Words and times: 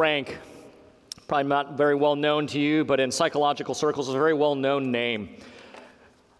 Rank, 0.00 0.38
probably 1.28 1.46
not 1.46 1.76
very 1.76 1.94
well 1.94 2.16
known 2.16 2.46
to 2.46 2.58
you, 2.58 2.86
but 2.86 3.00
in 3.00 3.10
psychological 3.10 3.74
circles 3.74 4.08
is 4.08 4.14
a 4.14 4.18
very 4.18 4.32
well 4.32 4.54
known 4.54 4.90
name. 4.90 5.36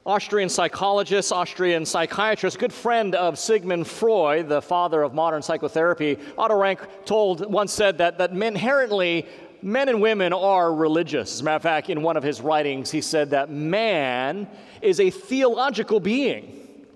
Austrian 0.07 0.49
psychologist, 0.49 1.31
Austrian 1.31 1.85
psychiatrist, 1.85 2.59
good 2.59 2.73
friend 2.73 3.15
of 3.15 3.39
Sigmund 3.39 3.87
Freud, 3.87 4.49
the 4.49 4.63
father 4.63 5.03
of 5.03 5.13
modern 5.13 5.43
psychotherapy. 5.43 6.17
Otto 6.39 6.57
Rank 6.57 6.81
told, 7.05 7.53
once 7.53 7.71
said 7.71 7.99
that, 7.99 8.17
that 8.17 8.31
inherently 8.31 9.27
men 9.61 9.91
and 9.91 10.01
women 10.01 10.33
are 10.33 10.75
religious. 10.75 11.35
As 11.35 11.41
a 11.43 11.45
matter 11.45 11.57
of 11.57 11.63
fact, 11.63 11.91
in 11.91 12.01
one 12.01 12.17
of 12.17 12.23
his 12.23 12.41
writings, 12.41 12.91
he 12.91 13.03
said 13.03 13.29
that 13.31 13.51
man 13.51 14.49
is 14.81 15.01
a 15.01 15.11
theological 15.11 16.01
being. 16.01 16.87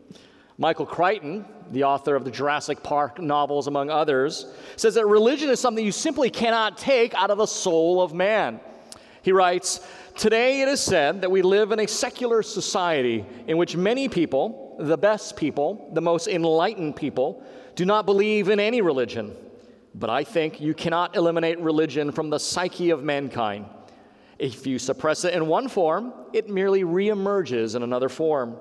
Michael 0.57 0.87
Crichton, 0.87 1.45
the 1.71 1.85
author 1.85 2.15
of 2.15 2.25
the 2.25 2.31
Jurassic 2.31 2.83
Park 2.83 3.21
novels, 3.21 3.67
among 3.67 3.91
others, 3.91 4.47
says 4.77 4.95
that 4.95 5.07
religion 5.07 5.51
is 5.51 5.61
something 5.61 5.85
you 5.85 5.93
simply 5.93 6.31
cannot 6.31 6.79
take 6.79 7.15
out 7.15 7.31
of 7.31 7.39
the 7.39 7.47
soul 7.47 8.03
of 8.03 8.15
man. 8.15 8.61
He 9.23 9.33
writes, 9.33 9.81
Today 10.17 10.63
it 10.63 10.69
is 10.69 10.81
said 10.81 11.23
that 11.23 11.31
we 11.31 11.43
live 11.43 11.73
in 11.73 11.81
a 11.81 11.89
secular 11.89 12.43
society 12.43 13.25
in 13.47 13.57
which 13.57 13.77
many 13.77 14.09
people, 14.09 14.77
the 14.79 14.99
best 14.99 15.37
people, 15.37 15.91
the 15.93 16.01
most 16.01 16.29
enlightened 16.29 16.95
people, 16.95 17.43
do 17.75 17.85
not 17.85 18.07
believe 18.07 18.49
in 18.49 18.61
any 18.61 18.81
religion. 18.81 19.35
But 19.95 20.11
I 20.11 20.25
think 20.25 20.61
you 20.61 20.75
cannot 20.75 21.17
eliminate 21.17 21.59
religion 21.59 22.13
from 22.13 22.31
the 22.31 22.39
psyche 22.39 22.91
of 22.91 23.03
mankind. 23.03 23.67
If 24.39 24.67
you 24.67 24.79
suppress 24.79 25.25
it 25.25 25.35
in 25.35 25.47
one 25.47 25.69
form, 25.69 26.13
it 26.33 26.49
merely 26.49 26.83
reemerges 26.83 27.77
in 27.77 27.83
another 27.83 28.09
form. 28.09 28.57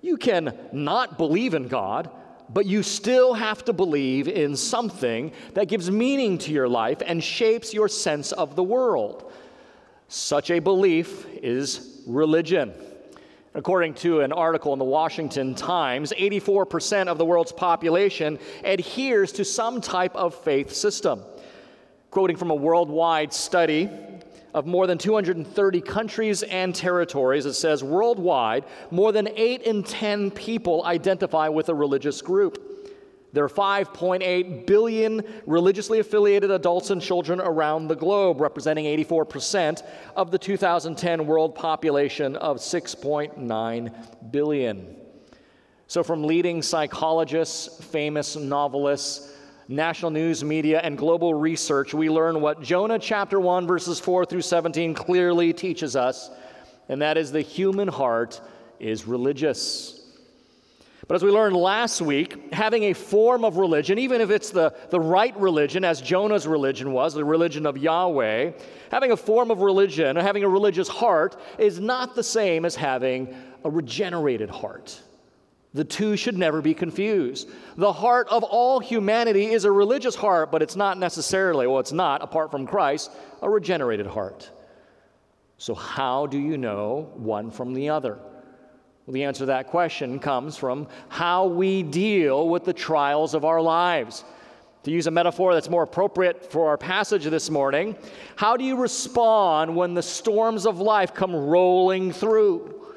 You 0.00 0.16
can 0.16 0.56
not 0.72 1.18
believe 1.18 1.54
in 1.54 1.68
God, 1.68 2.10
but 2.50 2.66
you 2.66 2.82
still 2.82 3.34
have 3.34 3.64
to 3.66 3.72
believe 3.72 4.28
in 4.28 4.56
something 4.56 5.32
that 5.54 5.68
gives 5.68 5.90
meaning 5.90 6.38
to 6.38 6.52
your 6.52 6.68
life 6.68 7.02
and 7.04 7.22
shapes 7.22 7.74
your 7.74 7.88
sense 7.88 8.32
of 8.32 8.56
the 8.56 8.62
world. 8.62 9.32
Such 10.08 10.50
a 10.50 10.58
belief 10.58 11.26
is 11.42 12.02
religion. 12.06 12.72
According 13.54 13.94
to 13.94 14.20
an 14.20 14.32
article 14.32 14.72
in 14.72 14.78
the 14.78 14.84
Washington 14.84 15.54
Times, 15.54 16.12
84% 16.16 17.08
of 17.08 17.18
the 17.18 17.24
world's 17.24 17.52
population 17.52 18.38
adheres 18.64 19.32
to 19.32 19.44
some 19.44 19.80
type 19.80 20.14
of 20.14 20.34
faith 20.34 20.72
system. 20.72 21.22
Quoting 22.10 22.36
from 22.36 22.50
a 22.50 22.54
worldwide 22.54 23.32
study 23.32 23.90
of 24.54 24.66
more 24.66 24.86
than 24.86 24.98
230 24.98 25.80
countries 25.80 26.42
and 26.42 26.74
territories, 26.74 27.46
it 27.46 27.54
says 27.54 27.84
worldwide, 27.84 28.64
more 28.90 29.12
than 29.12 29.28
8 29.28 29.62
in 29.62 29.82
10 29.82 30.30
people 30.30 30.84
identify 30.84 31.48
with 31.48 31.68
a 31.68 31.74
religious 31.74 32.22
group. 32.22 32.64
There 33.32 33.44
are 33.44 33.48
5.8 33.48 34.66
billion 34.66 35.22
religiously 35.46 35.98
affiliated 35.98 36.50
adults 36.50 36.90
and 36.90 37.00
children 37.00 37.40
around 37.40 37.88
the 37.88 37.96
globe, 37.96 38.40
representing 38.40 38.86
84% 38.86 39.82
of 40.16 40.30
the 40.30 40.38
2010 40.38 41.26
world 41.26 41.54
population 41.54 42.36
of 42.36 42.56
6.9 42.56 44.32
billion. 44.32 44.96
So, 45.88 46.02
from 46.02 46.24
leading 46.24 46.62
psychologists, 46.62 47.82
famous 47.84 48.36
novelists, 48.36 49.32
national 49.68 50.10
news 50.10 50.42
media, 50.42 50.80
and 50.82 50.96
global 50.96 51.34
research, 51.34 51.92
we 51.92 52.08
learn 52.08 52.40
what 52.40 52.62
Jonah 52.62 52.98
chapter 52.98 53.38
1, 53.38 53.66
verses 53.66 54.00
4 54.00 54.24
through 54.24 54.40
17 54.40 54.94
clearly 54.94 55.52
teaches 55.52 55.94
us, 55.94 56.30
and 56.88 57.02
that 57.02 57.18
is 57.18 57.30
the 57.30 57.42
human 57.42 57.86
heart 57.86 58.40
is 58.80 59.06
religious. 59.06 59.94
But 61.06 61.14
as 61.14 61.22
we 61.22 61.30
learned 61.30 61.56
last 61.56 62.00
week, 62.00 62.52
having 62.52 62.84
a 62.84 62.92
form 62.92 63.44
of 63.44 63.56
religion, 63.56 63.98
even 63.98 64.20
if 64.20 64.30
it's 64.30 64.50
the, 64.50 64.74
the 64.90 65.00
right 65.00 65.36
religion, 65.38 65.84
as 65.84 66.00
Jonah's 66.00 66.46
religion 66.46 66.92
was, 66.92 67.14
the 67.14 67.24
religion 67.24 67.66
of 67.66 67.78
Yahweh, 67.78 68.52
having 68.90 69.12
a 69.12 69.16
form 69.16 69.50
of 69.50 69.60
religion, 69.60 70.16
having 70.16 70.44
a 70.44 70.48
religious 70.48 70.88
heart, 70.88 71.40
is 71.58 71.78
not 71.78 72.14
the 72.14 72.22
same 72.22 72.64
as 72.64 72.74
having 72.74 73.34
a 73.64 73.70
regenerated 73.70 74.50
heart. 74.50 75.00
The 75.74 75.84
two 75.84 76.16
should 76.16 76.38
never 76.38 76.62
be 76.62 76.72
confused. 76.72 77.50
The 77.76 77.92
heart 77.92 78.26
of 78.30 78.42
all 78.42 78.80
humanity 78.80 79.46
is 79.46 79.64
a 79.64 79.72
religious 79.72 80.14
heart, 80.14 80.50
but 80.50 80.62
it's 80.62 80.76
not 80.76 80.98
necessarily, 80.98 81.66
well, 81.66 81.78
it's 81.78 81.92
not, 81.92 82.22
apart 82.22 82.50
from 82.50 82.66
Christ, 82.66 83.10
a 83.42 83.50
regenerated 83.50 84.06
heart. 84.06 84.50
So, 85.58 85.74
how 85.74 86.26
do 86.26 86.38
you 86.38 86.56
know 86.56 87.12
one 87.16 87.50
from 87.50 87.74
the 87.74 87.90
other? 87.90 88.18
Well, 89.06 89.12
the 89.12 89.24
answer 89.24 89.40
to 89.40 89.46
that 89.46 89.66
question 89.66 90.18
comes 90.18 90.56
from 90.56 90.88
how 91.08 91.46
we 91.46 91.82
deal 91.82 92.48
with 92.48 92.64
the 92.64 92.72
trials 92.72 93.34
of 93.34 93.44
our 93.44 93.60
lives. 93.60 94.24
To 94.84 94.90
use 94.90 95.06
a 95.06 95.10
metaphor 95.10 95.52
that's 95.52 95.68
more 95.68 95.82
appropriate 95.82 96.50
for 96.50 96.68
our 96.68 96.78
passage 96.78 97.24
this 97.24 97.50
morning, 97.50 97.96
how 98.36 98.56
do 98.56 98.64
you 98.64 98.76
respond 98.76 99.74
when 99.74 99.92
the 99.92 100.02
storms 100.02 100.64
of 100.64 100.80
life 100.80 101.12
come 101.12 101.34
rolling 101.34 102.12
through? 102.12 102.87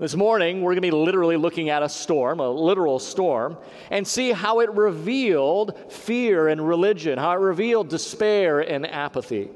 This 0.00 0.16
morning, 0.16 0.62
we're 0.62 0.70
going 0.70 0.76
to 0.76 0.80
be 0.80 0.90
literally 0.90 1.36
looking 1.36 1.68
at 1.68 1.82
a 1.82 1.88
storm, 1.90 2.40
a 2.40 2.48
literal 2.48 2.98
storm, 2.98 3.58
and 3.90 4.08
see 4.08 4.32
how 4.32 4.60
it 4.60 4.70
revealed 4.72 5.78
fear 5.92 6.48
and 6.48 6.66
religion, 6.66 7.18
how 7.18 7.32
it 7.32 7.40
revealed 7.40 7.90
despair 7.90 8.60
and 8.60 8.86
apathy. 8.86 9.50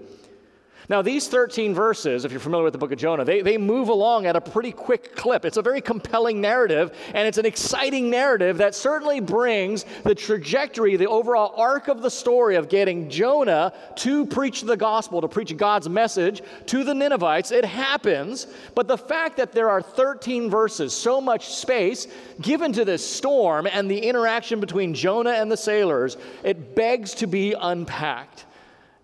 Now, 0.89 1.01
these 1.01 1.29
13 1.29 1.73
verses, 1.75 2.27
if 2.27 2.31
you're 2.31 2.41
familiar 2.41 2.65
with 2.65 2.75
the 2.75 2.79
book 2.79 2.93
of 2.93 2.99
Jonah, 2.99 3.25
they, 3.25 3.41
they 3.41 3.57
move 3.57 3.89
along 3.89 4.27
at 4.27 4.37
a 4.37 4.41
pretty 4.41 4.71
quick 4.71 5.17
clip. 5.17 5.47
It's 5.47 5.57
a 5.57 5.63
very 5.63 5.81
compelling 5.81 6.43
narrative, 6.43 6.95
and 7.15 7.27
it's 7.27 7.39
an 7.39 7.47
exciting 7.47 8.11
narrative 8.11 8.59
that 8.59 8.75
certainly 8.75 9.21
brings 9.21 9.87
the 10.03 10.15
trajectory, 10.15 10.97
the 10.97 11.09
overall 11.09 11.55
arc 11.57 11.89
of 11.89 12.03
the 12.03 12.11
story 12.11 12.57
of 12.57 12.69
getting 12.69 13.09
Jonah 13.09 13.73
to 13.97 14.27
preach 14.27 14.61
the 14.61 14.77
gospel, 14.77 15.23
to 15.23 15.29
preach 15.29 15.57
God's 15.57 15.89
message 15.89 16.43
to 16.67 16.85
the 16.85 16.93
Ninevites. 16.93 17.51
It 17.51 17.65
happens, 17.65 18.47
but 18.75 18.87
the 18.87 18.99
fact 18.99 19.39
that 19.39 19.53
there 19.53 19.71
are 19.71 19.81
13 19.81 20.51
verses, 20.51 20.93
so 20.93 21.19
much 21.19 21.49
space 21.49 22.09
given 22.43 22.75
to 22.75 22.85
this 22.85 23.09
storm 23.09 23.67
and 23.67 23.91
the 23.91 23.99
interaction 23.99 24.61
between 24.61 24.93
Jonah 24.93 25.33
and 25.33 25.51
the 25.51 25.57
sailors, 25.57 26.19
it 26.43 26.75
begs 26.75 27.15
to 27.15 27.27
be 27.27 27.55
unpacked. 27.55 28.45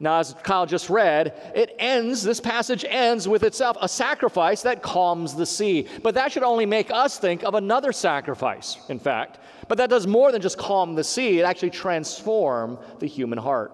Now, 0.03 0.19
as 0.19 0.35
Kyle 0.43 0.65
just 0.65 0.89
read, 0.89 1.35
it 1.55 1.77
ends, 1.79 2.23
this 2.23 2.41
passage 2.41 2.87
ends 2.89 3.29
with 3.29 3.43
itself 3.43 3.77
a 3.83 3.89
sacrifice 3.89 4.63
that 4.63 4.83
calms 4.83 5.35
the 5.35 5.45
sea. 5.45 5.87
But 6.03 6.15
that 6.15 6.33
should 6.33 6.43
only 6.43 6.65
make 6.65 6.91
us 6.91 7.19
think 7.19 7.45
of 7.45 7.55
another 7.55 7.93
sacrifice, 7.93 8.79
in 8.89 8.99
fact. 8.99 9.41
But 9.69 9.77
that 9.77 9.91
does 9.91 10.07
more 10.07 10.33
than 10.33 10.41
just 10.41 10.57
calm 10.57 10.95
the 10.95 11.05
sea, 11.05 11.41
it 11.41 11.43
actually 11.43 11.71
transforms 11.71 12.79
the 12.99 13.07
human 13.07 13.39
heart. 13.39 13.73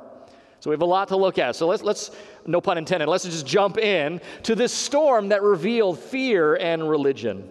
So 0.59 0.71
we 0.71 0.75
have 0.75 0.83
a 0.83 0.87
lot 0.87 1.07
to 1.09 1.17
look 1.17 1.39
at. 1.39 1.55
So 1.55 1.69
let's, 1.69 1.85
let's 1.85 2.11
no 2.45 2.61
pun 2.61 2.77
intended, 2.77 3.09
let's 3.09 3.25
just 3.25 3.47
jump 3.47 3.79
in 3.79 4.21
to 4.43 4.57
this 4.57 4.73
storm 4.73 5.29
that 5.29 5.43
revealed 5.43 5.97
fear 5.97 6.57
and 6.57 6.91
religion. 6.91 7.49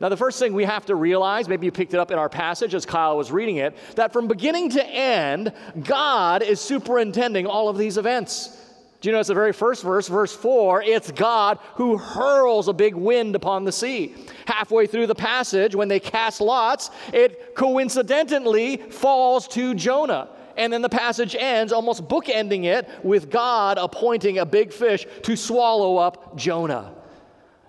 Now, 0.00 0.08
the 0.10 0.16
first 0.16 0.38
thing 0.38 0.52
we 0.52 0.64
have 0.64 0.86
to 0.86 0.94
realize, 0.94 1.48
maybe 1.48 1.66
you 1.66 1.72
picked 1.72 1.94
it 1.94 2.00
up 2.00 2.10
in 2.10 2.18
our 2.18 2.28
passage 2.28 2.74
as 2.74 2.84
Kyle 2.84 3.16
was 3.16 3.32
reading 3.32 3.56
it, 3.56 3.76
that 3.96 4.12
from 4.12 4.28
beginning 4.28 4.70
to 4.70 4.86
end, 4.86 5.52
God 5.84 6.42
is 6.42 6.60
superintending 6.60 7.46
all 7.46 7.68
of 7.68 7.78
these 7.78 7.96
events. 7.96 8.62
Do 9.00 9.08
you 9.08 9.12
notice 9.12 9.28
the 9.28 9.34
very 9.34 9.52
first 9.52 9.82
verse, 9.82 10.08
verse 10.08 10.34
4? 10.34 10.82
It's 10.82 11.10
God 11.12 11.58
who 11.74 11.96
hurls 11.96 12.68
a 12.68 12.72
big 12.72 12.94
wind 12.94 13.36
upon 13.36 13.64
the 13.64 13.72
sea. 13.72 14.14
Halfway 14.46 14.86
through 14.86 15.06
the 15.06 15.14
passage, 15.14 15.74
when 15.74 15.88
they 15.88 16.00
cast 16.00 16.40
lots, 16.40 16.90
it 17.12 17.54
coincidentally 17.54 18.78
falls 18.78 19.48
to 19.48 19.74
Jonah. 19.74 20.28
And 20.56 20.72
then 20.72 20.82
the 20.82 20.88
passage 20.88 21.36
ends, 21.38 21.72
almost 21.72 22.08
bookending 22.08 22.64
it, 22.64 22.88
with 23.02 23.30
God 23.30 23.78
appointing 23.78 24.38
a 24.38 24.46
big 24.46 24.72
fish 24.72 25.06
to 25.22 25.36
swallow 25.36 25.98
up 25.98 26.36
Jonah. 26.36 26.95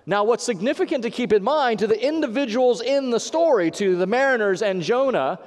Now, 0.08 0.24
what's 0.24 0.42
significant 0.42 1.02
to 1.02 1.10
keep 1.10 1.34
in 1.34 1.44
mind 1.44 1.80
to 1.80 1.86
the 1.86 2.02
individuals 2.02 2.80
in 2.80 3.10
the 3.10 3.20
story, 3.20 3.70
to 3.72 3.94
the 3.94 4.06
mariners 4.06 4.62
and 4.62 4.80
Jonah, 4.80 5.38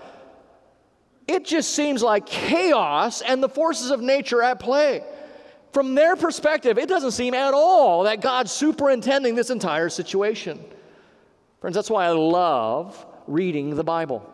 it 1.27 1.45
just 1.45 1.73
seems 1.73 2.03
like 2.03 2.27
chaos 2.27 3.21
and 3.21 3.41
the 3.41 3.49
forces 3.49 3.89
of 3.89 4.01
nature 4.01 4.43
at 4.43 4.59
play. 4.59 5.03
From 5.73 5.95
their 5.95 6.15
perspective, 6.15 6.77
it 6.77 6.87
doesn't 6.87 7.13
seem 7.13 7.33
at 7.33 7.55
all 7.55 8.03
that 8.03 8.21
God's 8.21 8.51
superintending 8.51 9.33
this 9.33 9.49
entire 9.49 9.89
situation. 9.89 10.63
Friends, 11.59 11.73
that's 11.73 11.89
why 11.89 12.05
I 12.05 12.11
love 12.11 13.03
reading 13.25 13.73
the 13.73 13.83
Bible. 13.83 14.31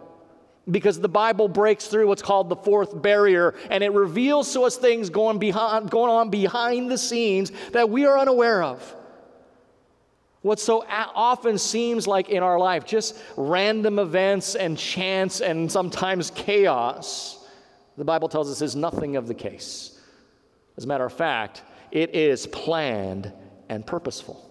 Because 0.69 0.99
the 0.99 1.07
Bible 1.07 1.47
breaks 1.47 1.87
through 1.87 2.09
what's 2.09 2.21
called 2.21 2.49
the 2.49 2.57
fourth 2.57 3.01
barrier 3.01 3.55
and 3.69 3.81
it 3.81 3.93
reveals 3.93 4.51
to 4.51 4.63
us 4.63 4.75
things 4.75 5.09
going, 5.09 5.39
behind, 5.39 5.89
going 5.89 6.11
on 6.11 6.29
behind 6.29 6.91
the 6.91 6.97
scenes 6.97 7.53
that 7.71 7.89
we 7.89 8.05
are 8.05 8.19
unaware 8.19 8.61
of 8.61 8.93
what 10.47 10.59
so 10.59 10.83
often 10.87 11.57
seems 11.57 12.07
like 12.07 12.29
in 12.29 12.41
our 12.41 12.57
life 12.57 12.85
just 12.85 13.17
random 13.35 13.99
events 13.99 14.55
and 14.55 14.77
chance 14.77 15.41
and 15.41 15.71
sometimes 15.71 16.31
chaos, 16.31 17.45
the 17.97 18.05
Bible 18.05 18.29
tells 18.29 18.49
us 18.49 18.61
is 18.61 18.75
nothing 18.75 19.15
of 19.15 19.27
the 19.27 19.33
case. 19.33 19.99
As 20.77 20.85
a 20.85 20.87
matter 20.87 21.05
of 21.05 21.13
fact, 21.13 21.63
it 21.91 22.15
is 22.15 22.47
planned 22.47 23.31
and 23.69 23.85
purposeful. 23.85 24.43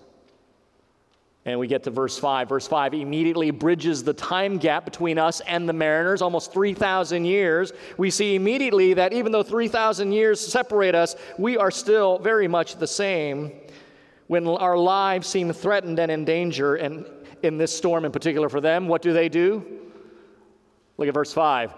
And 1.45 1.61
we 1.61 1.69
get 1.69 1.85
to 1.85 1.91
verse 1.91 2.19
5. 2.19 2.49
Verse 2.49 2.67
5 2.67 2.93
immediately 2.93 3.53
bridges 3.53 4.03
the 4.03 4.13
time 4.13 4.59
gap 4.59 4.85
between 4.85 5.17
us 5.17 5.41
and 5.43 5.69
the 5.69 5.73
mariners, 5.73 6.21
almost 6.21 6.53
3,000 6.53 7.25
years. 7.25 7.73
We 7.97 8.11
see 8.11 8.35
immediately 8.35 8.95
that 8.95 9.13
even 9.13 9.31
though 9.31 9.45
3,000 9.45 10.11
years 10.11 10.45
separate 10.45 10.97
us, 10.97 11.15
we 11.39 11.57
are 11.57 11.71
still 11.71 12.19
very 12.19 12.49
much 12.49 12.77
the 12.77 12.89
same. 12.89 13.53
When 14.27 14.47
our 14.47 14.77
lives 14.77 15.29
seem 15.29 15.53
threatened 15.53 15.99
and 15.99 16.11
in 16.11 16.25
danger, 16.25 16.75
and 16.77 17.07
in 17.43 17.59
this 17.59 17.77
storm 17.77 18.05
in 18.05 18.13
particular 18.13 18.49
for 18.49 18.61
them, 18.61 18.89
what 18.89 19.03
do 19.03 19.13
they 19.13 19.29
do? 19.29 19.65
Look 20.97 21.09
at 21.09 21.15
verse 21.15 21.33
5. 21.33 21.75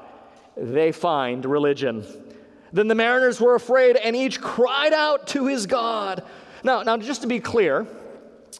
They 0.56 0.92
find 0.92 1.44
religion. 1.44 2.04
Then 2.72 2.88
the 2.88 2.94
mariners 2.94 3.40
were 3.40 3.54
afraid 3.54 3.96
and 3.96 4.14
each 4.14 4.40
cried 4.40 4.92
out 4.92 5.26
to 5.28 5.46
his 5.46 5.66
God. 5.66 6.24
Now, 6.62 6.82
now 6.82 6.96
just 6.96 7.22
to 7.22 7.26
be 7.26 7.40
clear, 7.40 7.86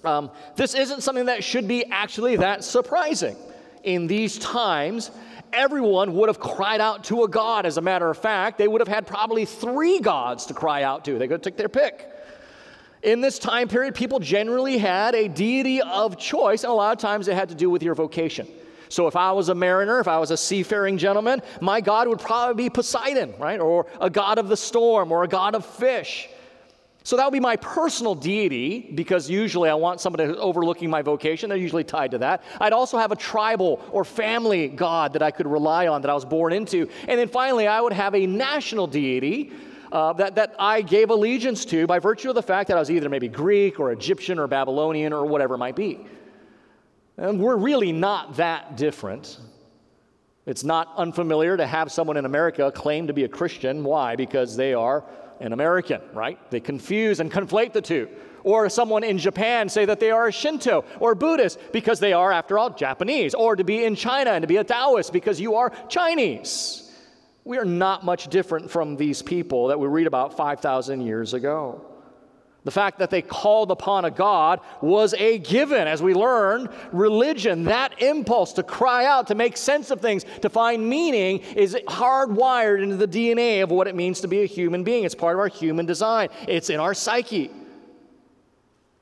um, 0.05 0.31
this 0.57 0.75
isn't 0.75 1.03
something 1.03 1.27
that 1.27 1.43
should 1.43 1.67
be 1.67 1.85
actually 1.87 2.37
that 2.37 2.65
surprising. 2.65 3.37
In 3.85 4.07
these 4.07 4.39
times, 4.39 5.11
everyone 5.53 6.15
would 6.15 6.29
have 6.29 6.41
cried 6.41 6.81
out 6.81 7.05
to 7.05 7.25
a 7.25 7.29
God. 7.29 7.67
As 7.67 7.77
a 7.77 7.81
matter 7.81 8.09
of 8.09 8.19
fact, 8.19 8.59
they 8.59 8.69
would 8.69 8.81
have 8.81 8.89
had 8.89 9.07
probably 9.07 9.45
three 9.45 10.01
gods 10.01 10.47
to 10.47 10.55
cry 10.55 10.83
out 10.83 11.05
to. 11.07 11.19
They 11.19 11.29
could 11.29 11.43
take 11.43 11.57
their 11.57 11.69
pick. 11.69 12.09
In 13.03 13.21
this 13.21 13.39
time 13.39 13.69
period, 13.69 13.95
people 13.95 14.19
generally 14.19 14.79
had 14.79 15.15
a 15.15 15.29
deity 15.29 15.81
of 15.81 16.19
choice, 16.19 16.65
and 16.65 16.71
a 16.71 16.75
lot 16.75 16.93
of 16.93 17.01
times 17.01 17.29
it 17.29 17.35
had 17.35 17.49
to 17.51 17.55
do 17.55 17.71
with 17.71 17.83
your 17.83 17.95
vocation. 17.95 18.49
So 18.89 19.07
if 19.07 19.17
I 19.17 19.33
was 19.33 19.51
a 19.51 19.55
mariner, 19.55 20.01
if 20.01 20.09
I 20.09 20.19
was 20.19 20.31
a 20.31 20.37
seafaring 20.37 20.99
gentleman, 20.99 21.43
my 21.61 21.81
God 21.81 22.09
would 22.09 22.19
probably 22.19 22.65
be 22.65 22.71
Poseidon, 22.71 23.35
right? 23.39 23.61
Or 23.61 23.87
a 24.01 24.11
god 24.11 24.39
of 24.39 24.49
the 24.49 24.57
storm, 24.57 25.13
or 25.13 25.25
a 25.25 25.29
god 25.29 25.55
of 25.55 25.65
fish. 25.65 26.29
So 27.05 27.17
that 27.17 27.25
would 27.25 27.33
be 27.33 27.41
my 27.41 27.57
personal 27.57 28.15
deity 28.15 28.81
because 28.95 29.31
usually 29.31 29.71
I 29.71 29.75
want 29.75 30.01
somebody 30.01 30.27
who's 30.27 30.37
overlooking 30.37 30.91
my 30.91 31.01
vocation. 31.01 31.49
They're 31.49 31.57
usually 31.57 31.85
tied 31.85 32.11
to 32.11 32.19
that. 32.19 32.43
I'd 32.61 32.75
also 32.75 32.99
have 32.99 33.13
a 33.13 33.17
tribal 33.17 33.81
or 33.93 34.05
family 34.05 34.69
god 34.69 35.15
that 35.15 35.23
I 35.23 35.31
could 35.31 35.47
rely 35.47 35.87
on 35.87 36.03
that 36.03 36.11
I 36.11 36.15
was 36.15 36.27
born 36.27 36.53
into. 36.53 36.89
And 37.07 37.19
then 37.19 37.29
finally, 37.29 37.67
I 37.67 37.81
would 37.81 37.95
have 37.95 38.15
a 38.15 38.27
national 38.27 38.89
deity 38.89 39.53
uh, 39.93 40.13
that, 40.15 40.35
that 40.35 40.55
I 40.59 40.83
gave 40.83 41.11
allegiance 41.11 41.65
to 41.67 41.87
by 41.87 41.99
virtue 41.99 42.29
of 42.29 42.35
the 42.35 42.43
fact 42.43 42.69
that 42.69 42.77
I 42.77 42.81
was 42.81 42.91
either 42.91 43.09
maybe 43.09 43.29
Greek 43.29 43.81
or 43.81 43.93
Egyptian 43.93 44.39
or 44.39 44.47
Babylonian 44.47 45.13
or 45.13 45.25
whatever 45.25 45.55
it 45.55 45.59
might 45.59 45.77
be. 45.77 46.07
And 47.17 47.41
we're 47.41 47.57
really 47.57 47.93
not 47.93 48.37
that 48.37 48.77
different. 48.77 49.39
It's 50.47 50.65
not 50.65 50.93
unfamiliar 50.97 51.57
to 51.57 51.67
have 51.67 51.91
someone 51.91 52.17
in 52.17 52.25
America 52.25 52.71
claim 52.73 53.09
to 53.09 53.13
be 53.13 53.25
a 53.25 53.29
Christian. 53.29 53.85
Why? 53.85 54.17
Because 54.17 54.57
they 54.57 54.73
are 54.73 55.05
an 55.41 55.53
American, 55.53 56.01
right? 56.15 56.39
They 56.51 56.61
confuse 56.61 57.21
and 57.21 57.31
conflate 57.31 57.73
the 57.73 57.83
two. 57.83 58.09
Or 58.45 58.69
someone 58.71 59.05
in 59.05 59.19
Japan 59.19 59.69
say 59.69 59.85
that 59.85 60.01
they 60.01 60.11
are 60.11 60.29
a 60.29 60.33
Shinto 60.33 60.85
or 61.01 61.15
Buddhist 61.15 61.59
because 61.73 62.01
they 62.01 62.13
are, 62.13 62.33
after 62.33 62.59
all, 62.59 62.71
Japanese. 62.71 63.35
Or 63.35 63.57
to 63.57 63.65
be 63.65 63.85
in 63.85 63.95
China 63.95 64.31
and 64.31 64.43
to 64.43 64.47
be 64.47 64.57
a 64.57 64.65
Taoist 64.65 65.13
because 65.13 65.41
you 65.41 65.57
are 65.57 65.71
Chinese. 65.89 66.88
We 67.49 67.57
are 67.57 67.65
not 67.65 68.05
much 68.05 68.29
different 68.29 68.71
from 68.71 68.99
these 68.99 69.23
people 69.23 69.69
that 69.69 69.81
we 69.81 69.89
read 69.89 70.07
about 70.07 70.37
5,000 70.37 71.01
years 71.01 71.33
ago. 71.33 71.81
The 72.65 72.71
fact 72.71 72.99
that 72.99 73.09
they 73.09 73.23
called 73.23 73.71
upon 73.71 74.05
a 74.05 74.11
God 74.11 74.61
was 74.83 75.15
a 75.15 75.39
given. 75.39 75.89
As 75.89 76.03
we 76.03 76.13
learn, 76.13 76.69
religion, 76.93 77.65
that 77.65 78.03
impulse 78.03 78.53
to 78.53 78.63
cry 78.63 79.07
out, 79.07 79.29
to 79.29 79.35
make 79.35 79.57
sense 79.57 79.91
of 79.91 80.03
things, 80.03 80.27
to 80.43 80.51
find 80.51 80.87
meaning, 80.87 81.39
is 81.57 81.75
hardwired 81.87 82.83
into 82.83 82.97
the 82.97 83.09
DNA 83.09 83.63
of 83.63 83.71
what 83.71 83.89
it 83.89 83.95
means 83.95 84.21
to 84.21 84.29
be 84.29 84.43
a 84.43 84.47
human 84.47 84.85
being. 84.85 85.05
It's 85.05 85.15
part 85.15 85.35
of 85.35 85.41
our 85.41 85.49
human 85.49 85.87
design, 85.87 86.29
it's 86.47 86.69
in 86.69 86.79
our 86.79 86.93
psyche. 86.93 87.51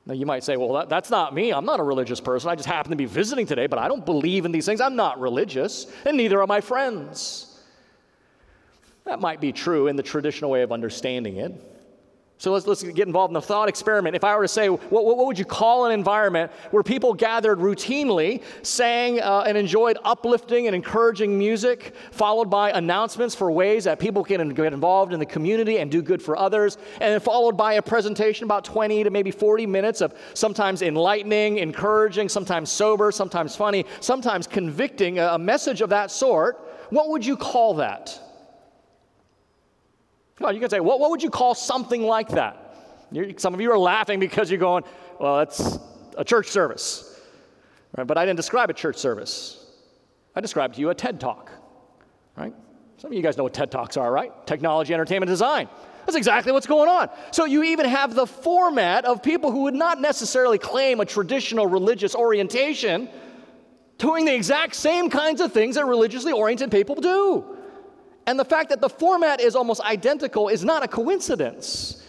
Now, 0.06 0.14
you 0.14 0.24
might 0.24 0.44
say, 0.44 0.56
well, 0.56 0.72
that, 0.74 0.88
that's 0.88 1.10
not 1.10 1.34
me. 1.34 1.52
I'm 1.52 1.64
not 1.64 1.80
a 1.80 1.82
religious 1.82 2.20
person. 2.20 2.48
I 2.48 2.54
just 2.54 2.68
happen 2.68 2.90
to 2.92 2.96
be 2.96 3.06
visiting 3.06 3.44
today, 3.44 3.66
but 3.66 3.80
I 3.80 3.88
don't 3.88 4.06
believe 4.06 4.44
in 4.44 4.52
these 4.52 4.66
things. 4.66 4.80
I'm 4.80 4.94
not 4.94 5.18
religious, 5.18 5.88
and 6.04 6.16
neither 6.16 6.40
are 6.40 6.46
my 6.46 6.60
friends. 6.60 7.54
That 9.06 9.20
might 9.20 9.40
be 9.40 9.52
true 9.52 9.86
in 9.86 9.96
the 9.96 10.02
traditional 10.02 10.50
way 10.50 10.62
of 10.62 10.72
understanding 10.72 11.36
it. 11.36 11.54
So 12.38 12.52
let's, 12.52 12.66
let's 12.66 12.82
get 12.82 13.06
involved 13.06 13.30
in 13.30 13.34
the 13.34 13.40
thought 13.40 13.66
experiment. 13.66 14.14
If 14.14 14.22
I 14.22 14.36
were 14.36 14.42
to 14.42 14.48
say, 14.48 14.68
what, 14.68 15.06
what, 15.06 15.16
would 15.16 15.38
you 15.38 15.46
call 15.46 15.86
an 15.86 15.92
environment 15.92 16.52
where 16.70 16.82
people 16.82 17.14
gathered 17.14 17.58
routinely, 17.58 18.42
sang 18.62 19.20
uh, 19.20 19.44
and 19.46 19.56
enjoyed 19.56 19.96
uplifting 20.04 20.66
and 20.66 20.76
encouraging 20.76 21.38
music, 21.38 21.94
followed 22.10 22.50
by 22.50 22.72
announcements 22.72 23.34
for 23.34 23.50
ways 23.50 23.84
that 23.84 23.98
people 23.98 24.22
can 24.22 24.50
get 24.50 24.74
involved 24.74 25.14
in 25.14 25.18
the 25.18 25.24
community 25.24 25.78
and 25.78 25.90
do 25.90 26.02
good 26.02 26.20
for 26.20 26.36
others, 26.36 26.76
and 27.00 27.10
then 27.12 27.20
followed 27.20 27.56
by 27.56 27.74
a 27.74 27.82
presentation 27.82 28.44
about 28.44 28.64
20 28.64 29.04
to 29.04 29.08
maybe 29.08 29.30
40 29.30 29.64
minutes 29.64 30.02
of 30.02 30.14
sometimes 30.34 30.82
enlightening, 30.82 31.56
encouraging, 31.56 32.28
sometimes 32.28 32.70
sober, 32.70 33.10
sometimes 33.12 33.56
funny, 33.56 33.86
sometimes 34.00 34.46
convicting, 34.46 35.18
a, 35.18 35.28
a 35.28 35.38
message 35.38 35.80
of 35.80 35.88
that 35.88 36.10
sort? 36.10 36.56
What 36.90 37.08
would 37.08 37.24
you 37.24 37.38
call 37.38 37.74
that? 37.74 38.25
You 40.40 40.60
can 40.60 40.70
say, 40.70 40.80
what, 40.80 41.00
what 41.00 41.10
would 41.10 41.22
you 41.22 41.30
call 41.30 41.54
something 41.54 42.02
like 42.02 42.28
that? 42.30 42.74
You're, 43.10 43.38
some 43.38 43.54
of 43.54 43.60
you 43.60 43.72
are 43.72 43.78
laughing 43.78 44.20
because 44.20 44.50
you're 44.50 44.60
going, 44.60 44.84
well, 45.18 45.38
that's 45.38 45.78
a 46.16 46.24
church 46.24 46.48
service. 46.48 47.20
Right? 47.96 48.06
But 48.06 48.18
I 48.18 48.26
didn't 48.26 48.36
describe 48.36 48.68
a 48.68 48.74
church 48.74 48.96
service. 48.96 49.64
I 50.34 50.40
described 50.40 50.74
to 50.74 50.80
you 50.80 50.90
a 50.90 50.94
TED 50.94 51.20
Talk. 51.20 51.50
Right? 52.36 52.52
Some 52.98 53.10
of 53.12 53.16
you 53.16 53.22
guys 53.22 53.36
know 53.36 53.44
what 53.44 53.54
TED 53.54 53.70
Talks 53.70 53.96
are, 53.96 54.10
right? 54.10 54.32
Technology, 54.46 54.92
entertainment, 54.92 55.28
design. 55.28 55.68
That's 56.04 56.16
exactly 56.16 56.52
what's 56.52 56.66
going 56.66 56.88
on. 56.88 57.10
So 57.30 57.46
you 57.46 57.64
even 57.64 57.86
have 57.86 58.14
the 58.14 58.26
format 58.26 59.04
of 59.04 59.22
people 59.22 59.50
who 59.50 59.62
would 59.62 59.74
not 59.74 60.00
necessarily 60.00 60.58
claim 60.58 61.00
a 61.00 61.04
traditional 61.04 61.66
religious 61.66 62.14
orientation 62.14 63.08
doing 63.98 64.24
the 64.24 64.34
exact 64.34 64.74
same 64.74 65.10
kinds 65.10 65.40
of 65.40 65.52
things 65.52 65.76
that 65.76 65.86
religiously 65.86 66.32
oriented 66.32 66.70
people 66.70 66.94
do. 66.96 67.55
And 68.26 68.38
the 68.38 68.44
fact 68.44 68.70
that 68.70 68.80
the 68.80 68.88
format 68.88 69.40
is 69.40 69.54
almost 69.54 69.80
identical 69.82 70.48
is 70.48 70.64
not 70.64 70.82
a 70.82 70.88
coincidence. 70.88 72.02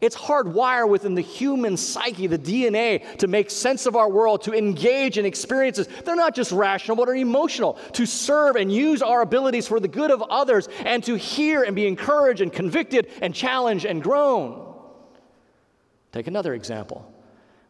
It's 0.00 0.16
hardwired 0.16 0.88
within 0.88 1.14
the 1.14 1.20
human 1.20 1.76
psyche, 1.76 2.28
the 2.28 2.38
DNA, 2.38 3.18
to 3.18 3.26
make 3.26 3.50
sense 3.50 3.84
of 3.84 3.96
our 3.96 4.08
world, 4.08 4.42
to 4.42 4.52
engage 4.52 5.18
in 5.18 5.26
experiences. 5.26 5.88
They're 6.04 6.14
not 6.14 6.36
just 6.36 6.52
rational, 6.52 6.96
but 6.96 7.08
are 7.08 7.16
emotional, 7.16 7.74
to 7.94 8.06
serve 8.06 8.54
and 8.54 8.72
use 8.72 9.02
our 9.02 9.22
abilities 9.22 9.66
for 9.66 9.80
the 9.80 9.88
good 9.88 10.12
of 10.12 10.22
others, 10.22 10.68
and 10.84 11.02
to 11.04 11.16
hear 11.16 11.64
and 11.64 11.74
be 11.74 11.86
encouraged 11.86 12.40
and 12.40 12.52
convicted 12.52 13.10
and 13.20 13.34
challenged 13.34 13.84
and 13.84 14.00
grown. 14.00 14.72
Take 16.12 16.28
another 16.28 16.54
example. 16.54 17.12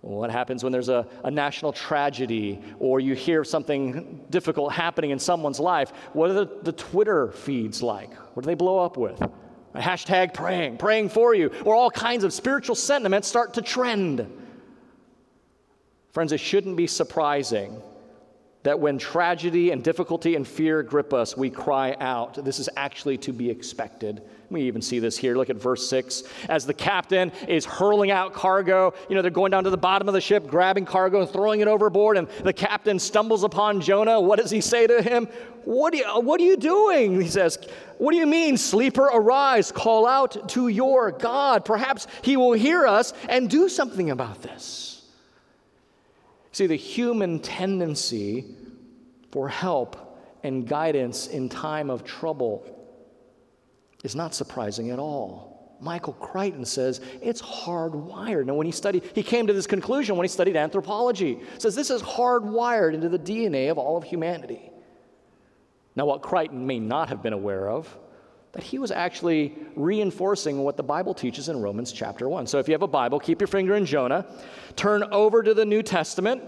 What 0.01 0.31
happens 0.31 0.63
when 0.63 0.73
there's 0.73 0.89
a, 0.89 1.07
a 1.25 1.31
national 1.31 1.73
tragedy 1.73 2.63
or 2.79 3.01
you 3.01 3.15
hear 3.15 3.43
something 3.45 4.25
difficult 4.31 4.73
happening 4.73 5.11
in 5.11 5.19
someone's 5.19 5.59
life? 5.59 5.91
What 6.13 6.31
are 6.31 6.35
the, 6.35 6.59
the 6.63 6.73
Twitter 6.73 7.33
feeds 7.33 7.83
like? 7.83 8.15
What 8.35 8.45
do 8.45 8.47
they 8.47 8.55
blow 8.55 8.79
up 8.79 8.97
with? 8.97 9.21
A 9.21 9.81
hashtag 9.81 10.33
praying, 10.33 10.79
praying 10.79 11.09
for 11.11 11.35
you, 11.35 11.51
or 11.65 11.75
all 11.75 11.91
kinds 11.91 12.25
of 12.25 12.33
spiritual 12.33 12.75
sentiments 12.75 13.29
start 13.29 13.55
to 13.55 13.63
trend. 13.63 14.27
Friends, 16.13 16.33
it 16.33 16.41
shouldn't 16.41 16.77
be 16.77 16.87
surprising 16.87 17.83
that 18.65 18.79
when 18.79 18.99
tragedy 18.99 19.71
and 19.71 19.83
difficulty 19.85 20.35
and 20.35 20.47
fear 20.47 20.83
grip 20.83 21.15
us, 21.15 21.37
we 21.37 21.49
cry 21.49 21.97
out. 22.01 22.45
This 22.45 22.59
is 22.59 22.69
actually 22.77 23.17
to 23.19 23.33
be 23.33 23.49
expected. 23.49 24.21
We 24.51 24.63
even 24.63 24.83
see 24.83 24.99
this 24.99 25.17
here. 25.17 25.37
Look 25.37 25.51
at 25.51 25.57
verse 25.57 25.89
6. 25.89 26.25
As 26.49 26.67
the 26.67 26.75
captain 26.75 27.31
is 27.47 27.65
hurling 27.65 28.11
out 28.11 28.33
cargo, 28.33 28.95
you 29.09 29.15
know, 29.15 29.23
they're 29.23 29.31
going 29.31 29.51
down 29.51 29.65
to 29.65 29.71
the 29.71 29.77
bottom 29.77 30.09
of 30.09 30.15
the 30.15 30.21
ship, 30.21 30.47
grabbing 30.47 30.87
cargo 30.87 31.21
and 31.21 31.31
throwing 31.31 31.61
it 31.61 31.69
overboard, 31.69 32.17
and 32.17 32.29
the 32.43 32.53
captain 32.53 32.99
stumbles 32.99 33.45
upon 33.45 33.81
Jonah. 33.81 34.21
What 34.21 34.39
does 34.39 34.51
he 34.51 34.61
say 34.61 34.87
to 34.87 35.03
him? 35.03 35.29
What, 35.65 35.95
you, 35.95 36.05
what 36.05 36.41
are 36.41 36.45
you 36.45 36.57
doing? 36.57 37.21
He 37.21 37.29
says, 37.29 37.59
What 37.99 38.13
do 38.13 38.17
you 38.17 38.27
mean, 38.27 38.57
sleeper, 38.57 39.05
arise, 39.05 39.71
call 39.71 40.07
out 40.07 40.49
to 40.51 40.69
your 40.69 41.13
God. 41.13 41.65
Perhaps 41.65 42.07
he 42.23 42.37
will 42.37 42.55
hear 42.55 42.87
us 42.87 43.13
and 43.29 43.51
do 43.51 43.69
something 43.69 44.11
about 44.11 44.43
this. 44.43 44.88
See, 46.53 46.67
the 46.67 46.77
human 46.77 47.41
tendency 47.41 48.45
for 49.31 49.49
help 49.49 50.19
and 50.43 50.67
guidance 50.67 51.27
in 51.27 51.49
time 51.49 51.91
of 51.91 52.05
trouble 52.05 52.65
is 54.05 54.15
not 54.15 54.35
surprising 54.35 54.91
at 54.91 54.99
all. 54.99 55.77
Michael 55.81 56.15
Crichton 56.15 56.65
says 56.65 57.01
it's 57.23 57.41
hardwired. 57.41 58.47
Now, 58.47 58.55
when 58.55 58.67
he 58.67 58.73
studied, 58.73 59.05
he 59.15 59.23
came 59.23 59.47
to 59.47 59.53
this 59.53 59.67
conclusion 59.67 60.17
when 60.17 60.25
he 60.25 60.29
studied 60.29 60.57
anthropology. 60.57 61.39
Says 61.59 61.75
this 61.75 61.91
is 61.91 62.03
hardwired 62.03 62.95
into 62.95 63.09
the 63.09 63.19
DNA 63.19 63.71
of 63.71 63.79
all 63.79 63.97
of 63.97 64.05
humanity. 64.05 64.73
Now, 65.95 66.07
what 66.07 66.23
Crichton 66.23 66.67
may 66.67 66.79
not 66.79 67.09
have 67.09 67.23
been 67.23 67.33
aware 67.33 67.69
of, 67.69 67.97
that 68.59 68.65
he 68.65 68.81
was 68.81 68.91
actually 68.91 69.55
reinforcing 69.77 70.65
what 70.65 70.77
the 70.77 70.83
Bible 70.83 71.15
teaches 71.15 71.49
in 71.49 71.63
Romans 71.63 71.93
chapter 71.93 72.29
1. 72.29 72.45
So 72.49 72.59
if 72.59 72.67
you 72.67 72.73
have 72.73 72.83
a 72.83 72.89
Bible, 72.89 73.21
keep 73.21 73.41
your 73.41 73.47
finger 73.47 73.77
in 73.77 73.87
Jonah, 73.87 74.27
turn 74.75 75.05
over 75.13 75.45
to 75.45 75.55
the 75.55 75.65
New 75.65 75.81
Testament. 75.81 76.43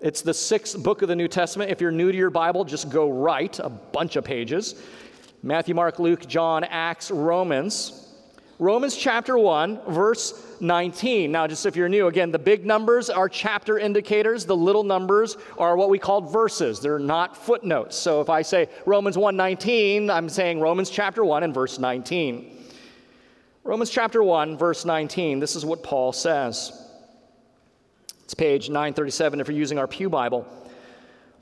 It's 0.00 0.20
the 0.20 0.34
sixth 0.34 0.82
book 0.82 1.00
of 1.02 1.06
the 1.06 1.14
New 1.14 1.28
Testament. 1.28 1.70
If 1.70 1.80
you're 1.80 1.92
new 1.92 2.10
to 2.10 2.18
your 2.18 2.30
Bible, 2.30 2.64
just 2.64 2.90
go 2.90 3.08
right 3.08 3.56
a 3.60 3.68
bunch 3.68 4.16
of 4.16 4.24
pages. 4.24 4.82
Matthew, 5.44 5.76
Mark, 5.76 6.00
Luke, 6.00 6.26
John, 6.26 6.64
Acts, 6.64 7.08
Romans. 7.08 8.07
Romans 8.60 8.96
chapter 8.96 9.38
1, 9.38 9.82
verse 9.88 10.44
19. 10.58 11.30
Now, 11.30 11.46
just 11.46 11.64
if 11.64 11.76
you're 11.76 11.88
new, 11.88 12.08
again, 12.08 12.32
the 12.32 12.40
big 12.40 12.66
numbers 12.66 13.08
are 13.08 13.28
chapter 13.28 13.78
indicators. 13.78 14.46
The 14.46 14.56
little 14.56 14.82
numbers 14.82 15.36
are 15.58 15.76
what 15.76 15.90
we 15.90 15.98
call 16.00 16.22
verses. 16.22 16.80
They're 16.80 16.98
not 16.98 17.36
footnotes. 17.36 17.96
So 17.96 18.20
if 18.20 18.28
I 18.28 18.42
say 18.42 18.68
Romans 18.84 19.16
1 19.16 19.36
19, 19.36 20.10
I'm 20.10 20.28
saying 20.28 20.58
Romans 20.58 20.90
chapter 20.90 21.24
1 21.24 21.44
and 21.44 21.54
verse 21.54 21.78
19. 21.78 22.56
Romans 23.62 23.90
chapter 23.90 24.24
1, 24.24 24.58
verse 24.58 24.84
19. 24.84 25.38
This 25.38 25.54
is 25.54 25.64
what 25.64 25.84
Paul 25.84 26.12
says. 26.12 26.72
It's 28.24 28.34
page 28.34 28.70
937 28.70 29.40
if 29.40 29.46
you're 29.46 29.56
using 29.56 29.78
our 29.78 29.86
Pew 29.86 30.10
Bible. 30.10 30.44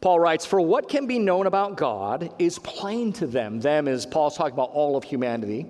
Paul 0.02 0.20
writes, 0.20 0.44
For 0.44 0.60
what 0.60 0.90
can 0.90 1.06
be 1.06 1.18
known 1.18 1.46
about 1.46 1.78
God 1.78 2.30
is 2.38 2.58
plain 2.58 3.14
to 3.14 3.26
them. 3.26 3.58
Them 3.58 3.88
is 3.88 4.04
Paul's 4.04 4.36
talking 4.36 4.52
about 4.52 4.70
all 4.72 4.98
of 4.98 5.04
humanity 5.04 5.66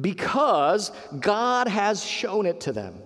because 0.00 0.92
God 1.20 1.68
has 1.68 2.04
shown 2.04 2.46
it 2.46 2.60
to 2.62 2.72
them. 2.72 3.00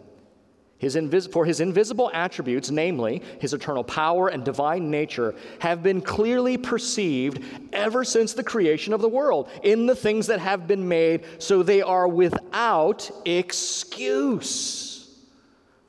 His 0.78 0.95
invis- 0.95 1.30
for 1.30 1.45
his 1.45 1.61
invisible 1.61 2.09
attributes, 2.14 2.71
namely 2.71 3.23
his 3.40 3.52
eternal 3.52 3.83
power 3.83 4.28
and 4.28 4.45
divine 4.45 4.90
nature, 4.90 5.35
have 5.59 5.83
been 5.83 6.00
clearly 6.00 6.57
perceived 6.57 7.45
ever 7.73 8.04
since 8.04 8.33
the 8.33 8.45
creation 8.45 8.92
of 8.92 9.00
the 9.00 9.09
world 9.09 9.50
in 9.64 9.87
the 9.87 9.97
things 9.97 10.28
that 10.28 10.38
have 10.38 10.68
been 10.68 10.87
made, 10.87 11.25
so 11.38 11.64
they 11.64 11.83
are 11.83 12.07
without 12.07 13.11
excuse. 13.25 15.18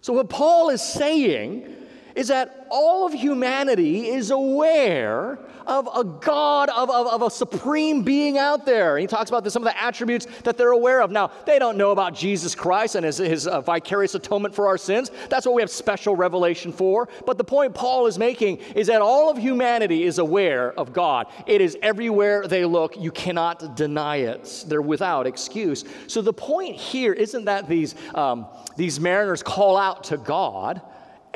So, 0.02 0.14
what 0.14 0.30
Paul 0.30 0.70
is 0.70 0.82
saying 0.82 1.76
is 2.20 2.28
that 2.28 2.68
all 2.70 3.06
of 3.06 3.14
humanity 3.14 4.10
is 4.10 4.30
aware 4.30 5.40
of 5.66 5.88
a 5.96 6.04
God, 6.04 6.68
of, 6.68 6.90
of, 6.90 7.08
of, 7.08 7.22
a 7.22 7.32
supreme 7.32 8.02
being 8.02 8.38
out 8.38 8.66
there. 8.66 8.98
And 8.98 9.02
he 9.02 9.08
talks 9.08 9.30
about 9.30 9.50
some 9.50 9.66
of 9.66 9.74
the 9.74 9.82
attributes 9.82 10.28
that 10.44 10.58
they're 10.58 10.72
aware 10.72 11.02
of. 11.02 11.12
Now, 11.12 11.32
they 11.46 11.60
don't 11.60 11.78
know 11.78 11.92
about 11.92 12.14
Jesus 12.14 12.56
Christ 12.56 12.96
and 12.96 13.06
his, 13.06 13.20
his 13.20 13.48
uh, 13.48 13.62
vicarious 13.62 14.16
atonement 14.16 14.54
for 14.54 14.68
our 14.68 14.78
sins. 14.78 15.12
That's 15.30 15.46
what 15.46 15.56
we 15.56 15.62
have 15.62 15.70
special 15.70 16.14
revelation 16.14 16.74
for. 16.74 17.08
But 17.26 17.38
the 17.38 17.46
point 17.46 17.74
Paul 17.74 18.06
is 18.08 18.20
making 18.20 18.58
is 18.76 18.88
that 18.88 19.02
all 19.02 19.32
of 19.32 19.38
humanity 19.38 20.04
is 20.04 20.20
aware 20.20 20.74
of 20.74 20.92
God. 20.92 21.28
It 21.48 21.62
is 21.62 21.78
everywhere 21.82 22.48
they 22.48 22.66
look. 22.66 22.98
You 22.98 23.12
cannot 23.12 23.78
deny 23.78 24.18
it, 24.18 24.66
they're 24.68 24.82
without 24.82 25.26
excuse. 25.26 25.86
So 26.08 26.22
the 26.22 26.34
point 26.34 26.76
here 26.76 27.14
isn't 27.14 27.46
that 27.46 27.70
these, 27.70 27.96
um, 28.14 28.46
these 28.76 29.00
mariners 29.00 29.42
call 29.42 29.78
out 29.78 30.04
to 30.06 30.18
God 30.18 30.82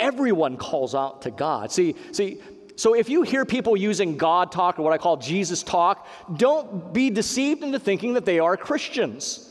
everyone 0.04 0.58
calls 0.58 0.94
out 0.94 1.22
to 1.24 1.32
God. 1.32 1.72
See, 1.72 1.96
see, 2.12 2.42
so 2.76 2.94
if 2.94 3.08
you 3.08 3.22
hear 3.22 3.46
people 3.46 3.78
using 3.78 4.18
God 4.18 4.52
talk 4.52 4.78
or 4.78 4.84
what 4.84 4.94
I 4.94 4.98
call 4.98 5.18
Jesus 5.18 5.64
talk, 5.64 6.08
don't 6.38 6.94
be 6.94 7.10
deceived 7.10 7.64
into 7.64 7.80
thinking 7.80 8.14
that 8.14 8.26
they 8.26 8.40
are 8.40 8.58
Christians. 8.58 9.50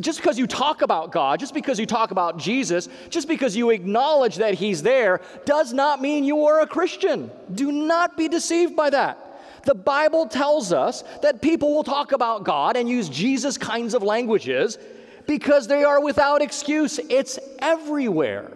Just 0.00 0.20
because 0.20 0.38
you 0.38 0.46
talk 0.46 0.82
about 0.82 1.10
God, 1.10 1.40
just 1.40 1.54
because 1.54 1.80
you 1.80 1.86
talk 1.86 2.10
about 2.10 2.36
Jesus, 2.38 2.88
just 3.08 3.26
because 3.26 3.56
you 3.56 3.70
acknowledge 3.70 4.36
that 4.36 4.54
He's 4.54 4.82
there, 4.82 5.22
does 5.46 5.72
not 5.72 6.00
mean 6.00 6.22
you 6.22 6.46
are 6.46 6.60
a 6.60 6.66
Christian. 6.66 7.30
Do 7.54 7.72
not 7.72 8.16
be 8.16 8.28
deceived 8.28 8.76
by 8.76 8.90
that. 8.90 9.16
The 9.64 9.74
Bible 9.74 10.26
tells 10.26 10.72
us 10.72 11.02
that 11.22 11.42
people 11.42 11.74
will 11.74 11.84
talk 11.84 12.12
about 12.12 12.44
God 12.44 12.76
and 12.76 12.88
use 12.88 13.08
Jesus 13.08 13.58
kinds 13.58 13.94
of 13.94 14.02
languages 14.02 14.78
because 15.26 15.66
they 15.66 15.82
are 15.82 16.02
without 16.02 16.42
excuse. 16.42 17.00
It's 17.08 17.38
everywhere. 17.58 18.52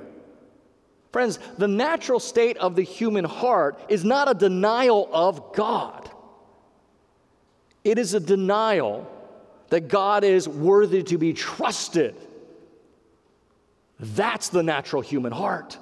Friends, 1.14 1.38
the 1.58 1.68
natural 1.68 2.18
state 2.18 2.56
of 2.56 2.74
the 2.74 2.82
human 2.82 3.24
heart 3.24 3.80
is 3.88 4.04
not 4.04 4.28
a 4.28 4.34
denial 4.34 5.08
of 5.12 5.52
God, 5.52 6.10
it 7.84 7.98
is 7.98 8.14
a 8.14 8.18
denial 8.18 9.08
that 9.68 9.86
God 9.86 10.24
is 10.24 10.48
worthy 10.48 11.04
to 11.04 11.16
be 11.16 11.32
trusted. 11.32 12.16
That's 14.00 14.48
the 14.48 14.64
natural 14.64 15.02
human 15.02 15.30
heart. 15.30 15.78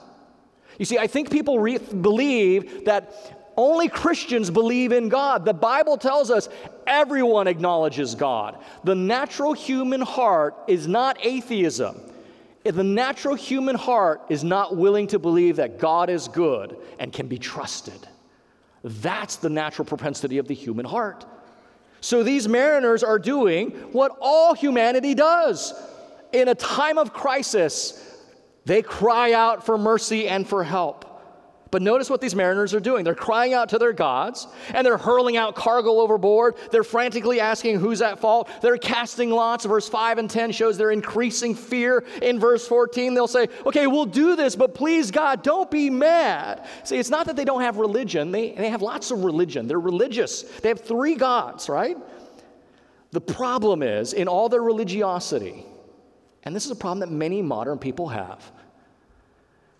You 0.78 0.84
see, 0.84 0.98
I 0.98 1.06
think 1.06 1.30
people 1.30 1.58
re- 1.58 1.78
believe 1.78 2.84
that 2.84 3.54
only 3.56 3.88
Christians 3.88 4.50
believe 4.50 4.92
in 4.92 5.08
God. 5.08 5.46
The 5.46 5.54
Bible 5.54 5.96
tells 5.96 6.30
us 6.30 6.50
everyone 6.86 7.46
acknowledges 7.46 8.14
God. 8.14 8.62
The 8.84 8.94
natural 8.94 9.54
human 9.54 10.02
heart 10.02 10.54
is 10.68 10.86
not 10.86 11.16
atheism. 11.24 12.11
If 12.64 12.76
the 12.76 12.84
natural 12.84 13.34
human 13.34 13.74
heart 13.74 14.22
is 14.28 14.44
not 14.44 14.76
willing 14.76 15.08
to 15.08 15.18
believe 15.18 15.56
that 15.56 15.78
God 15.78 16.08
is 16.10 16.28
good 16.28 16.76
and 16.98 17.12
can 17.12 17.26
be 17.26 17.38
trusted, 17.38 18.06
that's 18.84 19.36
the 19.36 19.50
natural 19.50 19.84
propensity 19.84 20.38
of 20.38 20.48
the 20.48 20.54
human 20.54 20.84
heart. 20.84 21.24
So 22.00 22.22
these 22.22 22.48
mariners 22.48 23.04
are 23.04 23.18
doing 23.18 23.70
what 23.92 24.16
all 24.20 24.54
humanity 24.54 25.14
does. 25.14 25.72
In 26.32 26.48
a 26.48 26.54
time 26.54 26.98
of 26.98 27.12
crisis, 27.12 28.20
they 28.64 28.82
cry 28.82 29.32
out 29.32 29.64
for 29.64 29.76
mercy 29.78 30.28
and 30.28 30.46
for 30.46 30.64
help. 30.64 31.04
But 31.72 31.80
notice 31.80 32.10
what 32.10 32.20
these 32.20 32.34
mariners 32.34 32.74
are 32.74 32.80
doing. 32.80 33.02
They're 33.02 33.14
crying 33.14 33.54
out 33.54 33.70
to 33.70 33.78
their 33.78 33.94
gods 33.94 34.46
and 34.74 34.86
they're 34.86 34.98
hurling 34.98 35.38
out 35.38 35.54
cargo 35.54 36.00
overboard. 36.00 36.56
They're 36.70 36.84
frantically 36.84 37.40
asking 37.40 37.80
who's 37.80 38.02
at 38.02 38.18
fault. 38.18 38.50
They're 38.60 38.76
casting 38.76 39.30
lots. 39.30 39.64
Verse 39.64 39.88
5 39.88 40.18
and 40.18 40.28
10 40.28 40.52
shows 40.52 40.76
they're 40.76 40.90
increasing 40.90 41.54
fear. 41.54 42.04
In 42.20 42.38
verse 42.38 42.68
14, 42.68 43.14
they'll 43.14 43.26
say, 43.26 43.48
Okay, 43.64 43.86
we'll 43.86 44.04
do 44.04 44.36
this, 44.36 44.54
but 44.54 44.74
please, 44.74 45.10
God, 45.10 45.42
don't 45.42 45.70
be 45.70 45.88
mad. 45.88 46.68
See, 46.84 46.98
it's 46.98 47.08
not 47.08 47.24
that 47.24 47.36
they 47.36 47.44
don't 47.46 47.62
have 47.62 47.78
religion, 47.78 48.32
they, 48.32 48.52
they 48.52 48.68
have 48.68 48.82
lots 48.82 49.10
of 49.10 49.24
religion. 49.24 49.66
They're 49.66 49.80
religious. 49.80 50.42
They 50.42 50.68
have 50.68 50.80
three 50.80 51.14
gods, 51.14 51.70
right? 51.70 51.96
The 53.12 53.20
problem 53.22 53.82
is, 53.82 54.12
in 54.12 54.28
all 54.28 54.50
their 54.50 54.62
religiosity, 54.62 55.64
and 56.42 56.54
this 56.54 56.66
is 56.66 56.70
a 56.70 56.76
problem 56.76 57.00
that 57.00 57.10
many 57.10 57.40
modern 57.40 57.78
people 57.78 58.08
have 58.08 58.52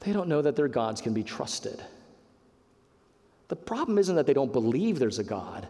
they 0.02 0.12
don't 0.12 0.28
know 0.28 0.42
that 0.42 0.56
their 0.56 0.68
gods 0.68 1.00
can 1.00 1.14
be 1.14 1.23
trusted. 1.23 1.82
The 3.49 3.56
problem 3.56 3.99
isn't 3.99 4.16
that 4.16 4.26
they 4.26 4.35
don't 4.35 4.52
believe 4.52 4.99
there's 4.99 5.18
a 5.18 5.25
God, 5.25 5.66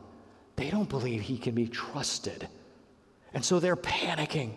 they 0.56 0.70
don't 0.70 0.88
believe 0.88 1.20
he 1.20 1.38
can 1.38 1.54
be 1.54 1.66
trusted. 1.66 2.48
And 3.34 3.44
so 3.44 3.60
they're 3.60 3.76
panicking. 3.76 4.52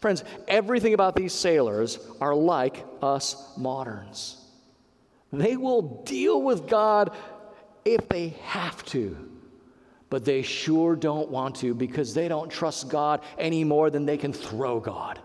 Friends, 0.00 0.24
everything 0.46 0.92
about 0.92 1.16
these 1.16 1.32
sailors 1.32 1.98
are 2.20 2.34
like 2.34 2.84
us 3.00 3.56
moderns. 3.56 4.36
They 5.32 5.56
will 5.56 6.02
deal 6.04 6.42
with 6.42 6.68
God 6.68 7.14
if 7.84 8.08
they 8.08 8.30
have 8.42 8.84
to, 8.86 9.16
but 10.10 10.24
they 10.24 10.42
sure 10.42 10.96
don't 10.96 11.30
want 11.30 11.56
to 11.56 11.74
because 11.74 12.14
they 12.14 12.28
don't 12.28 12.50
trust 12.50 12.88
God 12.88 13.20
any 13.38 13.64
more 13.64 13.90
than 13.90 14.06
they 14.06 14.16
can 14.16 14.32
throw 14.32 14.80
God. 14.80 15.20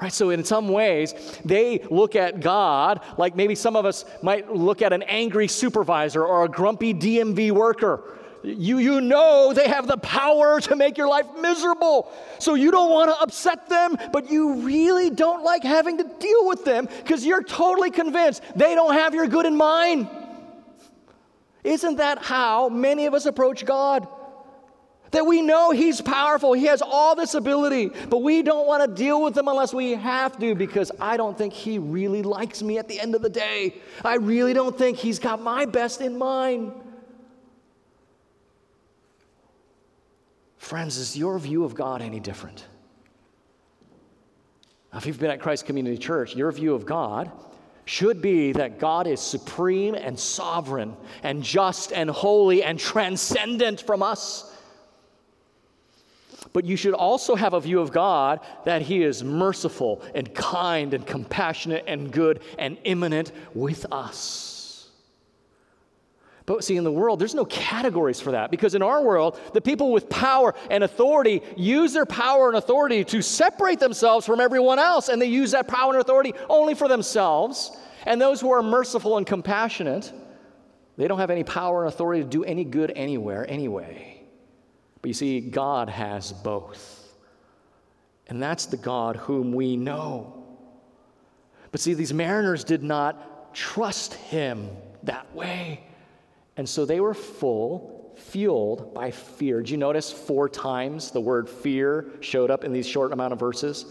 Right? 0.00 0.12
So, 0.12 0.30
in 0.30 0.44
some 0.44 0.68
ways, 0.68 1.14
they 1.44 1.84
look 1.90 2.16
at 2.16 2.40
God 2.40 3.02
like 3.18 3.36
maybe 3.36 3.54
some 3.54 3.76
of 3.76 3.86
us 3.86 4.04
might 4.22 4.52
look 4.52 4.82
at 4.82 4.92
an 4.92 5.02
angry 5.02 5.46
supervisor 5.46 6.24
or 6.24 6.44
a 6.44 6.48
grumpy 6.48 6.92
DMV 6.92 7.52
worker. 7.52 8.18
You, 8.42 8.78
you 8.78 9.00
know 9.00 9.52
they 9.54 9.68
have 9.68 9.86
the 9.86 9.98
power 9.98 10.60
to 10.62 10.74
make 10.74 10.98
your 10.98 11.08
life 11.08 11.26
miserable. 11.40 12.12
So 12.40 12.54
you 12.54 12.70
don't 12.72 12.90
want 12.90 13.10
to 13.10 13.22
upset 13.22 13.68
them, 13.68 13.96
but 14.12 14.30
you 14.30 14.54
really 14.62 15.10
don't 15.10 15.44
like 15.44 15.62
having 15.62 15.98
to 15.98 16.04
deal 16.04 16.48
with 16.48 16.64
them 16.64 16.86
because 16.86 17.24
you're 17.24 17.44
totally 17.44 17.90
convinced 17.90 18.42
they 18.56 18.74
don't 18.74 18.94
have 18.94 19.14
your 19.14 19.28
good 19.28 19.46
in 19.46 19.56
mind. 19.56 20.08
Isn't 21.62 21.96
that 21.96 22.18
how 22.18 22.68
many 22.68 23.06
of 23.06 23.14
us 23.14 23.26
approach 23.26 23.64
God? 23.64 24.08
That 25.12 25.26
we 25.26 25.42
know 25.42 25.70
He's 25.70 26.00
powerful, 26.00 26.52
He 26.52 26.64
has 26.64 26.82
all 26.82 27.14
this 27.14 27.34
ability, 27.34 27.90
but 28.08 28.18
we 28.18 28.42
don't 28.42 28.66
want 28.66 28.82
to 28.82 28.94
deal 28.94 29.22
with 29.22 29.36
Him 29.36 29.48
unless 29.48 29.72
we 29.72 29.92
have 29.92 30.38
to 30.40 30.54
because 30.54 30.90
I 30.98 31.16
don't 31.16 31.36
think 31.38 31.52
He 31.52 31.78
really 31.78 32.22
likes 32.22 32.62
me 32.62 32.78
at 32.78 32.88
the 32.88 32.98
end 32.98 33.14
of 33.14 33.22
the 33.22 33.30
day. 33.30 33.76
I 34.04 34.16
really 34.16 34.52
don't 34.52 34.76
think 34.76 34.98
He's 34.98 35.18
got 35.18 35.40
my 35.40 35.66
best 35.66 36.00
in 36.00 36.18
mind. 36.18 36.72
Friends, 40.56 40.96
is 40.96 41.16
your 41.16 41.38
view 41.38 41.64
of 41.64 41.74
God 41.74 42.00
any 42.00 42.20
different? 42.20 42.64
Now, 44.92 44.98
if 44.98 45.06
you've 45.06 45.18
been 45.18 45.30
at 45.30 45.40
Christ 45.40 45.66
Community 45.66 45.98
Church, 45.98 46.34
your 46.34 46.52
view 46.52 46.74
of 46.74 46.86
God 46.86 47.30
should 47.84 48.22
be 48.22 48.52
that 48.52 48.78
God 48.78 49.06
is 49.06 49.20
supreme 49.20 49.94
and 49.94 50.18
sovereign 50.18 50.96
and 51.22 51.42
just 51.42 51.92
and 51.92 52.08
holy 52.08 52.62
and 52.62 52.78
transcendent 52.78 53.80
from 53.80 54.02
us. 54.02 54.51
But 56.52 56.64
you 56.64 56.76
should 56.76 56.94
also 56.94 57.34
have 57.34 57.54
a 57.54 57.60
view 57.60 57.80
of 57.80 57.92
God 57.92 58.40
that 58.64 58.82
He 58.82 59.02
is 59.02 59.24
merciful 59.24 60.02
and 60.14 60.32
kind 60.34 60.92
and 60.92 61.06
compassionate 61.06 61.84
and 61.86 62.12
good 62.12 62.40
and 62.58 62.76
immanent 62.84 63.32
with 63.54 63.86
us. 63.90 64.90
But 66.44 66.64
see, 66.64 66.76
in 66.76 66.84
the 66.84 66.92
world, 66.92 67.20
there's 67.20 67.34
no 67.34 67.44
categories 67.44 68.20
for 68.20 68.32
that 68.32 68.50
because 68.50 68.74
in 68.74 68.82
our 68.82 69.02
world, 69.02 69.38
the 69.54 69.60
people 69.60 69.92
with 69.92 70.08
power 70.08 70.54
and 70.70 70.82
authority 70.82 71.40
use 71.56 71.92
their 71.92 72.04
power 72.04 72.48
and 72.48 72.56
authority 72.56 73.04
to 73.04 73.22
separate 73.22 73.78
themselves 73.78 74.26
from 74.26 74.40
everyone 74.40 74.78
else, 74.78 75.08
and 75.08 75.22
they 75.22 75.26
use 75.26 75.52
that 75.52 75.68
power 75.68 75.92
and 75.92 76.00
authority 76.00 76.34
only 76.48 76.74
for 76.74 76.88
themselves. 76.88 77.76
And 78.04 78.20
those 78.20 78.40
who 78.40 78.50
are 78.50 78.62
merciful 78.62 79.16
and 79.16 79.26
compassionate, 79.26 80.12
they 80.96 81.06
don't 81.06 81.20
have 81.20 81.30
any 81.30 81.44
power 81.44 81.84
and 81.84 81.92
authority 81.92 82.22
to 82.24 82.28
do 82.28 82.42
any 82.42 82.64
good 82.64 82.90
anywhere 82.90 83.48
anyway. 83.48 84.11
But 85.02 85.08
you 85.08 85.14
see, 85.14 85.40
God 85.40 85.88
has 85.88 86.32
both. 86.32 87.00
And 88.28 88.40
that's 88.40 88.66
the 88.66 88.76
God 88.76 89.16
whom 89.16 89.52
we 89.52 89.76
know. 89.76 90.44
But 91.72 91.80
see, 91.80 91.94
these 91.94 92.14
mariners 92.14 92.64
did 92.64 92.82
not 92.82 93.54
trust 93.54 94.14
him 94.14 94.70
that 95.02 95.34
way. 95.34 95.84
And 96.56 96.68
so 96.68 96.84
they 96.84 97.00
were 97.00 97.14
full, 97.14 98.14
fueled 98.16 98.94
by 98.94 99.10
fear. 99.10 99.58
Did 99.58 99.70
you 99.70 99.76
notice 99.76 100.12
four 100.12 100.48
times 100.48 101.10
the 101.10 101.20
word 101.20 101.48
fear 101.48 102.10
showed 102.20 102.50
up 102.50 102.62
in 102.62 102.72
these 102.72 102.86
short 102.86 103.12
amount 103.12 103.32
of 103.32 103.40
verses? 103.40 103.86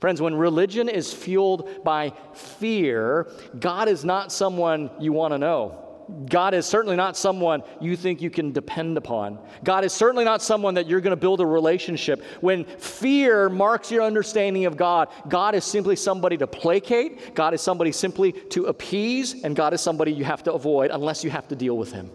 Friends, 0.00 0.20
when 0.20 0.34
religion 0.34 0.88
is 0.88 1.12
fueled 1.12 1.84
by 1.84 2.12
fear, 2.32 3.30
God 3.60 3.88
is 3.88 4.04
not 4.04 4.32
someone 4.32 4.90
you 4.98 5.12
want 5.12 5.32
to 5.34 5.38
know. 5.38 5.81
God 6.28 6.54
is 6.54 6.66
certainly 6.66 6.96
not 6.96 7.16
someone 7.16 7.62
you 7.80 7.96
think 7.96 8.20
you 8.20 8.30
can 8.30 8.52
depend 8.52 8.96
upon. 8.96 9.38
God 9.64 9.84
is 9.84 9.92
certainly 9.92 10.24
not 10.24 10.42
someone 10.42 10.74
that 10.74 10.86
you're 10.86 11.00
going 11.00 11.12
to 11.12 11.20
build 11.20 11.40
a 11.40 11.46
relationship. 11.46 12.22
When 12.40 12.64
fear 12.64 13.48
marks 13.48 13.90
your 13.90 14.02
understanding 14.02 14.66
of 14.66 14.76
God, 14.76 15.08
God 15.28 15.54
is 15.54 15.64
simply 15.64 15.96
somebody 15.96 16.36
to 16.38 16.46
placate, 16.46 17.34
God 17.34 17.54
is 17.54 17.60
somebody 17.60 17.92
simply 17.92 18.32
to 18.32 18.66
appease, 18.66 19.42
and 19.44 19.56
God 19.56 19.74
is 19.74 19.80
somebody 19.80 20.12
you 20.12 20.24
have 20.24 20.42
to 20.44 20.52
avoid 20.52 20.90
unless 20.90 21.24
you 21.24 21.30
have 21.30 21.48
to 21.48 21.56
deal 21.56 21.76
with 21.76 21.92
him. 21.92 22.10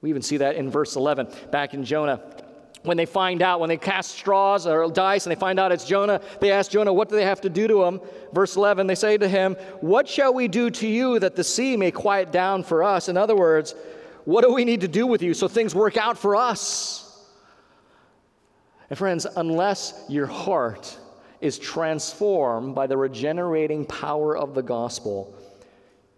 We 0.00 0.10
even 0.10 0.22
see 0.22 0.36
that 0.38 0.56
in 0.56 0.70
verse 0.70 0.96
11 0.96 1.28
back 1.50 1.74
in 1.74 1.84
Jonah 1.84 2.20
when 2.86 2.96
they 2.96 3.06
find 3.06 3.42
out, 3.42 3.60
when 3.60 3.68
they 3.68 3.76
cast 3.76 4.12
straws 4.12 4.66
or 4.66 4.88
dice 4.90 5.26
and 5.26 5.34
they 5.34 5.38
find 5.38 5.58
out 5.58 5.72
it's 5.72 5.84
Jonah, 5.84 6.20
they 6.40 6.52
ask 6.52 6.70
Jonah, 6.70 6.92
What 6.92 7.08
do 7.08 7.16
they 7.16 7.24
have 7.24 7.40
to 7.42 7.50
do 7.50 7.66
to 7.68 7.84
him? 7.84 8.00
Verse 8.32 8.56
11, 8.56 8.86
they 8.86 8.94
say 8.94 9.18
to 9.18 9.28
him, 9.28 9.54
What 9.80 10.08
shall 10.08 10.32
we 10.32 10.48
do 10.48 10.70
to 10.70 10.86
you 10.86 11.18
that 11.18 11.36
the 11.36 11.44
sea 11.44 11.76
may 11.76 11.90
quiet 11.90 12.32
down 12.32 12.62
for 12.62 12.82
us? 12.82 13.08
In 13.08 13.16
other 13.16 13.36
words, 13.36 13.74
what 14.24 14.44
do 14.44 14.52
we 14.52 14.64
need 14.64 14.80
to 14.80 14.88
do 14.88 15.06
with 15.06 15.22
you 15.22 15.34
so 15.34 15.48
things 15.48 15.74
work 15.74 15.96
out 15.96 16.16
for 16.16 16.36
us? 16.36 17.02
And 18.88 18.98
friends, 18.98 19.26
unless 19.36 20.04
your 20.08 20.26
heart 20.26 20.96
is 21.40 21.58
transformed 21.58 22.74
by 22.74 22.86
the 22.86 22.96
regenerating 22.96 23.84
power 23.84 24.36
of 24.36 24.54
the 24.54 24.62
gospel, 24.62 25.34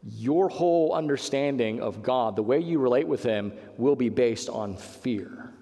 your 0.02 0.48
whole 0.48 0.94
understanding 0.94 1.80
of 1.80 2.02
God, 2.02 2.36
the 2.36 2.42
way 2.42 2.60
you 2.60 2.78
relate 2.78 3.08
with 3.08 3.22
Him, 3.22 3.52
will 3.78 3.96
be 3.96 4.10
based 4.10 4.48
on 4.48 4.76
fear 4.76 5.52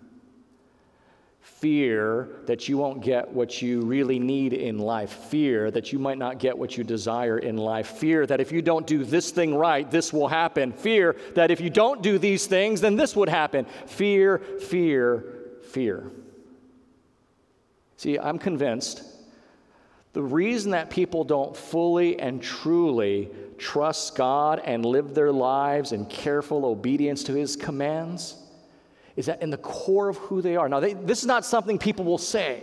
fear 1.46 2.28
that 2.46 2.68
you 2.68 2.76
won't 2.76 3.00
get 3.00 3.32
what 3.32 3.62
you 3.62 3.80
really 3.82 4.18
need 4.18 4.52
in 4.52 4.78
life, 4.78 5.10
fear 5.10 5.70
that 5.70 5.92
you 5.92 5.98
might 5.98 6.18
not 6.18 6.38
get 6.38 6.56
what 6.56 6.76
you 6.76 6.84
desire 6.84 7.38
in 7.38 7.56
life, 7.56 7.86
fear 7.86 8.26
that 8.26 8.40
if 8.40 8.50
you 8.52 8.60
don't 8.60 8.86
do 8.86 9.04
this 9.04 9.30
thing 9.30 9.54
right, 9.54 9.90
this 9.90 10.12
will 10.12 10.28
happen, 10.28 10.72
fear 10.72 11.16
that 11.34 11.50
if 11.50 11.60
you 11.60 11.70
don't 11.70 12.02
do 12.02 12.18
these 12.18 12.46
things, 12.46 12.80
then 12.80 12.96
this 12.96 13.16
would 13.16 13.28
happen. 13.28 13.64
Fear, 13.86 14.38
fear, 14.38 15.24
fear. 15.70 16.10
See, 17.96 18.18
I'm 18.18 18.38
convinced 18.38 19.04
the 20.12 20.22
reason 20.22 20.72
that 20.72 20.90
people 20.90 21.24
don't 21.24 21.56
fully 21.56 22.18
and 22.18 22.42
truly 22.42 23.30
trust 23.56 24.16
God 24.16 24.60
and 24.64 24.84
live 24.84 25.14
their 25.14 25.32
lives 25.32 25.92
in 25.92 26.06
careful 26.06 26.66
obedience 26.66 27.22
to 27.24 27.32
His 27.34 27.56
commands 27.56 28.42
is 29.16 29.26
that 29.26 29.42
in 29.42 29.50
the 29.50 29.56
core 29.56 30.08
of 30.08 30.16
who 30.18 30.42
they 30.42 30.56
are. 30.56 30.68
Now, 30.68 30.80
they, 30.80 30.92
this 30.92 31.20
is 31.20 31.26
not 31.26 31.44
something 31.44 31.78
people 31.78 32.04
will 32.04 32.18
say, 32.18 32.62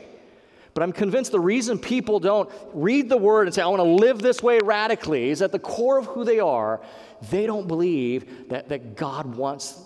but 0.74 0.84
I'm 0.84 0.92
convinced 0.92 1.32
the 1.32 1.40
reason 1.40 1.78
people 1.78 2.20
don't 2.20 2.50
read 2.74 3.10
the 3.10 3.18
word 3.18 3.48
and 3.48 3.54
say, 3.54 3.62
I 3.62 3.68
want 3.68 3.80
to 3.80 3.84
live 3.84 4.20
this 4.20 4.42
way 4.42 4.60
radically, 4.64 5.30
is 5.30 5.42
at 5.42 5.52
the 5.52 5.60
core 5.60 5.98
of 5.98 6.06
who 6.06 6.24
they 6.24 6.40
are, 6.40 6.82
they 7.30 7.46
don't 7.46 7.68
believe 7.68 8.50
that, 8.50 8.70
that 8.70 8.96
God 8.96 9.36
wants 9.36 9.80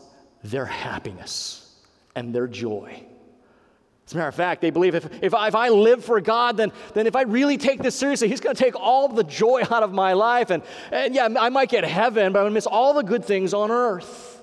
their 0.43 0.65
happiness 0.65 1.75
and 2.15 2.33
their 2.33 2.47
joy. 2.47 3.03
As 4.05 4.13
a 4.13 4.17
matter 4.17 4.29
of 4.29 4.35
fact, 4.35 4.61
they 4.61 4.69
believe 4.69 4.95
if, 4.95 5.05
if, 5.21 5.33
I, 5.33 5.49
if 5.49 5.55
I 5.55 5.67
live 5.67 6.05
for 6.05 6.21
God, 6.21 6.55
then, 6.55 6.71
then 6.93 7.07
if 7.07 7.15
I 7.17 7.23
really 7.23 7.57
take 7.57 7.81
this 7.81 7.93
seriously, 7.93 8.29
He's 8.29 8.39
going 8.39 8.55
to 8.55 8.63
take 8.63 8.75
all 8.75 9.09
the 9.09 9.25
joy 9.25 9.63
out 9.69 9.83
of 9.83 9.91
my 9.91 10.13
life. 10.13 10.49
And, 10.49 10.63
and 10.91 11.13
yeah, 11.13 11.27
I 11.37 11.49
might 11.49 11.67
get 11.67 11.83
heaven, 11.83 12.31
but 12.31 12.39
I'm 12.39 12.43
going 12.43 12.51
to 12.51 12.53
miss 12.53 12.67
all 12.67 12.93
the 12.93 13.03
good 13.03 13.25
things 13.25 13.53
on 13.53 13.69
earth. 13.69 14.36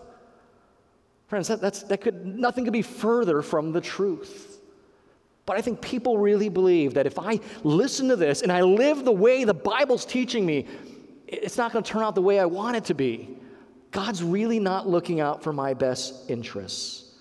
Friends, 1.27 1.49
that, 1.49 1.61
that's, 1.61 1.83
that 1.85 2.01
could, 2.01 2.25
nothing 2.27 2.65
could 2.65 2.73
be 2.73 2.83
further 2.83 3.43
from 3.43 3.73
the 3.73 3.81
truth. 3.81 4.61
But 5.47 5.57
I 5.57 5.61
think 5.61 5.81
people 5.81 6.19
really 6.19 6.49
believe 6.49 6.95
that 6.95 7.07
if 7.07 7.19
I 7.19 7.41
listen 7.63 8.09
to 8.09 8.17
this 8.17 8.43
and 8.43 8.51
I 8.51 8.63
live 8.63 9.05
the 9.05 9.13
way 9.13 9.45
the 9.45 9.55
Bible's 9.55 10.05
teaching 10.05 10.47
me, 10.47 10.67
it's 11.27 11.57
not 11.57 11.73
going 11.73 11.83
to 11.83 11.91
turn 11.91 12.03
out 12.03 12.15
the 12.15 12.23
way 12.23 12.39
I 12.39 12.47
want 12.47 12.77
it 12.77 12.85
to 12.87 12.95
be. 12.95 13.37
God's 13.91 14.23
really 14.23 14.59
not 14.59 14.89
looking 14.89 15.21
out 15.21 15.43
for 15.43 15.53
my 15.53 15.75
best 15.75 16.31
interests. 16.31 17.13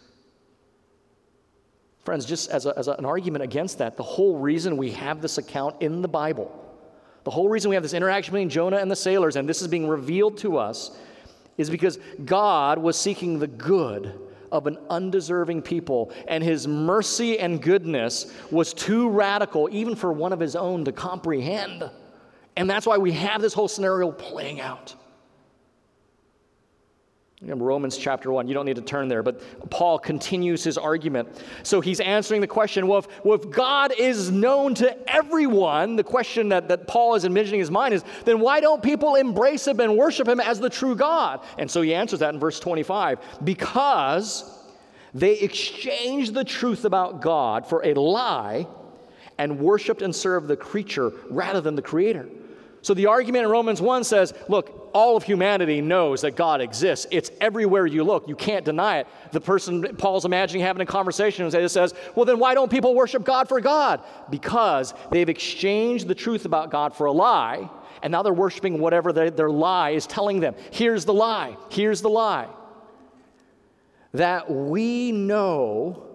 Friends, 2.04 2.26
just 2.26 2.50
as, 2.50 2.66
a, 2.66 2.78
as 2.78 2.88
a, 2.88 2.94
an 2.94 3.06
argument 3.06 3.44
against 3.44 3.78
that, 3.78 3.96
the 3.96 4.04
whole 4.04 4.38
reason 4.38 4.76
we 4.76 4.92
have 4.92 5.22
this 5.22 5.38
account 5.38 5.82
in 5.82 6.02
the 6.02 6.08
Bible, 6.08 6.52
the 7.24 7.32
whole 7.32 7.48
reason 7.48 7.70
we 7.70 7.76
have 7.76 7.84
this 7.84 7.94
interaction 7.94 8.34
between 8.34 8.50
Jonah 8.50 8.78
and 8.78 8.92
the 8.92 8.96
sailors, 8.96 9.36
and 9.36 9.48
this 9.48 9.62
is 9.62 9.68
being 9.68 9.88
revealed 9.88 10.38
to 10.40 10.58
us, 10.58 10.98
is 11.58 11.70
because 11.70 12.00
God 12.26 12.78
was 12.78 12.98
seeking 12.98 13.40
the 13.40 13.48
good 13.48 14.20
of 14.52 14.68
an 14.68 14.78
undeserving 14.90 15.64
people, 15.64 16.12
and 16.28 16.44
his 16.44 16.68
mercy 16.68 17.40
and 17.40 17.62
goodness 17.62 18.32
was 18.52 18.74
too 18.74 19.10
radical, 19.10 19.68
even 19.72 19.96
for 19.96 20.14
one 20.14 20.32
of 20.32 20.40
his 20.40 20.56
own 20.56 20.86
to 20.86 20.92
comprehend. 20.92 21.90
And 22.56 22.70
that's 22.70 22.86
why 22.86 22.98
we 22.98 23.12
have 23.14 23.42
this 23.42 23.54
whole 23.54 23.68
scenario 23.68 24.12
playing 24.12 24.62
out. 24.62 24.96
Romans 27.46 27.98
chapter 27.98 28.32
1, 28.32 28.48
you 28.48 28.54
don't 28.54 28.66
need 28.66 28.78
to 28.78 28.82
turn 28.82 29.08
there, 29.08 29.22
but 29.22 29.42
Paul 29.70 30.00
continues 30.00 30.64
his 30.64 30.78
argument. 30.78 31.44
So 31.64 31.82
he's 31.82 32.00
answering 32.00 32.42
the 32.42 32.48
question 32.48 32.88
well 32.88 33.00
if, 33.00 33.26
well, 33.26 33.38
if 33.38 33.50
God 33.50 33.94
is 33.98 34.32
known 34.32 34.74
to 34.76 34.98
everyone, 35.14 35.96
the 35.96 36.04
question 36.04 36.50
that, 36.50 36.68
that 36.70 36.88
Paul 36.88 37.16
is 37.16 37.26
envisioning 37.26 37.60
in 37.60 37.64
his 37.64 37.72
mind 37.72 37.94
is, 37.94 38.04
then 38.26 38.40
why 38.40 38.60
don't 38.60 38.82
people 38.82 39.16
embrace 39.16 39.68
him 39.68 39.80
and 39.80 39.98
worship 39.98 40.28
him 40.28 40.40
as 40.40 40.60
the 40.60 40.70
true 40.70 40.96
God? 40.96 41.42
And 41.58 41.70
so 41.70 41.82
he 41.82 41.94
answers 41.94 42.20
that 42.20 42.34
in 42.34 42.40
verse 42.40 42.60
25 42.60 43.20
because 43.44 44.60
they 45.14 45.40
exchanged 45.40 46.34
the 46.34 46.44
truth 46.44 46.86
about 46.86 47.22
God 47.22 47.68
for 47.68 47.86
a 47.86 47.94
lie 47.94 48.68
and 49.38 49.60
worshiped 49.60 50.02
and 50.02 50.16
served 50.16 50.48
the 50.48 50.56
creature 50.56 51.12
rather 51.30 51.62
than 51.62 51.76
the 51.76 51.82
creator. 51.82 52.30
So 52.82 52.94
the 52.94 53.08
argument 53.08 53.46
in 53.46 53.52
Romans 53.52 53.82
1 53.82 54.04
says, 54.04 54.34
look, 54.50 54.83
all 54.94 55.18
of 55.18 55.24
humanity 55.24 55.82
knows 55.82 56.22
that 56.22 56.36
God 56.36 56.62
exists. 56.62 57.08
It's 57.12 57.32
everywhere 57.42 57.86
you 57.86 58.04
look. 58.04 58.28
You 58.28 58.36
can't 58.36 58.64
deny 58.64 59.00
it. 59.00 59.08
The 59.32 59.42
person 59.42 59.96
Paul's 59.98 60.26
imagining 60.26 60.64
having 60.64 60.82
a 60.82 60.86
conversation 60.86 61.46
with 61.46 61.72
says, 61.72 61.94
well, 62.16 62.26
then 62.26 62.40
why 62.40 62.54
don't 62.54 62.70
people 62.70 62.96
worship 62.96 63.24
God 63.24 63.48
for 63.48 63.60
God? 63.60 64.02
Because 64.30 64.94
they've 65.12 65.30
exchanged 65.30 66.08
the 66.08 66.16
truth 66.16 66.46
about 66.46 66.72
God 66.72 66.96
for 66.96 67.06
a 67.06 67.12
lie, 67.12 67.70
and 68.02 68.12
now 68.12 68.22
they're 68.22 68.34
worshiping 68.34 68.80
whatever 68.80 69.14
their, 69.14 69.32
their 69.32 69.50
lie 69.50 69.92
is 69.92 70.06
telling 70.06 70.40
them. 70.40 70.56
Here's 70.72 71.06
the 71.06 71.14
lie. 71.14 71.58
Here's 71.70 72.02
the 72.02 72.10
lie. 72.10 72.50
That 74.14 74.52
we 74.52 75.12
know 75.12 76.06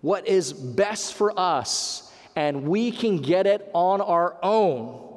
what 0.00 0.26
is 0.26 0.52
best 0.52 1.14
for 1.14 1.38
us, 1.38 2.10
and 2.36 2.64
we 2.64 2.90
can 2.90 3.18
get 3.18 3.46
it 3.46 3.68
on 3.74 4.00
our 4.00 4.36
own 4.42 5.09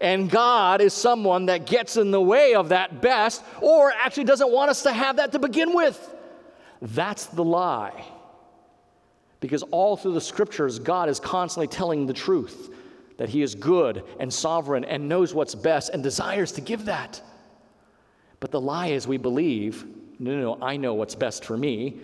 and 0.00 0.30
God 0.30 0.80
is 0.80 0.92
someone 0.92 1.46
that 1.46 1.66
gets 1.66 1.96
in 1.96 2.10
the 2.10 2.20
way 2.20 2.54
of 2.54 2.70
that 2.70 3.00
best 3.00 3.42
or 3.60 3.92
actually 3.92 4.24
doesn't 4.24 4.50
want 4.50 4.70
us 4.70 4.82
to 4.84 4.92
have 4.92 5.16
that 5.16 5.32
to 5.32 5.38
begin 5.38 5.74
with. 5.74 6.14
That's 6.82 7.26
the 7.26 7.44
lie. 7.44 8.04
Because 9.40 9.62
all 9.64 9.96
through 9.96 10.14
the 10.14 10.20
scriptures, 10.20 10.78
God 10.78 11.08
is 11.08 11.18
constantly 11.18 11.66
telling 11.66 12.06
the 12.06 12.12
truth 12.12 12.74
that 13.16 13.28
He 13.28 13.42
is 13.42 13.54
good 13.54 14.04
and 14.18 14.32
sovereign 14.32 14.84
and 14.84 15.08
knows 15.08 15.34
what's 15.34 15.54
best 15.54 15.90
and 15.90 16.02
desires 16.02 16.52
to 16.52 16.60
give 16.60 16.86
that. 16.86 17.20
But 18.38 18.50
the 18.50 18.60
lie 18.60 18.88
is 18.88 19.06
we 19.06 19.18
believe, 19.18 19.84
no, 20.18 20.34
no, 20.34 20.40
no, 20.54 20.58
I 20.62 20.76
know 20.76 20.94
what's 20.94 21.14
best 21.14 21.44
for 21.44 21.56
me 21.56 22.00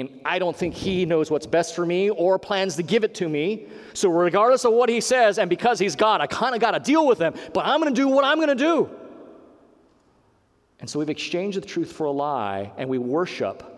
and 0.00 0.20
I 0.24 0.38
don't 0.38 0.56
think 0.56 0.74
he 0.74 1.04
knows 1.04 1.30
what's 1.30 1.46
best 1.46 1.74
for 1.74 1.86
me 1.86 2.10
or 2.10 2.38
plans 2.38 2.76
to 2.76 2.82
give 2.82 3.04
it 3.04 3.14
to 3.16 3.28
me. 3.28 3.66
So, 3.94 4.08
regardless 4.08 4.64
of 4.64 4.72
what 4.72 4.88
he 4.88 5.00
says, 5.00 5.38
and 5.38 5.48
because 5.48 5.78
he's 5.78 5.96
God, 5.96 6.20
I 6.20 6.26
kind 6.26 6.54
of 6.54 6.60
got 6.60 6.72
to 6.72 6.80
deal 6.80 7.06
with 7.06 7.18
him, 7.18 7.34
but 7.54 7.64
I'm 7.64 7.80
going 7.80 7.94
to 7.94 8.00
do 8.00 8.08
what 8.08 8.24
I'm 8.24 8.38
going 8.38 8.48
to 8.48 8.54
do. 8.54 8.90
And 10.80 10.88
so, 10.88 10.98
we've 10.98 11.10
exchanged 11.10 11.56
the 11.56 11.66
truth 11.66 11.92
for 11.92 12.04
a 12.04 12.10
lie, 12.10 12.72
and 12.76 12.88
we 12.88 12.98
worship 12.98 13.77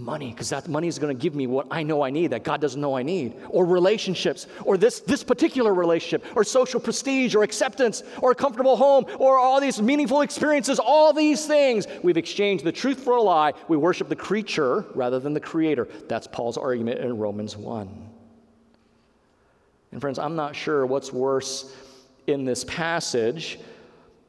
money 0.00 0.30
because 0.30 0.50
that 0.50 0.68
money 0.68 0.88
is 0.88 0.98
going 0.98 1.16
to 1.16 1.20
give 1.20 1.34
me 1.34 1.46
what 1.46 1.66
I 1.70 1.82
know 1.82 2.02
I 2.02 2.10
need 2.10 2.28
that 2.28 2.44
God 2.44 2.60
doesn't 2.60 2.80
know 2.80 2.96
I 2.96 3.02
need, 3.02 3.36
or 3.48 3.64
relationships, 3.64 4.46
or 4.64 4.76
this, 4.76 5.00
this 5.00 5.22
particular 5.22 5.74
relationship, 5.74 6.24
or 6.34 6.44
social 6.44 6.80
prestige, 6.80 7.34
or 7.34 7.42
acceptance, 7.42 8.02
or 8.22 8.32
a 8.32 8.34
comfortable 8.34 8.76
home, 8.76 9.06
or 9.18 9.38
all 9.38 9.60
these 9.60 9.80
meaningful 9.80 10.22
experiences, 10.22 10.78
all 10.78 11.12
these 11.12 11.46
things. 11.46 11.86
We've 12.02 12.16
exchanged 12.16 12.64
the 12.64 12.72
truth 12.72 13.00
for 13.00 13.16
a 13.16 13.22
lie. 13.22 13.52
We 13.68 13.76
worship 13.76 14.08
the 14.08 14.16
creature 14.16 14.84
rather 14.94 15.18
than 15.18 15.34
the 15.34 15.40
creator. 15.40 15.88
That's 16.08 16.26
Paul's 16.26 16.56
argument 16.56 17.00
in 17.00 17.16
Romans 17.18 17.56
1. 17.56 18.08
And 19.92 20.00
friends, 20.00 20.18
I'm 20.18 20.36
not 20.36 20.54
sure 20.54 20.86
what's 20.86 21.12
worse 21.12 21.74
in 22.26 22.44
this 22.44 22.64
passage. 22.64 23.58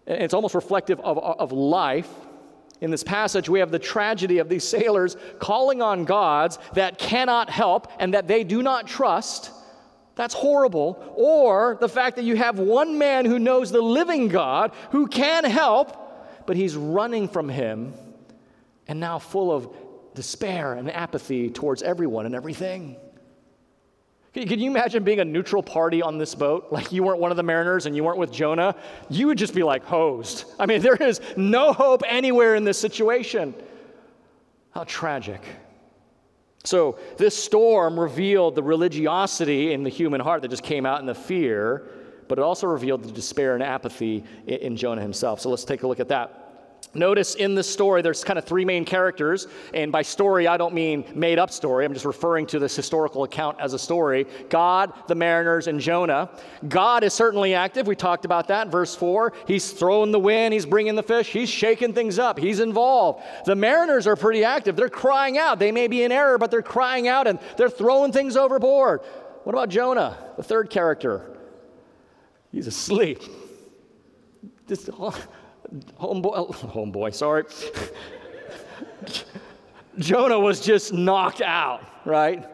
It's 0.07 0.33
almost 0.33 0.55
reflective 0.55 0.99
of, 1.01 1.17
of 1.19 1.51
life 1.51 2.09
in 2.81 2.89
this 2.89 3.03
passage, 3.03 3.47
we 3.47 3.59
have 3.59 3.69
the 3.69 3.79
tragedy 3.79 4.39
of 4.39 4.49
these 4.49 4.67
sailors 4.67 5.15
calling 5.39 5.83
on 5.83 6.03
gods 6.03 6.57
that 6.73 6.97
cannot 6.97 7.49
help 7.49 7.91
and 7.99 8.15
that 8.15 8.27
they 8.27 8.43
do 8.43 8.63
not 8.63 8.87
trust. 8.87 9.51
That's 10.15 10.33
horrible. 10.33 11.13
Or 11.15 11.77
the 11.79 11.87
fact 11.87 12.15
that 12.15 12.25
you 12.25 12.35
have 12.35 12.57
one 12.57 12.97
man 12.97 13.25
who 13.25 13.37
knows 13.37 13.71
the 13.71 13.81
living 13.81 14.27
God 14.29 14.73
who 14.89 15.07
can 15.07 15.45
help, 15.45 16.45
but 16.47 16.57
he's 16.57 16.75
running 16.75 17.27
from 17.27 17.47
him 17.49 17.93
and 18.87 18.99
now 18.99 19.19
full 19.19 19.51
of 19.51 19.73
despair 20.15 20.73
and 20.73 20.91
apathy 20.91 21.51
towards 21.51 21.83
everyone 21.83 22.25
and 22.25 22.33
everything. 22.33 22.97
Can 24.33 24.59
you 24.59 24.71
imagine 24.71 25.03
being 25.03 25.19
a 25.19 25.25
neutral 25.25 25.61
party 25.61 26.01
on 26.01 26.17
this 26.17 26.35
boat? 26.35 26.67
Like 26.71 26.91
you 26.91 27.03
weren't 27.03 27.19
one 27.19 27.31
of 27.31 27.37
the 27.37 27.43
mariners 27.43 27.85
and 27.85 27.95
you 27.95 28.03
weren't 28.03 28.17
with 28.17 28.31
Jonah? 28.31 28.75
You 29.09 29.27
would 29.27 29.37
just 29.37 29.53
be 29.53 29.63
like 29.63 29.83
hosed. 29.83 30.45
I 30.57 30.65
mean, 30.65 30.81
there 30.87 30.95
is 30.95 31.19
no 31.35 31.73
hope 31.73 32.01
anywhere 32.07 32.55
in 32.55 32.63
this 32.63 32.79
situation. 32.79 33.53
How 34.71 34.85
tragic. 34.85 35.41
So, 36.63 36.99
this 37.17 37.35
storm 37.35 37.99
revealed 37.99 38.55
the 38.55 38.63
religiosity 38.63 39.73
in 39.73 39.83
the 39.83 39.89
human 39.89 40.21
heart 40.21 40.43
that 40.43 40.49
just 40.49 40.63
came 40.63 40.85
out 40.85 40.99
in 40.99 41.07
the 41.07 41.15
fear, 41.15 41.89
but 42.27 42.37
it 42.37 42.43
also 42.43 42.67
revealed 42.67 43.03
the 43.03 43.11
despair 43.11 43.55
and 43.55 43.63
apathy 43.63 44.23
in 44.45 44.77
Jonah 44.77 45.01
himself. 45.01 45.41
So, 45.41 45.49
let's 45.49 45.65
take 45.65 45.81
a 45.81 45.87
look 45.87 45.99
at 45.99 46.07
that. 46.09 46.40
Notice 46.93 47.35
in 47.35 47.55
this 47.55 47.71
story, 47.71 48.01
there's 48.01 48.21
kind 48.21 48.37
of 48.37 48.43
three 48.43 48.65
main 48.65 48.83
characters. 48.83 49.47
And 49.73 49.93
by 49.93 50.01
story, 50.01 50.45
I 50.47 50.57
don't 50.57 50.73
mean 50.73 51.05
made 51.15 51.39
up 51.39 51.49
story. 51.49 51.85
I'm 51.85 51.93
just 51.93 52.05
referring 52.05 52.45
to 52.47 52.59
this 52.59 52.75
historical 52.75 53.23
account 53.23 53.61
as 53.61 53.73
a 53.73 53.79
story 53.79 54.25
God, 54.49 54.91
the 55.07 55.15
mariners, 55.15 55.67
and 55.67 55.79
Jonah. 55.79 56.29
God 56.67 57.05
is 57.05 57.13
certainly 57.13 57.53
active. 57.53 57.87
We 57.87 57.95
talked 57.95 58.25
about 58.25 58.49
that. 58.49 58.67
Verse 58.67 58.93
4 58.93 59.31
He's 59.47 59.71
throwing 59.71 60.11
the 60.11 60.19
wind, 60.19 60.53
He's 60.53 60.65
bringing 60.65 60.95
the 60.95 61.03
fish, 61.03 61.29
He's 61.29 61.49
shaking 61.49 61.93
things 61.93 62.19
up, 62.19 62.37
He's 62.37 62.59
involved. 62.59 63.23
The 63.45 63.55
mariners 63.55 64.05
are 64.05 64.17
pretty 64.17 64.43
active. 64.43 64.75
They're 64.75 64.89
crying 64.89 65.37
out. 65.37 65.59
They 65.59 65.71
may 65.71 65.87
be 65.87 66.03
in 66.03 66.11
error, 66.11 66.37
but 66.37 66.51
they're 66.51 66.61
crying 66.61 67.07
out 67.07 67.25
and 67.25 67.39
they're 67.55 67.69
throwing 67.69 68.11
things 68.11 68.35
overboard. 68.35 69.01
What 69.43 69.53
about 69.53 69.69
Jonah, 69.69 70.17
the 70.35 70.43
third 70.43 70.69
character? 70.69 71.37
He's 72.51 72.67
asleep. 72.67 73.21
Just, 74.67 74.89
homeboy, 75.99 76.53
homeboy, 76.71 77.13
sorry. 77.13 77.43
Jonah 79.99 80.39
was 80.39 80.61
just 80.61 80.93
knocked 80.93 81.41
out, 81.41 81.83
right? 82.05 82.45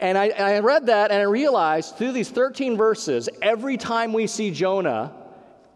And 0.00 0.16
I, 0.16 0.28
I, 0.28 0.58
read 0.60 0.86
that 0.86 1.10
and 1.10 1.20
I 1.20 1.24
realized 1.24 1.96
through 1.96 2.12
these 2.12 2.30
13 2.30 2.76
verses, 2.76 3.28
every 3.42 3.76
time 3.76 4.12
we 4.12 4.26
see 4.28 4.50
Jonah, 4.50 5.12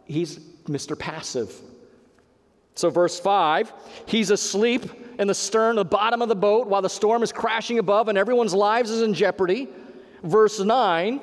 he's 0.05 0.39
Mr. 0.67 0.97
Passive. 0.97 1.53
So, 2.75 2.89
verse 2.89 3.19
5, 3.19 3.73
he's 4.07 4.31
asleep 4.31 4.85
in 5.19 5.27
the 5.27 5.35
stern, 5.35 5.77
the 5.77 5.85
bottom 5.85 6.23
of 6.23 6.29
the 6.29 6.37
boat, 6.37 6.69
while 6.69 6.83
the 6.83 6.89
storm 6.89 7.23
is 7.23 7.33
crashing 7.33 7.79
above 7.79 8.09
and 8.09 8.17
everyone's 8.17 8.55
lives 8.55 8.91
is 8.91 9.03
in 9.03 9.13
jeopardy. 9.13 9.69
Verse 10.23 10.61
9, 10.61 11.21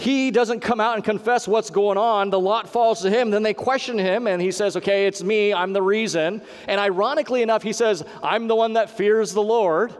he 0.00 0.30
doesn't 0.30 0.60
come 0.60 0.80
out 0.80 0.94
and 0.94 1.04
confess 1.04 1.46
what's 1.46 1.68
going 1.68 1.98
on. 1.98 2.30
The 2.30 2.40
lot 2.40 2.70
falls 2.70 3.02
to 3.02 3.10
him. 3.10 3.30
Then 3.30 3.42
they 3.42 3.52
question 3.52 3.98
him, 3.98 4.26
and 4.26 4.40
he 4.40 4.50
says, 4.50 4.74
Okay, 4.74 5.06
it's 5.06 5.22
me. 5.22 5.52
I'm 5.52 5.74
the 5.74 5.82
reason. 5.82 6.40
And 6.66 6.80
ironically 6.80 7.42
enough, 7.42 7.62
he 7.62 7.74
says, 7.74 8.02
I'm 8.22 8.48
the 8.48 8.56
one 8.56 8.72
that 8.72 8.88
fears 8.88 9.34
the 9.34 9.42
Lord. 9.42 9.94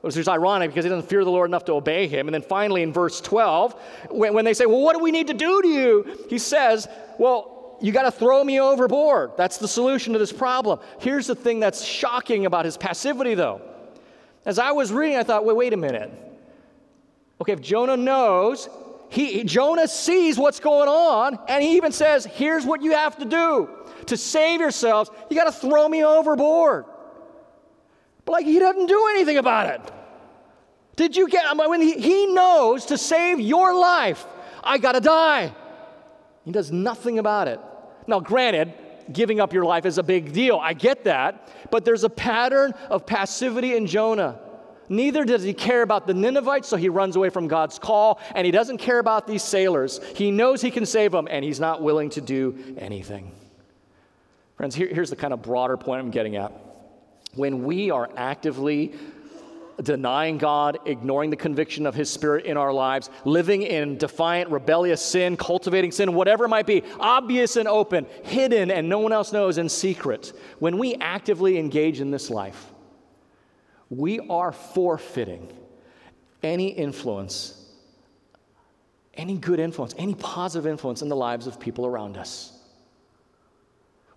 Which 0.00 0.16
is 0.16 0.26
ironic 0.26 0.70
because 0.70 0.84
he 0.84 0.88
doesn't 0.88 1.08
fear 1.08 1.24
the 1.24 1.30
Lord 1.30 1.50
enough 1.50 1.64
to 1.66 1.72
obey 1.72 2.08
him. 2.08 2.26
And 2.26 2.34
then 2.34 2.42
finally, 2.42 2.82
in 2.82 2.92
verse 2.92 3.20
12, 3.20 3.80
when, 4.10 4.34
when 4.34 4.44
they 4.44 4.54
say, 4.54 4.66
Well, 4.66 4.80
what 4.80 4.96
do 4.96 5.02
we 5.04 5.12
need 5.12 5.28
to 5.28 5.34
do 5.34 5.62
to 5.62 5.68
you? 5.68 6.26
He 6.28 6.38
says, 6.38 6.88
Well, 7.16 7.78
you 7.80 7.92
got 7.92 8.02
to 8.02 8.10
throw 8.10 8.42
me 8.42 8.60
overboard. 8.60 9.36
That's 9.36 9.58
the 9.58 9.68
solution 9.68 10.14
to 10.14 10.18
this 10.18 10.32
problem. 10.32 10.80
Here's 10.98 11.28
the 11.28 11.36
thing 11.36 11.60
that's 11.60 11.84
shocking 11.84 12.46
about 12.46 12.64
his 12.64 12.76
passivity, 12.76 13.34
though. 13.34 13.60
As 14.44 14.58
I 14.58 14.72
was 14.72 14.92
reading, 14.92 15.16
I 15.16 15.22
thought, 15.22 15.44
wait, 15.44 15.56
wait 15.56 15.72
a 15.74 15.76
minute. 15.76 16.10
Okay, 17.40 17.52
if 17.52 17.60
Jonah 17.60 17.96
knows 17.96 18.68
he, 19.10 19.42
Jonah 19.44 19.88
sees 19.88 20.38
what's 20.38 20.60
going 20.60 20.88
on, 20.88 21.38
and 21.48 21.62
he 21.62 21.76
even 21.76 21.92
says, 21.92 22.26
Here's 22.26 22.66
what 22.66 22.82
you 22.82 22.92
have 22.92 23.16
to 23.18 23.24
do 23.24 23.70
to 24.06 24.16
save 24.16 24.60
yourselves. 24.60 25.10
You 25.30 25.36
got 25.36 25.44
to 25.44 25.52
throw 25.52 25.88
me 25.88 26.04
overboard. 26.04 26.84
But 28.24 28.32
like 28.32 28.46
he 28.46 28.58
doesn't 28.58 28.86
do 28.86 29.06
anything 29.12 29.38
about 29.38 29.74
it. 29.74 29.92
Did 30.96 31.16
you 31.16 31.28
get, 31.28 31.44
I 31.48 31.54
mean, 31.54 31.80
he 31.80 32.26
knows 32.26 32.86
to 32.86 32.98
save 32.98 33.40
your 33.40 33.74
life, 33.74 34.26
I 34.62 34.78
got 34.78 34.92
to 34.92 35.00
die. 35.00 35.54
He 36.44 36.52
does 36.52 36.72
nothing 36.72 37.18
about 37.18 37.48
it. 37.48 37.60
Now, 38.06 38.20
granted, 38.20 38.74
giving 39.12 39.40
up 39.40 39.52
your 39.52 39.64
life 39.64 39.86
is 39.86 39.98
a 39.98 40.02
big 40.02 40.32
deal. 40.32 40.58
I 40.58 40.72
get 40.72 41.04
that. 41.04 41.70
But 41.70 41.84
there's 41.84 42.04
a 42.04 42.10
pattern 42.10 42.74
of 42.90 43.06
passivity 43.06 43.76
in 43.76 43.86
Jonah. 43.86 44.40
Neither 44.88 45.24
does 45.24 45.42
he 45.42 45.52
care 45.52 45.82
about 45.82 46.06
the 46.06 46.14
Ninevites, 46.14 46.68
so 46.68 46.76
he 46.76 46.88
runs 46.88 47.16
away 47.16 47.30
from 47.30 47.48
God's 47.48 47.78
call, 47.78 48.20
and 48.34 48.44
he 48.44 48.50
doesn't 48.50 48.78
care 48.78 48.98
about 48.98 49.26
these 49.26 49.42
sailors. 49.42 50.00
He 50.14 50.30
knows 50.30 50.60
he 50.60 50.70
can 50.70 50.86
save 50.86 51.12
them, 51.12 51.28
and 51.30 51.44
he's 51.44 51.60
not 51.60 51.82
willing 51.82 52.10
to 52.10 52.20
do 52.20 52.76
anything. 52.78 53.32
Friends, 54.56 54.74
here, 54.74 54.88
here's 54.88 55.10
the 55.10 55.16
kind 55.16 55.32
of 55.32 55.42
broader 55.42 55.76
point 55.76 56.00
I'm 56.00 56.10
getting 56.10 56.36
at. 56.36 56.52
When 57.34 57.64
we 57.64 57.90
are 57.90 58.10
actively 58.16 58.94
denying 59.82 60.38
God, 60.38 60.78
ignoring 60.86 61.30
the 61.30 61.36
conviction 61.36 61.86
of 61.86 61.94
His 61.94 62.10
Spirit 62.10 62.46
in 62.46 62.56
our 62.56 62.72
lives, 62.72 63.10
living 63.24 63.62
in 63.62 63.96
defiant, 63.96 64.50
rebellious 64.50 65.04
sin, 65.04 65.36
cultivating 65.36 65.92
sin, 65.92 66.14
whatever 66.14 66.46
it 66.46 66.48
might 66.48 66.66
be, 66.66 66.82
obvious 66.98 67.56
and 67.56 67.68
open, 67.68 68.06
hidden 68.24 68.70
and 68.70 68.88
no 68.88 68.98
one 68.98 69.12
else 69.12 69.32
knows, 69.32 69.58
in 69.58 69.68
secret, 69.68 70.32
when 70.58 70.78
we 70.78 70.96
actively 70.96 71.58
engage 71.58 72.00
in 72.00 72.10
this 72.10 72.30
life, 72.30 72.72
we 73.90 74.20
are 74.20 74.52
forfeiting 74.52 75.48
any 76.42 76.68
influence, 76.68 77.66
any 79.14 79.36
good 79.36 79.58
influence, 79.58 79.94
any 79.98 80.14
positive 80.14 80.66
influence 80.66 81.02
in 81.02 81.08
the 81.08 81.16
lives 81.16 81.46
of 81.46 81.58
people 81.58 81.86
around 81.86 82.16
us. 82.16 82.52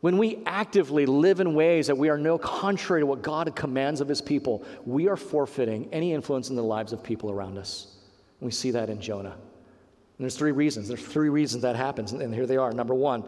When 0.01 0.17
we 0.17 0.41
actively 0.47 1.05
live 1.05 1.39
in 1.39 1.53
ways 1.53 1.87
that 1.87 1.97
we 1.97 2.09
are 2.09 2.17
no 2.17 2.37
contrary 2.37 3.01
to 3.01 3.05
what 3.05 3.21
God 3.21 3.55
commands 3.55 4.01
of 4.01 4.07
his 4.07 4.19
people, 4.19 4.63
we 4.85 5.07
are 5.07 5.15
forfeiting 5.15 5.87
any 5.91 6.11
influence 6.13 6.49
in 6.49 6.55
the 6.55 6.63
lives 6.63 6.91
of 6.91 7.03
people 7.03 7.29
around 7.29 7.57
us. 7.59 7.95
And 8.39 8.47
we 8.47 8.51
see 8.51 8.71
that 8.71 8.89
in 8.89 8.99
Jonah. 8.99 9.33
And 9.33 10.25
there's 10.25 10.35
three 10.35 10.51
reasons. 10.51 10.87
There's 10.87 11.05
three 11.05 11.29
reasons 11.29 11.61
that 11.61 11.75
happens, 11.75 12.13
and 12.13 12.33
here 12.33 12.47
they 12.47 12.57
are. 12.57 12.71
Number 12.71 12.95
one, 12.95 13.23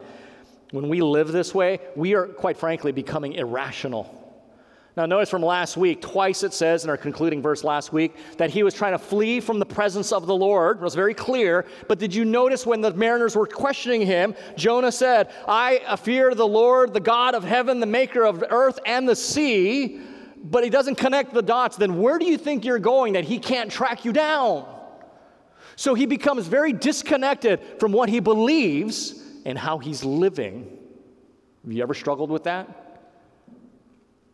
when 0.72 0.90
we 0.90 1.02
live 1.02 1.32
this 1.32 1.54
way, 1.54 1.80
we 1.96 2.16
are, 2.16 2.26
quite 2.26 2.58
frankly, 2.58 2.92
becoming 2.92 3.34
irrational. 3.34 4.23
Now, 4.96 5.08
notice 5.08 5.32
from 5.32 5.42
last 5.42 5.76
week, 5.76 6.02
twice 6.02 6.44
it 6.44 6.54
says 6.54 6.84
in 6.84 6.90
our 6.92 6.98
concluding 6.98 7.42
verse 7.42 7.64
last 7.64 7.92
week 7.92 8.16
that 8.38 8.52
he 8.52 8.62
was 8.62 8.76
trying 8.76 8.92
to 8.92 9.00
flee 9.00 9.40
from 9.40 9.58
the 9.58 9.66
presence 9.66 10.12
of 10.12 10.28
the 10.28 10.36
Lord. 10.36 10.78
It 10.78 10.84
was 10.84 10.94
very 10.94 11.16
clear. 11.16 11.66
But 11.88 11.98
did 11.98 12.14
you 12.14 12.26
notice 12.26 12.64
when 12.64 12.82
the 12.82 12.94
mariners 12.94 13.36
were 13.36 13.48
questioning 13.48 14.02
him, 14.02 14.36
Jonah 14.56 14.92
said, 14.92 15.32
I 15.48 15.96
fear 15.96 16.36
the 16.36 16.48
Lord, 16.48 16.94
the 16.94 17.00
God 17.00 17.34
of 17.34 17.44
heaven, 17.44 17.80
the 17.80 17.88
maker 17.88 18.24
of 18.24 18.44
earth 18.52 18.78
and 18.86 19.10
the 19.10 19.16
sea. 19.16 20.00
But 20.44 20.64
he 20.64 20.70
doesn't 20.70 20.96
connect 20.96 21.34
the 21.34 21.42
dots. 21.42 21.76
Then 21.76 22.00
where 22.00 22.20
do 22.20 22.26
you 22.26 22.38
think 22.38 22.64
you're 22.64 22.78
going 22.78 23.14
that 23.14 23.24
he 23.24 23.40
can't 23.40 23.72
track 23.72 24.06
you 24.06 24.14
down? 24.14 24.68
So 25.76 25.96
he 25.96 26.06
becomes 26.06 26.46
very 26.46 26.72
disconnected 26.72 27.80
from 27.80 27.94
what 27.94 28.10
he 28.10 28.20
believes 28.20 29.24
and 29.44 29.58
how 29.58 29.80
he's 29.80 30.06
living. 30.06 30.78
Have 31.64 31.74
you 31.74 31.82
ever 31.82 31.96
struggled 31.96 32.30
with 32.30 32.44
that? 32.44 32.83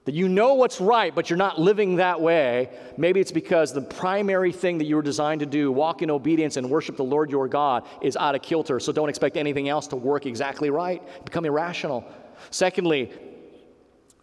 That 0.05 0.15
you 0.15 0.27
know 0.27 0.53
what's 0.55 0.79
right, 0.79 1.13
but 1.13 1.29
you're 1.29 1.37
not 1.37 1.59
living 1.59 1.97
that 1.97 2.19
way, 2.19 2.69
maybe 2.97 3.19
it's 3.19 3.31
because 3.31 3.73
the 3.73 3.81
primary 3.81 4.51
thing 4.51 4.77
that 4.77 4.85
you 4.85 4.95
were 4.95 5.01
designed 5.01 5.41
to 5.41 5.45
do, 5.45 5.71
walk 5.71 6.01
in 6.01 6.09
obedience 6.09 6.57
and 6.57 6.69
worship 6.69 6.97
the 6.97 7.03
Lord 7.03 7.29
your 7.29 7.47
God, 7.47 7.85
is 8.01 8.15
out 8.17 8.33
of 8.33 8.41
kilter. 8.41 8.79
So 8.79 8.91
don't 8.91 9.09
expect 9.09 9.37
anything 9.37 9.69
else 9.69 9.87
to 9.87 9.95
work 9.95 10.25
exactly 10.25 10.69
right. 10.69 11.01
Become 11.25 11.45
irrational. 11.45 12.05
Secondly, 12.49 13.11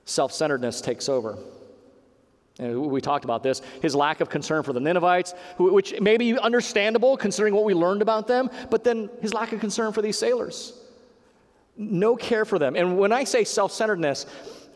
self 0.04 0.32
centeredness 0.32 0.80
takes 0.80 1.08
over. 1.08 1.38
And 2.58 2.86
we 2.86 3.02
talked 3.02 3.24
about 3.24 3.42
this. 3.42 3.60
His 3.82 3.94
lack 3.94 4.22
of 4.22 4.30
concern 4.30 4.62
for 4.62 4.72
the 4.72 4.80
Ninevites, 4.80 5.34
which 5.58 6.00
may 6.00 6.16
be 6.16 6.38
understandable 6.38 7.16
considering 7.16 7.54
what 7.54 7.64
we 7.64 7.74
learned 7.74 8.00
about 8.00 8.26
them, 8.26 8.50
but 8.70 8.82
then 8.82 9.10
his 9.20 9.34
lack 9.34 9.52
of 9.52 9.60
concern 9.60 9.92
for 9.92 10.00
these 10.00 10.18
sailors. 10.18 10.72
No 11.76 12.16
care 12.16 12.46
for 12.46 12.58
them. 12.58 12.74
And 12.74 12.98
when 12.98 13.12
I 13.12 13.24
say 13.24 13.44
self 13.44 13.72
centeredness, 13.72 14.24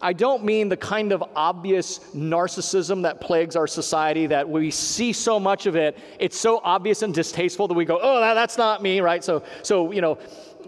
I 0.03 0.13
don't 0.15 0.45
mean 0.45 0.69
the 0.69 0.77
kind 0.77 1.13
of 1.13 1.23
obvious 1.37 1.99
narcissism 2.15 3.03
that 3.03 3.21
plagues 3.21 3.55
our 3.55 3.67
society 3.67 4.27
that 4.29 4.49
we 4.49 4.71
see 4.71 5.13
so 5.13 5.39
much 5.39 5.67
of 5.67 5.77
it. 5.77 5.99
It's 6.19 6.39
so 6.39 6.61
obvious 6.65 7.03
and 7.03 7.13
distasteful 7.13 7.69
that 7.69 7.75
we 7.75 7.85
go, 7.85 7.99
oh, 8.01 8.21
that, 8.21 8.35
that's 8.35 8.57
not 8.57 8.83
me, 8.83 9.01
right? 9.01 9.23
So, 9.23 9.43
so 9.63 9.93
you 9.93 10.01
know, 10.01 10.19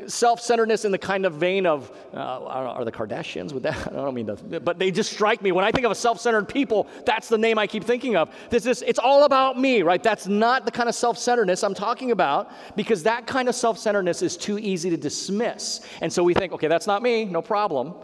self-centeredness 0.06 0.84
in 0.84 0.92
the 0.92 0.98
kind 0.98 1.24
of 1.24 1.34
vein 1.34 1.66
of 1.66 1.90
uh, 2.12 2.44
are 2.44 2.84
the 2.84 2.92
Kardashians 2.92 3.52
with 3.52 3.62
that? 3.62 3.86
I 3.92 3.94
don't 3.94 4.14
mean 4.14 4.26
to, 4.26 4.60
but 4.60 4.78
they 4.78 4.90
just 4.90 5.12
strike 5.12 5.40
me 5.40 5.52
when 5.52 5.64
I 5.64 5.70
think 5.70 5.86
of 5.86 5.92
a 5.92 5.96
self-centered 5.96 6.48
people. 6.48 6.86
That's 7.06 7.28
the 7.28 7.38
name 7.38 7.58
I 7.58 7.66
keep 7.66 7.84
thinking 7.84 8.16
of. 8.16 8.34
This 8.50 8.66
is 8.66 8.82
it's 8.82 8.98
all 8.98 9.24
about 9.24 9.58
me, 9.58 9.82
right? 9.82 10.02
That's 10.02 10.26
not 10.26 10.64
the 10.64 10.70
kind 10.70 10.88
of 10.88 10.94
self-centeredness 10.94 11.62
I'm 11.64 11.74
talking 11.74 12.10
about 12.10 12.50
because 12.76 13.02
that 13.04 13.26
kind 13.26 13.48
of 13.48 13.54
self-centeredness 13.54 14.22
is 14.22 14.36
too 14.36 14.58
easy 14.58 14.90
to 14.90 14.96
dismiss, 14.96 15.80
and 16.00 16.12
so 16.12 16.22
we 16.22 16.34
think, 16.34 16.52
okay, 16.52 16.68
that's 16.68 16.86
not 16.86 17.02
me, 17.02 17.24
no 17.24 17.40
problem. 17.40 17.94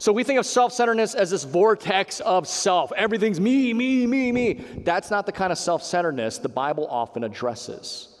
So 0.00 0.14
we 0.14 0.24
think 0.24 0.38
of 0.38 0.46
self 0.46 0.72
centeredness 0.72 1.14
as 1.14 1.30
this 1.30 1.44
vortex 1.44 2.20
of 2.20 2.48
self. 2.48 2.90
Everything's 2.96 3.38
me, 3.38 3.74
me, 3.74 4.06
me, 4.06 4.32
me. 4.32 4.54
That's 4.78 5.10
not 5.10 5.26
the 5.26 5.32
kind 5.32 5.52
of 5.52 5.58
self 5.58 5.82
centeredness 5.82 6.38
the 6.38 6.48
Bible 6.48 6.86
often 6.88 7.22
addresses. 7.22 8.18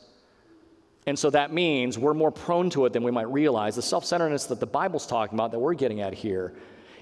And 1.06 1.18
so 1.18 1.30
that 1.30 1.54
means 1.54 1.98
we're 1.98 2.12
more 2.12 2.30
prone 2.30 2.68
to 2.70 2.84
it 2.84 2.92
than 2.92 3.02
we 3.02 3.10
might 3.10 3.32
realize. 3.32 3.76
The 3.76 3.82
self 3.82 4.04
centeredness 4.04 4.44
that 4.44 4.60
the 4.60 4.66
Bible's 4.66 5.06
talking 5.06 5.36
about, 5.36 5.52
that 5.52 5.58
we're 5.58 5.72
getting 5.72 6.02
at 6.02 6.12
here, 6.12 6.52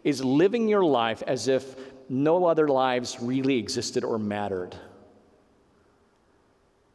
is 0.05 0.25
living 0.25 0.69
your 0.69 0.85
life 0.85 1.25
as 1.27 1.49
if 1.49 1.75
no 2.09 2.47
other 2.47 2.69
lives 2.69 3.19
really 3.21 3.59
existed 3.59 4.05
or 4.05 4.17
mattered. 4.17 4.77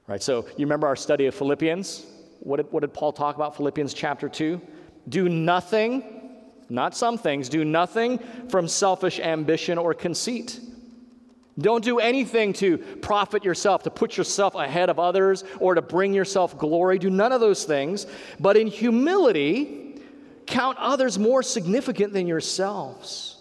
Right? 0.08 0.24
So 0.24 0.46
you 0.58 0.66
remember 0.66 0.88
our 0.88 0.96
study 0.96 1.26
of 1.26 1.36
Philippians? 1.36 2.06
What 2.40 2.58
did, 2.58 2.72
what 2.72 2.80
did 2.80 2.94
Paul 2.94 3.12
talk 3.12 3.36
about? 3.36 3.58
Philippians 3.58 3.94
chapter 3.94 4.30
2? 4.30 4.62
Do 5.10 5.28
nothing 5.28 6.23
not 6.70 6.96
some 6.96 7.18
things. 7.18 7.50
Do 7.50 7.64
nothing 7.66 8.20
from 8.50 8.68
selfish 8.68 9.20
ambition 9.20 9.78
or 9.78 9.94
conceit. 9.94 10.60
Don't 11.60 11.84
do 11.84 12.00
anything 12.00 12.54
to 12.54 12.78
profit 12.78 13.44
yourself, 13.44 13.84
to 13.84 13.92
put 13.92 14.18
yourself 14.18 14.56
ahead 14.56 14.90
of 14.90 15.00
others, 15.00 15.44
or 15.60 15.76
to 15.76 15.82
bring 15.82 16.14
yourself 16.14 16.58
glory. 16.58 16.98
Do 16.98 17.12
none 17.12 17.32
of 17.32 17.42
those 17.42 17.64
things. 17.64 18.08
But 18.40 18.58
in 18.58 18.68
humility, 18.68 20.02
count 20.48 20.78
others 20.80 21.20
more 21.20 21.44
significant 21.44 22.14
than 22.14 22.28
yourselves. 22.28 23.38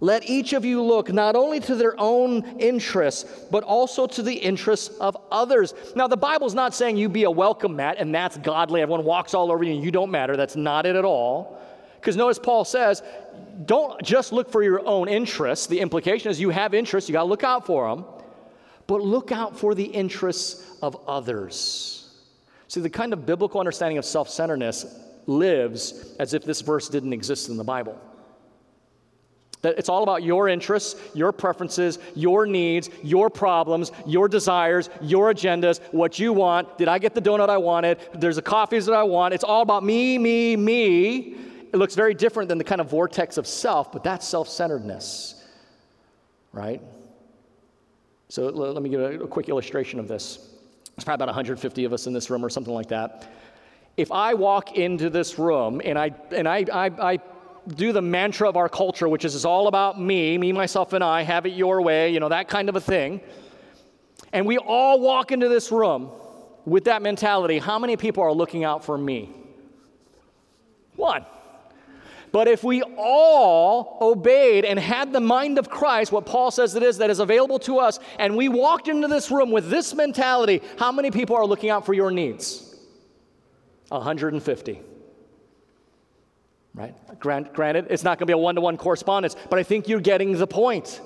Let 0.00 0.28
each 0.28 0.52
of 0.52 0.64
you 0.64 0.82
look 0.82 1.10
not 1.12 1.36
only 1.36 1.60
to 1.60 1.74
their 1.74 1.98
own 1.98 2.60
interests, 2.60 3.24
but 3.50 3.64
also 3.64 4.06
to 4.06 4.22
the 4.22 4.34
interests 4.34 4.88
of 4.98 5.16
others. 5.30 5.74
Now, 5.94 6.06
the 6.06 6.18
Bible's 6.18 6.54
not 6.54 6.74
saying 6.74 6.98
you 6.98 7.08
be 7.08 7.24
a 7.24 7.30
welcome 7.30 7.76
mat 7.76 7.96
and 7.98 8.14
that's 8.14 8.36
godly. 8.36 8.82
Everyone 8.82 9.04
walks 9.04 9.32
all 9.32 9.50
over 9.50 9.64
you 9.64 9.74
and 9.74 9.82
you 9.82 9.90
don't 9.90 10.10
matter. 10.10 10.36
That's 10.36 10.56
not 10.56 10.84
it 10.84 10.96
at 10.96 11.04
all. 11.04 11.58
Because 12.06 12.16
notice 12.16 12.38
Paul 12.38 12.64
says, 12.64 13.02
don't 13.64 14.00
just 14.00 14.32
look 14.32 14.48
for 14.52 14.62
your 14.62 14.80
own 14.86 15.08
interests. 15.08 15.66
The 15.66 15.80
implication 15.80 16.30
is 16.30 16.40
you 16.40 16.50
have 16.50 16.72
interests, 16.72 17.10
you 17.10 17.12
got 17.14 17.24
to 17.24 17.28
look 17.28 17.42
out 17.42 17.66
for 17.66 17.88
them, 17.88 18.04
but 18.86 19.00
look 19.02 19.32
out 19.32 19.58
for 19.58 19.74
the 19.74 19.82
interests 19.82 20.78
of 20.82 20.96
others. 21.08 22.14
See, 22.68 22.78
the 22.80 22.88
kind 22.88 23.12
of 23.12 23.26
biblical 23.26 23.58
understanding 23.58 23.98
of 23.98 24.04
self 24.04 24.30
centeredness 24.30 24.86
lives 25.26 26.14
as 26.20 26.32
if 26.32 26.44
this 26.44 26.60
verse 26.60 26.88
didn't 26.88 27.12
exist 27.12 27.48
in 27.48 27.56
the 27.56 27.64
Bible. 27.64 28.00
That 29.62 29.76
it's 29.76 29.88
all 29.88 30.04
about 30.04 30.22
your 30.22 30.48
interests, 30.48 30.94
your 31.12 31.32
preferences, 31.32 31.98
your 32.14 32.46
needs, 32.46 32.88
your 33.02 33.30
problems, 33.30 33.90
your 34.06 34.28
desires, 34.28 34.90
your 35.00 35.34
agendas, 35.34 35.80
what 35.90 36.20
you 36.20 36.32
want. 36.32 36.78
Did 36.78 36.86
I 36.86 37.00
get 37.00 37.16
the 37.16 37.20
donut 37.20 37.48
I 37.48 37.56
wanted? 37.56 37.98
There's 38.14 38.36
the 38.36 38.42
coffees 38.42 38.86
that 38.86 38.94
I 38.94 39.02
want. 39.02 39.34
It's 39.34 39.42
all 39.42 39.62
about 39.62 39.82
me, 39.82 40.18
me, 40.18 40.54
me. 40.54 41.36
It 41.76 41.78
looks 41.78 41.94
very 41.94 42.14
different 42.14 42.48
than 42.48 42.56
the 42.56 42.64
kind 42.64 42.80
of 42.80 42.88
vortex 42.88 43.36
of 43.36 43.46
self, 43.46 43.92
but 43.92 44.02
that's 44.02 44.26
self 44.26 44.48
centeredness, 44.48 45.44
right? 46.54 46.80
So 48.30 48.46
let 48.46 48.82
me 48.82 48.88
give 48.88 49.00
a, 49.02 49.24
a 49.24 49.28
quick 49.28 49.50
illustration 49.50 50.00
of 50.00 50.08
this. 50.08 50.36
There's 50.96 51.04
probably 51.04 51.24
about 51.24 51.28
150 51.28 51.84
of 51.84 51.92
us 51.92 52.06
in 52.06 52.14
this 52.14 52.30
room 52.30 52.42
or 52.42 52.48
something 52.48 52.72
like 52.72 52.88
that. 52.88 53.30
If 53.98 54.10
I 54.10 54.32
walk 54.32 54.78
into 54.78 55.10
this 55.10 55.38
room 55.38 55.82
and 55.84 55.98
I, 55.98 56.12
and 56.30 56.48
I, 56.48 56.64
I, 56.72 56.86
I 57.12 57.18
do 57.68 57.92
the 57.92 58.00
mantra 58.00 58.48
of 58.48 58.56
our 58.56 58.70
culture, 58.70 59.06
which 59.06 59.26
is 59.26 59.34
it's 59.34 59.44
all 59.44 59.68
about 59.68 60.00
me, 60.00 60.38
me, 60.38 60.52
myself, 60.52 60.94
and 60.94 61.04
I, 61.04 61.24
have 61.24 61.44
it 61.44 61.52
your 61.52 61.82
way, 61.82 62.10
you 62.10 62.20
know, 62.20 62.30
that 62.30 62.48
kind 62.48 62.70
of 62.70 62.76
a 62.76 62.80
thing, 62.80 63.20
and 64.32 64.46
we 64.46 64.56
all 64.56 64.98
walk 64.98 65.30
into 65.30 65.50
this 65.50 65.70
room 65.70 66.10
with 66.64 66.84
that 66.84 67.02
mentality, 67.02 67.58
how 67.58 67.78
many 67.78 67.98
people 67.98 68.22
are 68.22 68.32
looking 68.32 68.64
out 68.64 68.82
for 68.82 68.96
me? 68.96 69.28
One. 70.94 71.26
But 72.32 72.48
if 72.48 72.64
we 72.64 72.82
all 72.82 73.98
obeyed 74.00 74.64
and 74.64 74.78
had 74.78 75.12
the 75.12 75.20
mind 75.20 75.58
of 75.58 75.70
Christ, 75.70 76.12
what 76.12 76.26
Paul 76.26 76.50
says 76.50 76.74
it 76.74 76.82
is 76.82 76.98
that 76.98 77.10
is 77.10 77.20
available 77.20 77.58
to 77.60 77.78
us, 77.78 77.98
and 78.18 78.36
we 78.36 78.48
walked 78.48 78.88
into 78.88 79.08
this 79.08 79.30
room 79.30 79.50
with 79.50 79.70
this 79.70 79.94
mentality, 79.94 80.60
how 80.78 80.92
many 80.92 81.10
people 81.10 81.36
are 81.36 81.46
looking 81.46 81.70
out 81.70 81.86
for 81.86 81.94
your 81.94 82.10
needs? 82.10 82.74
150. 83.88 84.80
Right? 86.74 86.94
Grant, 87.18 87.54
granted, 87.54 87.86
it's 87.88 88.02
not 88.04 88.18
going 88.18 88.26
to 88.26 88.30
be 88.30 88.34
a 88.34 88.38
one 88.38 88.54
to 88.56 88.60
one 88.60 88.76
correspondence, 88.76 89.34
but 89.48 89.58
I 89.58 89.62
think 89.62 89.88
you're 89.88 90.00
getting 90.00 90.32
the 90.36 90.46
point. 90.46 91.00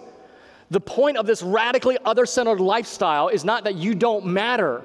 The 0.70 0.80
point 0.80 1.16
of 1.16 1.26
this 1.26 1.42
radically 1.42 1.98
other 2.04 2.26
centered 2.26 2.61
lifestyle 2.61 3.28
is 3.28 3.44
not 3.44 3.64
that 3.64 3.76
you 3.76 3.94
don't 3.94 4.26
matter. 4.26 4.83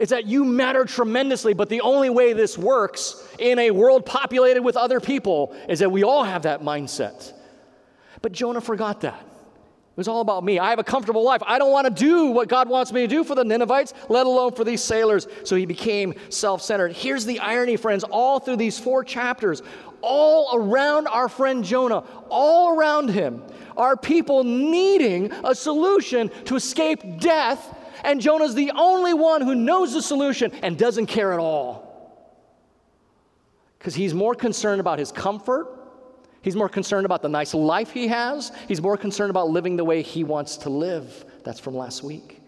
It's 0.00 0.10
that 0.10 0.26
you 0.26 0.46
matter 0.46 0.86
tremendously, 0.86 1.52
but 1.52 1.68
the 1.68 1.82
only 1.82 2.08
way 2.08 2.32
this 2.32 2.56
works 2.56 3.22
in 3.38 3.58
a 3.58 3.70
world 3.70 4.06
populated 4.06 4.62
with 4.62 4.78
other 4.78 4.98
people 4.98 5.54
is 5.68 5.80
that 5.80 5.92
we 5.92 6.02
all 6.02 6.24
have 6.24 6.44
that 6.44 6.62
mindset. 6.62 7.34
But 8.22 8.32
Jonah 8.32 8.62
forgot 8.62 9.02
that. 9.02 9.20
It 9.20 9.96
was 9.96 10.08
all 10.08 10.22
about 10.22 10.42
me. 10.42 10.58
I 10.58 10.70
have 10.70 10.78
a 10.78 10.84
comfortable 10.84 11.22
life. 11.22 11.42
I 11.44 11.58
don't 11.58 11.70
want 11.70 11.86
to 11.86 11.92
do 11.92 12.28
what 12.28 12.48
God 12.48 12.66
wants 12.66 12.92
me 12.94 13.02
to 13.02 13.06
do 13.06 13.22
for 13.22 13.34
the 13.34 13.44
Ninevites, 13.44 13.92
let 14.08 14.24
alone 14.24 14.54
for 14.54 14.64
these 14.64 14.82
sailors. 14.82 15.26
So 15.44 15.54
he 15.54 15.66
became 15.66 16.14
self 16.30 16.62
centered. 16.62 16.92
Here's 16.92 17.26
the 17.26 17.38
irony, 17.38 17.76
friends, 17.76 18.02
all 18.02 18.40
through 18.40 18.56
these 18.56 18.78
four 18.78 19.04
chapters, 19.04 19.62
all 20.00 20.48
around 20.54 21.08
our 21.08 21.28
friend 21.28 21.62
Jonah, 21.62 22.04
all 22.30 22.74
around 22.74 23.10
him, 23.10 23.42
are 23.76 23.98
people 23.98 24.44
needing 24.44 25.30
a 25.44 25.54
solution 25.54 26.30
to 26.46 26.56
escape 26.56 27.20
death 27.20 27.76
and 28.04 28.20
Jonah's 28.20 28.54
the 28.54 28.72
only 28.74 29.14
one 29.14 29.42
who 29.42 29.54
knows 29.54 29.92
the 29.92 30.02
solution 30.02 30.52
and 30.62 30.78
doesn't 30.78 31.06
care 31.06 31.32
at 31.32 31.38
all. 31.38 31.90
Because 33.78 33.94
he's 33.94 34.12
more 34.12 34.34
concerned 34.34 34.80
about 34.80 34.98
his 34.98 35.10
comfort, 35.10 35.68
he's 36.42 36.56
more 36.56 36.68
concerned 36.68 37.06
about 37.06 37.22
the 37.22 37.28
nice 37.28 37.54
life 37.54 37.90
he 37.92 38.08
has, 38.08 38.52
he's 38.68 38.82
more 38.82 38.96
concerned 38.96 39.30
about 39.30 39.48
living 39.48 39.76
the 39.76 39.84
way 39.84 40.02
he 40.02 40.24
wants 40.24 40.56
to 40.58 40.70
live. 40.70 41.24
That's 41.44 41.60
from 41.60 41.74
last 41.74 42.02
week. 42.02 42.39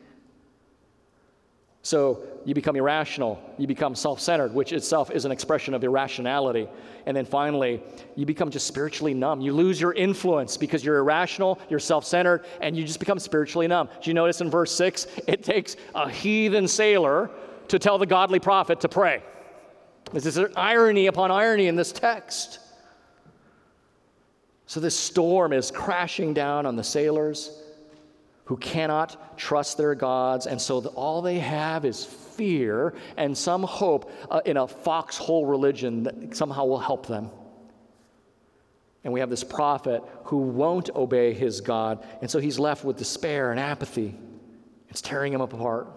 So 1.83 2.23
you 2.45 2.55
become 2.55 2.77
irrational, 2.77 3.43
you 3.59 3.67
become 3.67 3.97
self 3.97 4.21
centered, 4.21 4.55
which 4.55 4.73
itself 4.73 5.11
is 5.11 5.25
an 5.25 5.33
expression 5.33 5.75
of 5.75 5.83
irrationality. 5.83 6.69
And 7.07 7.17
then 7.17 7.25
finally, 7.25 7.83
you 8.15 8.25
become 8.25 8.51
just 8.51 8.69
spiritually 8.69 9.15
numb. 9.15 9.41
You 9.41 9.53
lose 9.53 9.81
your 9.81 9.93
influence 9.93 10.57
because 10.57 10.85
you're 10.85 10.99
irrational, 10.99 11.59
you're 11.69 11.81
self 11.81 12.05
centered, 12.05 12.45
and 12.61 12.77
you 12.77 12.85
just 12.85 13.01
become 13.01 13.19
spiritually 13.19 13.67
numb. 13.67 13.89
Do 14.01 14.11
you 14.11 14.15
notice 14.15 14.41
in 14.41 14.49
verse 14.49 14.73
6? 14.77 15.09
It 15.27 15.43
takes 15.43 15.77
a 15.95 16.09
heathen 16.09 16.69
sailor 16.69 17.31
to 17.67 17.79
tell 17.81 17.99
the 17.99 18.07
godly 18.07 18.39
prophet 18.39 18.81
to 18.81 18.89
pray. 18.89 19.23
This 20.13 20.27
is 20.27 20.37
an 20.37 20.53
irony 20.57 21.07
upon 21.07 21.33
irony 21.33 21.67
in 21.67 21.75
this 21.75 21.91
text. 21.91 22.61
So 24.67 24.79
this 24.79 24.99
storm 24.99 25.53
is 25.53 25.73
crashing 25.73 26.33
down 26.33 26.65
on 26.65 26.77
the 26.77 26.85
sailors 26.85 27.62
who 28.45 28.57
cannot 28.57 29.39
trust 29.39 29.79
their 29.79 29.95
gods, 29.95 30.47
and 30.47 30.61
so 30.61 30.85
all 30.95 31.23
they 31.23 31.39
have 31.39 31.85
is 31.85 32.05
fear 32.05 32.95
and 33.17 33.37
some 33.37 33.63
hope 33.63 34.11
uh, 34.31 34.41
in 34.45 34.57
a 34.57 34.67
foxhole 34.67 35.47
religion 35.47 36.03
that 36.03 36.37
somehow 36.37 36.65
will 36.65 36.79
help 36.79 37.07
them. 37.07 37.31
And 39.05 39.13
we 39.13 39.21
have 39.21 39.31
this 39.31 39.45
prophet 39.45 40.03
who 40.25 40.39
won't 40.39 40.91
obey 40.91 41.33
his 41.35 41.61
God, 41.61 42.05
and 42.21 42.31
so 42.31 42.39
he's 42.39 42.59
left 42.59 42.85
with 42.85 42.97
despair 42.97 43.51
and 43.51 43.61
apathy. 43.61 44.17
It's 44.89 45.01
tearing 45.01 45.33
him 45.33 45.41
apart. 45.41 45.89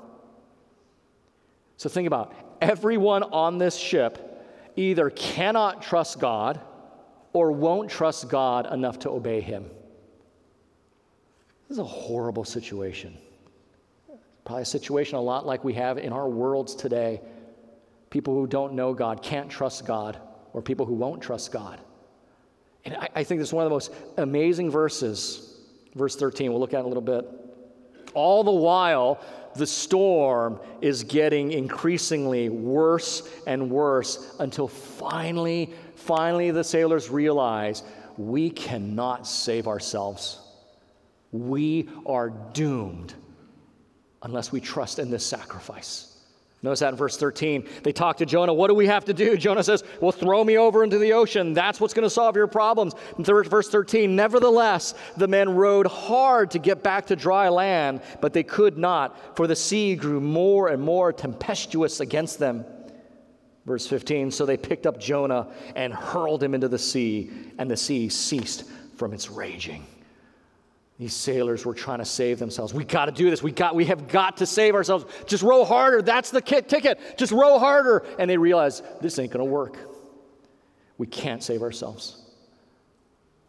So 1.78 1.90
think 1.90 2.08
about 2.08 2.34
everyone 2.62 3.24
on 3.24 3.58
this 3.58 3.76
ship 3.76 4.32
either 4.76 5.10
cannot 5.10 5.82
trust 5.82 6.20
God 6.20 6.60
or 7.34 7.52
won't 7.52 7.90
trust 7.90 8.30
God 8.30 8.72
enough 8.72 9.00
to 9.00 9.10
obey 9.10 9.42
him. 9.42 9.70
This 11.68 11.76
is 11.76 11.80
a 11.80 11.84
horrible 11.84 12.44
situation. 12.44 13.18
Probably 14.46 14.62
a 14.62 14.66
situation 14.66 15.18
a 15.18 15.22
lot 15.22 15.46
like 15.46 15.64
we 15.64 15.74
have 15.74 15.98
in 15.98 16.14
our 16.14 16.30
worlds 16.30 16.76
today. 16.76 17.22
People 18.12 18.36
who 18.36 18.46
don't 18.46 18.74
know 18.74 18.94
God 18.94 19.24
can't 19.24 19.50
trust 19.50 19.86
God, 19.86 20.20
or 20.54 20.62
people 20.62 20.86
who 20.86 20.94
won't 20.94 21.22
trust 21.22 21.52
God. 21.52 21.82
And 22.86 22.96
I, 22.96 23.10
I 23.16 23.24
think 23.24 23.40
this 23.40 23.50
is 23.50 23.54
one 23.54 23.66
of 23.66 23.70
the 23.70 23.76
most 23.76 23.92
amazing 24.18 24.70
verses. 24.70 25.60
Verse 25.96 26.16
13, 26.16 26.52
we'll 26.52 26.60
look 26.60 26.76
at 26.76 26.82
it 26.82 26.86
a 26.86 26.88
little 26.88 27.02
bit. 27.02 27.28
All 28.14 28.44
the 28.44 28.52
while, 28.52 29.20
the 29.56 29.66
storm 29.66 30.60
is 30.82 31.04
getting 31.04 31.52
increasingly 31.52 32.50
worse 32.50 33.28
and 33.48 33.72
worse 33.72 34.36
until 34.40 34.68
finally, 34.68 35.74
finally, 35.96 36.52
the 36.52 36.64
sailors 36.64 37.10
realize 37.10 37.82
we 38.18 38.52
cannot 38.52 39.26
save 39.26 39.68
ourselves. 39.68 40.40
We 41.36 41.90
are 42.06 42.30
doomed 42.30 43.14
unless 44.24 44.52
we 44.52 44.62
trust 44.62 45.00
in 45.00 45.12
this 45.12 45.26
sacrifice. 45.26 46.16
Notice 46.64 46.80
that 46.80 46.90
in 46.90 46.96
verse 46.96 47.18
13. 47.18 47.68
They 47.84 47.92
talk 47.92 48.18
to 48.18 48.26
Jonah, 48.26 48.54
What 48.54 48.70
do 48.70 48.74
we 48.74 48.88
have 48.88 49.06
to 49.06 49.14
do? 49.14 49.38
Jonah 49.38 49.64
says, 49.64 49.84
Well, 50.02 50.14
throw 50.14 50.44
me 50.44 50.58
over 50.58 50.84
into 50.84 50.98
the 50.98 51.14
ocean. 51.14 51.54
That's 51.54 51.80
what's 51.80 51.94
going 51.94 52.06
to 52.06 52.10
solve 52.10 52.36
your 52.36 52.48
problems. 52.48 52.94
Verse 53.20 53.70
13, 53.70 54.16
Nevertheless, 54.16 54.96
the 55.18 55.28
men 55.28 55.56
rowed 55.56 55.86
hard 55.86 56.52
to 56.52 56.60
get 56.60 56.82
back 56.82 57.06
to 57.08 57.16
dry 57.16 57.50
land, 57.50 58.02
but 58.22 58.34
they 58.34 58.42
could 58.42 58.78
not, 58.78 59.36
for 59.36 59.46
the 59.46 59.56
sea 59.56 59.96
grew 59.96 60.22
more 60.22 60.70
and 60.70 60.82
more 60.82 61.14
tempestuous 61.14 62.00
against 62.00 62.40
them. 62.40 62.66
Verse 63.66 63.86
15 63.86 64.32
So 64.32 64.46
they 64.46 64.58
picked 64.58 64.88
up 64.88 65.00
Jonah 65.00 65.50
and 65.76 65.94
hurled 65.94 66.42
him 66.42 66.56
into 66.56 66.70
the 66.70 66.80
sea, 66.80 67.30
and 67.60 67.70
the 67.70 67.78
sea 67.78 68.10
ceased 68.10 68.64
from 68.96 69.14
its 69.14 69.30
raging. 69.30 69.86
These 70.98 71.14
sailors 71.14 71.66
were 71.66 71.74
trying 71.74 72.00
to 72.00 72.06
save 72.06 72.40
themselves. 72.40 72.74
We 72.74 72.86
got 72.86 73.06
to 73.06 73.12
do 73.12 73.30
this. 73.30 73.44
We 73.44 73.52
got 73.52 73.76
we 73.76 73.86
have 73.86 74.08
got 74.08 74.38
to 74.38 74.46
save 74.46 74.76
ourselves. 74.76 75.06
Just 75.26 75.44
row 75.44 75.66
harder. 75.66 76.02
That's 76.02 76.32
the 76.32 76.40
ticket. 76.42 77.18
Just 77.18 77.34
row 77.34 77.60
harder. 77.60 78.06
And 78.18 78.30
they 78.30 78.38
realize 78.38 78.82
this 79.02 79.20
ain't 79.20 79.34
going 79.34 79.46
to 79.46 79.52
work. 79.52 79.78
We 80.98 81.08
can't 81.08 81.44
save 81.44 81.62
ourselves. 81.62 82.22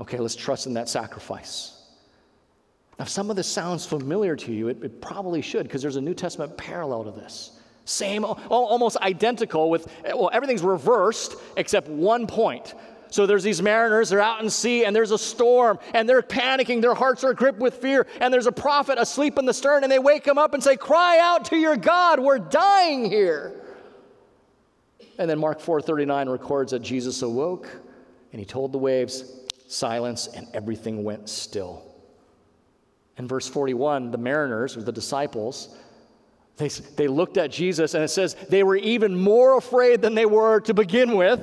Okay, 0.01 0.19
let's 0.19 0.35
trust 0.35 0.67
in 0.67 0.75
that 0.75 0.89
sacrifice. 0.89 1.73
Now, 2.99 3.05
some 3.05 3.31
of 3.31 3.37
this 3.37 3.47
sounds 3.47 3.87
familiar 3.87 4.37
to 4.37 4.53
you, 4.53 4.69
it, 4.69 4.83
it 4.83 5.01
probably 5.01 5.43
should, 5.43 5.65
because 5.65 5.83
there's 5.83 5.97
a 5.97 6.01
New 6.01 6.15
Testament 6.15 6.57
parallel 6.57 7.05
to 7.05 7.11
this. 7.11 7.61
Same, 7.85 8.25
almost 8.25 8.97
identical 8.97 9.71
with, 9.71 9.87
well, 10.05 10.31
everything's 10.33 10.63
reversed 10.63 11.37
except 11.57 11.89
one 11.89 12.27
point. 12.27 12.75
So 13.17 13.25
there's 13.25 13.43
these 13.43 13.63
mariners, 13.63 14.11
they're 14.11 14.21
out 14.21 14.43
in 14.43 14.51
sea, 14.51 14.85
and 14.85 14.95
there's 14.95 15.11
a 15.11 15.17
storm, 15.17 15.79
and 15.95 16.07
they're 16.07 16.21
panicking. 16.21 16.83
Their 16.83 16.93
hearts 16.93 17.25
are 17.25 17.33
gripped 17.33 17.61
with 17.61 17.77
fear, 17.77 18.07
and 18.21 18.31
there's 18.31 18.47
a 18.47 18.53
prophet 18.53 18.99
asleep 18.99 19.39
in 19.39 19.47
the 19.47 19.55
stern, 19.55 19.85
and 19.85 19.91
they 19.91 19.99
wake 19.99 20.27
him 20.27 20.37
up 20.37 20.53
and 20.53 20.63
say, 20.63 20.77
Cry 20.77 21.19
out 21.19 21.47
to 21.47 21.57
your 21.57 21.79
God, 21.79 22.21
we're 22.21 22.39
dying 22.39 23.11
here. 23.11 23.55
And 25.19 25.31
then 25.31 25.39
Mark 25.39 25.63
4:39 25.63 26.31
records 26.31 26.73
that 26.73 26.81
Jesus 26.81 27.23
awoke 27.23 27.71
and 28.33 28.39
he 28.39 28.45
told 28.45 28.71
the 28.73 28.79
waves, 28.79 29.25
silence, 29.67 30.27
and 30.27 30.47
everything 30.53 31.03
went 31.03 31.31
still. 31.31 31.83
In 33.17 33.27
verse 33.27 33.49
41, 33.49 34.11
the 34.11 34.19
mariners, 34.19 34.77
or 34.77 34.83
the 34.83 34.93
disciples, 34.93 35.75
they, 36.59 36.69
they 36.69 37.09
looked 37.09 37.39
at 37.39 37.51
Jesus, 37.51 37.95
and 37.95 38.05
it 38.05 38.09
says 38.09 38.35
they 38.51 38.63
were 38.63 38.77
even 38.77 39.19
more 39.19 39.57
afraid 39.57 40.03
than 40.03 40.15
they 40.15 40.27
were 40.27 40.61
to 40.61 40.75
begin 40.75 41.17
with. 41.17 41.41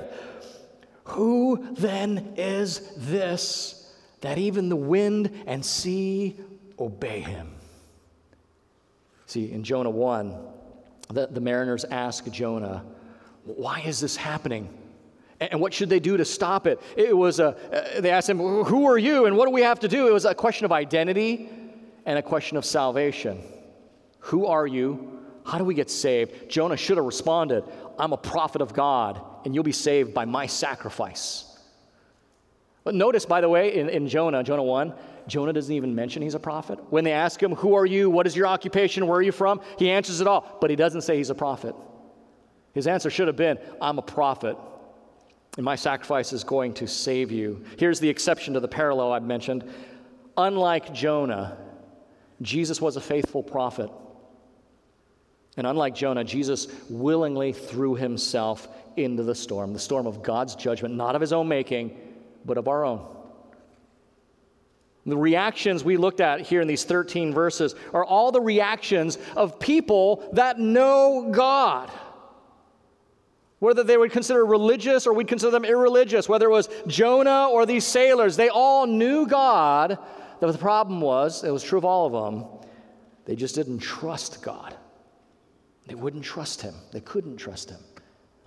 Who 1.05 1.67
then 1.73 2.33
is 2.37 2.91
this 2.95 3.91
that 4.21 4.37
even 4.37 4.69
the 4.69 4.75
wind 4.75 5.43
and 5.45 5.65
sea 5.65 6.37
obey 6.79 7.19
him? 7.19 7.51
See, 9.25 9.51
in 9.51 9.63
Jonah 9.63 9.89
1, 9.89 10.35
the, 11.09 11.27
the 11.27 11.41
mariners 11.41 11.85
ask 11.85 12.29
Jonah, 12.31 12.85
Why 13.45 13.81
is 13.81 13.99
this 13.99 14.15
happening? 14.15 14.69
And 15.39 15.59
what 15.59 15.73
should 15.73 15.89
they 15.89 15.99
do 15.99 16.15
to 16.17 16.23
stop 16.23 16.67
it? 16.67 16.79
It 16.95 17.15
was 17.15 17.39
a, 17.39 17.57
they 17.99 18.11
asked 18.11 18.29
him, 18.29 18.37
Who 18.37 18.85
are 18.85 18.97
you 18.97 19.25
and 19.25 19.35
what 19.35 19.45
do 19.45 19.51
we 19.51 19.61
have 19.61 19.79
to 19.81 19.87
do? 19.87 20.07
It 20.07 20.13
was 20.13 20.25
a 20.25 20.35
question 20.35 20.65
of 20.65 20.71
identity 20.71 21.49
and 22.05 22.17
a 22.17 22.21
question 22.21 22.57
of 22.57 22.63
salvation. 22.63 23.41
Who 24.19 24.45
are 24.45 24.67
you? 24.67 25.19
How 25.45 25.57
do 25.57 25.65
we 25.65 25.73
get 25.73 25.89
saved? 25.89 26.49
Jonah 26.49 26.77
should 26.77 26.97
have 26.97 27.05
responded, 27.05 27.65
I'm 27.97 28.13
a 28.13 28.17
prophet 28.17 28.61
of 28.61 28.73
God, 28.73 29.21
and 29.45 29.53
you'll 29.53 29.63
be 29.63 29.71
saved 29.71 30.13
by 30.13 30.25
my 30.25 30.45
sacrifice. 30.45 31.49
But 32.83 32.95
notice, 32.95 33.25
by 33.25 33.41
the 33.41 33.49
way, 33.49 33.75
in, 33.75 33.89
in 33.89 34.07
Jonah, 34.07 34.43
Jonah 34.43 34.63
1, 34.63 34.93
Jonah 35.27 35.53
doesn't 35.53 35.73
even 35.73 35.95
mention 35.95 36.21
he's 36.21 36.35
a 36.35 36.39
prophet. 36.39 36.79
When 36.89 37.03
they 37.03 37.13
ask 37.13 37.41
him, 37.41 37.55
Who 37.55 37.75
are 37.75 37.85
you? 37.85 38.09
What 38.09 38.27
is 38.27 38.35
your 38.35 38.47
occupation? 38.47 39.07
Where 39.07 39.19
are 39.19 39.23
you 39.23 39.31
from? 39.31 39.61
He 39.79 39.89
answers 39.89 40.19
it 40.19 40.27
all, 40.27 40.57
but 40.59 40.69
he 40.69 40.75
doesn't 40.75 41.01
say 41.01 41.17
he's 41.17 41.29
a 41.29 41.35
prophet. 41.35 41.75
His 42.73 42.87
answer 42.87 43.09
should 43.09 43.27
have 43.27 43.37
been, 43.37 43.59
I'm 43.81 43.99
a 43.99 44.01
prophet, 44.01 44.57
and 45.55 45.63
my 45.63 45.75
sacrifice 45.75 46.33
is 46.33 46.43
going 46.43 46.73
to 46.75 46.87
save 46.87 47.31
you. 47.31 47.63
Here's 47.77 47.99
the 47.99 48.09
exception 48.09 48.55
to 48.55 48.59
the 48.59 48.67
parallel 48.67 49.13
I've 49.13 49.23
mentioned. 49.23 49.63
Unlike 50.35 50.93
Jonah, 50.93 51.57
Jesus 52.41 52.81
was 52.81 52.97
a 52.97 53.01
faithful 53.01 53.43
prophet. 53.43 53.91
And 55.55 55.67
unlike 55.67 55.95
Jonah, 55.95 56.23
Jesus 56.23 56.67
willingly 56.89 57.53
threw 57.53 57.95
himself 57.95 58.67
into 58.97 59.23
the 59.23 59.35
storm, 59.35 59.73
the 59.73 59.79
storm 59.79 60.07
of 60.07 60.23
God's 60.23 60.55
judgment, 60.55 60.95
not 60.95 61.15
of 61.15 61.21
his 61.21 61.33
own 61.33 61.47
making, 61.47 61.97
but 62.45 62.57
of 62.57 62.67
our 62.67 62.85
own. 62.85 63.05
The 65.05 65.17
reactions 65.17 65.83
we 65.83 65.97
looked 65.97 66.21
at 66.21 66.41
here 66.41 66.61
in 66.61 66.67
these 66.67 66.85
13 66.85 67.33
verses 67.33 67.75
are 67.93 68.05
all 68.05 68.31
the 68.31 68.39
reactions 68.39 69.17
of 69.35 69.59
people 69.59 70.27
that 70.33 70.59
know 70.59 71.29
God. 71.31 71.91
Whether 73.59 73.83
they 73.83 73.97
would 73.97 74.11
consider 74.11 74.45
religious 74.45 75.05
or 75.05 75.13
we'd 75.13 75.27
consider 75.27 75.51
them 75.51 75.65
irreligious, 75.65 76.29
whether 76.29 76.47
it 76.47 76.51
was 76.51 76.69
Jonah 76.87 77.47
or 77.49 77.65
these 77.65 77.85
sailors, 77.85 78.37
they 78.37 78.49
all 78.49 78.87
knew 78.87 79.27
God. 79.27 79.97
The 80.39 80.57
problem 80.57 80.99
was, 80.99 81.43
it 81.43 81.51
was 81.51 81.63
true 81.63 81.77
of 81.77 81.85
all 81.85 82.05
of 82.07 82.13
them, 82.13 82.45
they 83.25 83.35
just 83.35 83.55
didn't 83.55 83.79
trust 83.79 84.41
God. 84.41 84.75
They 85.87 85.95
wouldn't 85.95 86.23
trust 86.23 86.61
him. 86.61 86.73
They 86.91 87.01
couldn't 87.01 87.37
trust 87.37 87.69
him. 87.69 87.79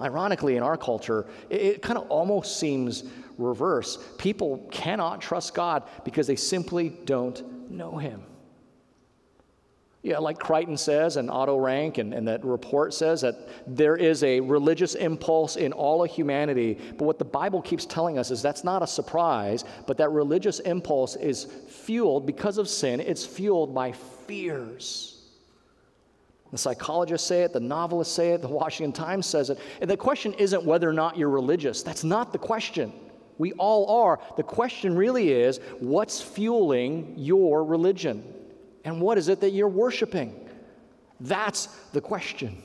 Ironically, 0.01 0.57
in 0.57 0.63
our 0.63 0.77
culture, 0.77 1.27
it, 1.49 1.61
it 1.61 1.83
kind 1.83 1.99
of 1.99 2.09
almost 2.11 2.59
seems 2.59 3.05
reverse. 3.39 3.99
People 4.19 4.67
cannot 4.71 5.21
trust 5.21 5.55
God 5.55 5.85
because 6.05 6.27
they 6.27 6.37
simply 6.37 6.91
don't 7.05 7.71
know 7.71 7.97
him. 7.97 8.23
Yeah, 10.03 10.19
like 10.19 10.39
Crichton 10.39 10.77
says, 10.77 11.17
and 11.17 11.29
Otto 11.29 11.57
Rank, 11.57 11.99
and, 11.99 12.15
and 12.15 12.29
that 12.29 12.45
report 12.45 12.95
says 12.95 13.23
that 13.23 13.49
there 13.67 13.97
is 13.97 14.23
a 14.23 14.39
religious 14.39 14.95
impulse 14.95 15.57
in 15.57 15.73
all 15.73 16.05
of 16.05 16.11
humanity. 16.11 16.79
But 16.97 17.07
what 17.07 17.19
the 17.19 17.25
Bible 17.25 17.61
keeps 17.61 17.85
telling 17.85 18.17
us 18.17 18.31
is 18.31 18.41
that's 18.41 18.63
not 18.63 18.85
a 18.85 18.87
surprise, 18.87 19.65
but 19.85 19.97
that 19.97 20.11
religious 20.11 20.61
impulse 20.61 21.17
is 21.17 21.45
fueled 21.69 22.25
because 22.25 22.57
of 22.57 22.69
sin, 22.69 23.01
it's 23.01 23.27
fueled 23.27 23.75
by 23.75 23.93
fears. 24.29 25.16
The 26.53 26.59
psychologists 26.59 27.27
say 27.27 27.43
it, 27.43 27.53
the 27.53 27.61
novelists 27.61 28.15
say 28.15 28.33
it, 28.33 28.43
the 28.43 28.49
Washington 28.49 28.93
Times 28.93 29.27
says 29.27 29.51
it. 29.51 29.59
And 29.81 29.91
the 29.91 29.97
question 29.97 30.33
isn't 30.35 30.65
whether 30.65 30.89
or 30.89 30.93
not 30.93 31.17
you're 31.17 31.31
religious. 31.31 31.83
That's 31.83 32.05
not 32.05 32.33
the 32.33 32.39
question. 32.39 32.93
We 33.39 33.53
all 33.55 34.03
are. 34.05 34.21
The 34.37 34.43
question 34.43 34.97
really 34.97 35.33
is 35.33 35.61
what's 35.81 36.21
fueling 36.23 37.15
your 37.17 37.65
religion? 37.65 38.33
And 38.85 39.01
what 39.01 39.19
is 39.19 39.29
it 39.29 39.41
that 39.41 39.51
you're 39.51 39.69
worshiping? 39.69 40.49
That's 41.21 41.67
the 41.93 42.01
question. 42.01 42.63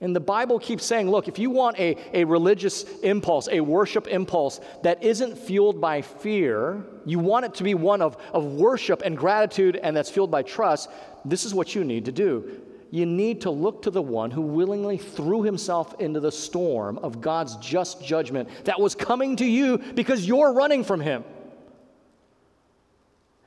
And 0.00 0.14
the 0.14 0.20
Bible 0.20 0.58
keeps 0.58 0.84
saying, 0.84 1.10
look, 1.10 1.28
if 1.28 1.38
you 1.38 1.50
want 1.50 1.78
a, 1.78 1.96
a 2.12 2.24
religious 2.24 2.82
impulse, 3.00 3.48
a 3.50 3.60
worship 3.60 4.06
impulse 4.06 4.60
that 4.82 5.02
isn't 5.02 5.38
fueled 5.38 5.80
by 5.80 6.02
fear, 6.02 6.84
you 7.06 7.18
want 7.18 7.46
it 7.46 7.54
to 7.54 7.64
be 7.64 7.74
one 7.74 8.02
of, 8.02 8.16
of 8.32 8.44
worship 8.44 9.02
and 9.02 9.16
gratitude 9.16 9.76
and 9.76 9.96
that's 9.96 10.10
fueled 10.10 10.30
by 10.30 10.42
trust, 10.42 10.90
this 11.24 11.44
is 11.44 11.54
what 11.54 11.74
you 11.74 11.84
need 11.84 12.04
to 12.04 12.12
do. 12.12 12.60
You 12.90 13.06
need 13.06 13.40
to 13.40 13.50
look 13.50 13.82
to 13.82 13.90
the 13.90 14.02
one 14.02 14.30
who 14.30 14.40
willingly 14.40 14.98
threw 14.98 15.42
himself 15.42 16.00
into 16.00 16.20
the 16.20 16.30
storm 16.30 16.98
of 16.98 17.20
God's 17.20 17.56
just 17.56 18.04
judgment 18.04 18.48
that 18.64 18.80
was 18.80 18.94
coming 18.94 19.36
to 19.36 19.44
you 19.44 19.78
because 19.78 20.26
you're 20.26 20.52
running 20.52 20.84
from 20.84 21.00
him. 21.00 21.24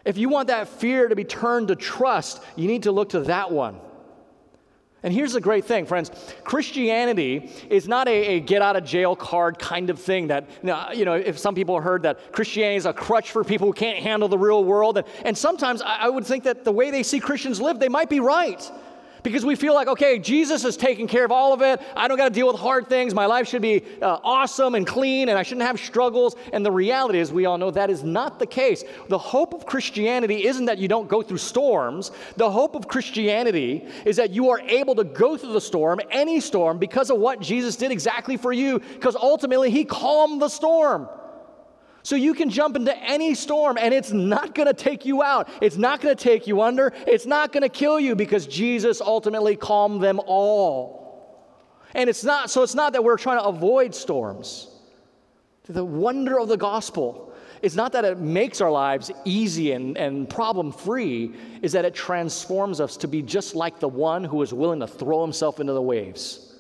If 0.04 0.18
you 0.18 0.30
want 0.30 0.48
that 0.50 0.68
fear 0.68 1.08
to 1.08 1.16
be 1.16 1.24
turned 1.24 1.70
to 1.70 1.76
trust, 1.76 2.42
you 2.56 2.68
need 2.68 2.84
to 2.84 2.92
look 2.92 3.10
to 3.10 3.22
that 3.22 3.52
one. 3.52 3.80
And 5.04 5.14
here's 5.14 5.34
the 5.34 5.42
great 5.42 5.66
thing, 5.66 5.86
friends 5.86 6.12
Christianity 6.44 7.52
is 7.70 7.88
not 7.88 8.08
a, 8.08 8.12
a, 8.12 8.40
get 8.40 8.62
out 8.62 8.76
of 8.76 8.84
jail 8.84 9.16
card 9.16 9.60
kind 9.60 9.90
of 9.90 10.00
thing 10.00 10.28
that, 10.28 10.50
you 10.96 11.06
know, 11.06 11.14
if 11.14 11.38
some 11.38 11.54
people 11.54 11.80
heard 11.80 12.04
that 12.04 12.32
Christianity 12.32 12.78
is 12.78 12.86
a 12.86 12.94
crutch 12.94 13.32
for 13.32 13.44
people 13.44 13.68
who 13.68 13.74
can't 13.74 14.00
handle 14.00 14.28
the 14.28 14.38
real 14.38 14.64
world. 14.64 14.98
And, 14.98 15.08
and 15.24 15.38
sometimes 15.38 15.82
I, 15.82 15.98
I 16.02 16.10
would 16.10 16.26
think 16.26 16.46
that 16.46 16.64
the 16.64 16.72
way 16.72 16.90
they 16.90 17.04
see 17.04 17.20
Christians 17.20 17.62
live, 17.62 17.80
they 17.80 17.90
might 17.90 18.10
be 18.10 18.20
right 18.20 18.72
because 19.24 19.46
we 19.46 19.56
feel 19.56 19.74
like, 19.74 19.88
okay, 19.88 20.20
Jesus 20.20 20.64
is 20.64 20.78
taking 20.78 21.08
care 21.08 21.26
of 21.26 21.32
all 21.32 21.54
of 21.54 21.62
it. 21.62 21.82
I 21.96 22.08
don't 22.08 22.18
got 22.18 22.30
to 22.30 22.34
deal 22.34 22.48
with 22.48 22.60
hard 22.60 22.88
things. 22.88 23.14
My 23.14 23.26
life 23.26 23.48
should 23.48 23.62
be 23.62 23.84
uh, 24.02 24.20
awesome 24.24 24.76
and 24.76 24.86
clean, 24.86 25.30
and 25.30 25.38
I 25.38 25.44
shouldn't 25.44 25.66
have 25.66 25.80
struggles. 25.80 26.36
And 26.54 26.66
the 26.66 26.72
reality 26.72 27.20
is, 27.20 27.32
we 27.32 27.46
all 27.46 27.58
know 27.58 27.72
that 27.72 27.90
is 27.90 28.04
not 28.04 28.40
the 28.40 28.46
case. 28.46 28.84
The 29.10 29.18
hope 29.18 29.54
of 29.54 29.66
Christianity 29.66 30.46
isn't 30.46 30.66
that 30.66 30.78
you 30.78 30.88
don't 30.88 31.08
go 31.08 31.22
through 31.22 31.38
storms. 31.38 32.12
The 32.36 32.50
hope 32.50 32.76
of 32.76 32.88
Christianity 32.88 33.86
is 34.06 34.15
that 34.18 34.32
you 34.32 34.50
are 34.50 34.60
able 34.60 34.96
to 34.96 35.04
go 35.04 35.38
through 35.38 35.54
the 35.54 35.62
storm, 35.62 36.00
any 36.12 36.40
storm, 36.40 36.78
because 36.78 37.10
of 37.10 37.18
what 37.18 37.40
Jesus 37.42 37.76
did 37.76 37.92
exactly 37.92 38.38
for 38.38 38.54
you, 38.54 38.80
because 38.80 39.15
ultimately 39.15 39.72
he 39.72 39.86
calmed 39.86 40.42
the 40.42 40.50
storm. 40.50 41.08
So 42.08 42.16
you 42.16 42.34
can 42.34 42.50
jump 42.50 42.78
into 42.78 42.98
any 42.98 43.36
storm 43.36 43.78
and 43.78 43.94
it's 43.94 44.14
not 44.14 44.56
going 44.56 44.68
to 44.68 44.74
take 44.74 45.06
you 45.06 45.22
out. 45.22 45.50
It's 45.62 45.76
not 45.76 46.00
going 46.00 46.16
to 46.16 46.24
take 46.24 46.48
you 46.48 46.62
under. 46.62 46.94
It's 47.06 47.26
not 47.26 47.52
going 47.52 47.64
to 47.64 47.70
kill 47.70 48.00
you 48.00 48.16
because 48.16 48.48
Jesus 48.48 49.02
ultimately 49.02 49.58
calmed 49.58 50.02
them 50.02 50.22
all. 50.26 51.44
And 51.94 52.10
it's 52.10 52.24
not, 52.24 52.50
so 52.50 52.64
it's 52.64 52.76
not 52.76 52.94
that 52.94 53.04
we're 53.04 53.18
trying 53.18 53.40
to 53.40 53.44
avoid 53.44 53.94
storms. 53.94 54.70
The 55.66 55.84
wonder 55.84 56.40
of 56.40 56.48
the 56.48 56.56
gospel 56.56 57.34
is 57.62 57.76
not 57.76 57.92
that 57.92 58.06
it 58.06 58.20
makes 58.20 58.62
our 58.62 58.72
lives 58.72 59.12
easy 59.26 59.74
and, 59.74 59.98
and 59.98 60.30
problem 60.30 60.72
free, 60.72 61.34
is 61.62 61.74
that 61.74 61.84
it 61.84 61.94
transforms 61.94 62.80
us 62.80 62.96
to 62.96 63.10
be 63.10 63.22
just 63.22 63.54
like 63.54 63.82
the 63.82 63.90
one 63.90 64.24
who 64.24 64.42
is 64.42 64.54
willing 64.54 64.80
to 64.80 64.88
throw 64.88 65.24
himself 65.24 65.60
into 65.60 65.74
the 65.74 65.82
waves. 65.82 66.56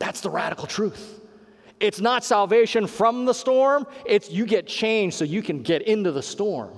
That's 0.00 0.20
the 0.20 0.30
radical 0.30 0.66
truth. 0.66 1.21
It's 1.82 2.00
not 2.00 2.22
salvation 2.24 2.86
from 2.86 3.24
the 3.24 3.34
storm, 3.34 3.88
it's 4.06 4.30
you 4.30 4.46
get 4.46 4.68
changed 4.68 5.16
so 5.16 5.24
you 5.24 5.42
can 5.42 5.62
get 5.62 5.82
into 5.82 6.12
the 6.12 6.22
storm. 6.22 6.70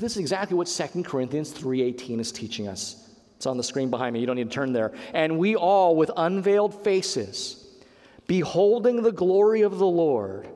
This 0.00 0.12
is 0.12 0.18
exactly 0.18 0.56
what 0.56 0.66
2 0.66 1.04
Corinthians 1.04 1.52
3:18 1.52 2.18
is 2.18 2.32
teaching 2.32 2.68
us. 2.68 3.10
It's 3.36 3.44
on 3.44 3.58
the 3.58 3.62
screen 3.62 3.90
behind 3.90 4.14
me. 4.14 4.20
You 4.20 4.26
don't 4.26 4.36
need 4.36 4.48
to 4.48 4.54
turn 4.54 4.72
there. 4.72 4.92
And 5.12 5.38
we 5.38 5.56
all, 5.56 5.94
with 5.94 6.10
unveiled 6.16 6.74
faces, 6.82 7.66
beholding 8.26 9.02
the 9.02 9.12
glory 9.12 9.60
of 9.60 9.78
the 9.78 9.86
Lord, 9.86 10.48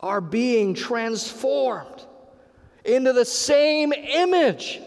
are 0.00 0.22
being 0.22 0.72
transformed 0.72 2.06
into 2.84 3.12
the 3.12 3.26
same 3.26 3.92
image 3.92 4.80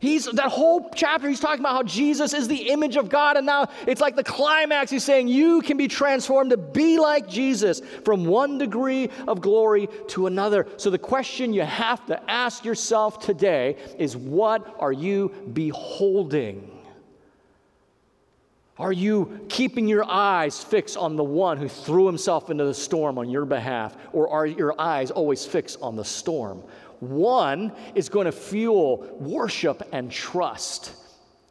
He's 0.00 0.26
that 0.26 0.48
whole 0.48 0.90
chapter, 0.94 1.28
he's 1.28 1.40
talking 1.40 1.60
about 1.60 1.74
how 1.74 1.82
Jesus 1.82 2.34
is 2.34 2.48
the 2.48 2.68
image 2.68 2.96
of 2.96 3.08
God, 3.08 3.36
and 3.36 3.46
now 3.46 3.68
it's 3.86 4.00
like 4.00 4.16
the 4.16 4.24
climax. 4.24 4.90
He's 4.90 5.04
saying 5.04 5.28
you 5.28 5.62
can 5.62 5.76
be 5.76 5.88
transformed 5.88 6.50
to 6.50 6.56
be 6.56 6.98
like 6.98 7.28
Jesus 7.28 7.80
from 8.04 8.24
one 8.26 8.58
degree 8.58 9.10
of 9.26 9.40
glory 9.40 9.88
to 10.08 10.26
another. 10.26 10.66
So 10.76 10.90
the 10.90 10.98
question 10.98 11.52
you 11.52 11.62
have 11.62 12.04
to 12.06 12.30
ask 12.30 12.64
yourself 12.64 13.20
today 13.20 13.76
is 13.98 14.16
what 14.16 14.76
are 14.78 14.92
you 14.92 15.30
beholding? 15.52 16.72
Are 18.78 18.92
you 18.92 19.46
keeping 19.48 19.88
your 19.88 20.04
eyes 20.04 20.62
fixed 20.62 20.98
on 20.98 21.16
the 21.16 21.24
one 21.24 21.56
who 21.56 21.66
threw 21.66 22.06
himself 22.06 22.50
into 22.50 22.64
the 22.64 22.74
storm 22.74 23.16
on 23.16 23.30
your 23.30 23.46
behalf? 23.46 23.96
Or 24.12 24.28
are 24.28 24.44
your 24.44 24.78
eyes 24.78 25.10
always 25.10 25.46
fixed 25.46 25.80
on 25.80 25.96
the 25.96 26.04
storm? 26.04 26.62
One 27.00 27.72
is 27.94 28.08
going 28.08 28.26
to 28.26 28.32
fuel 28.32 29.16
worship 29.18 29.82
and 29.92 30.10
trust, 30.10 30.92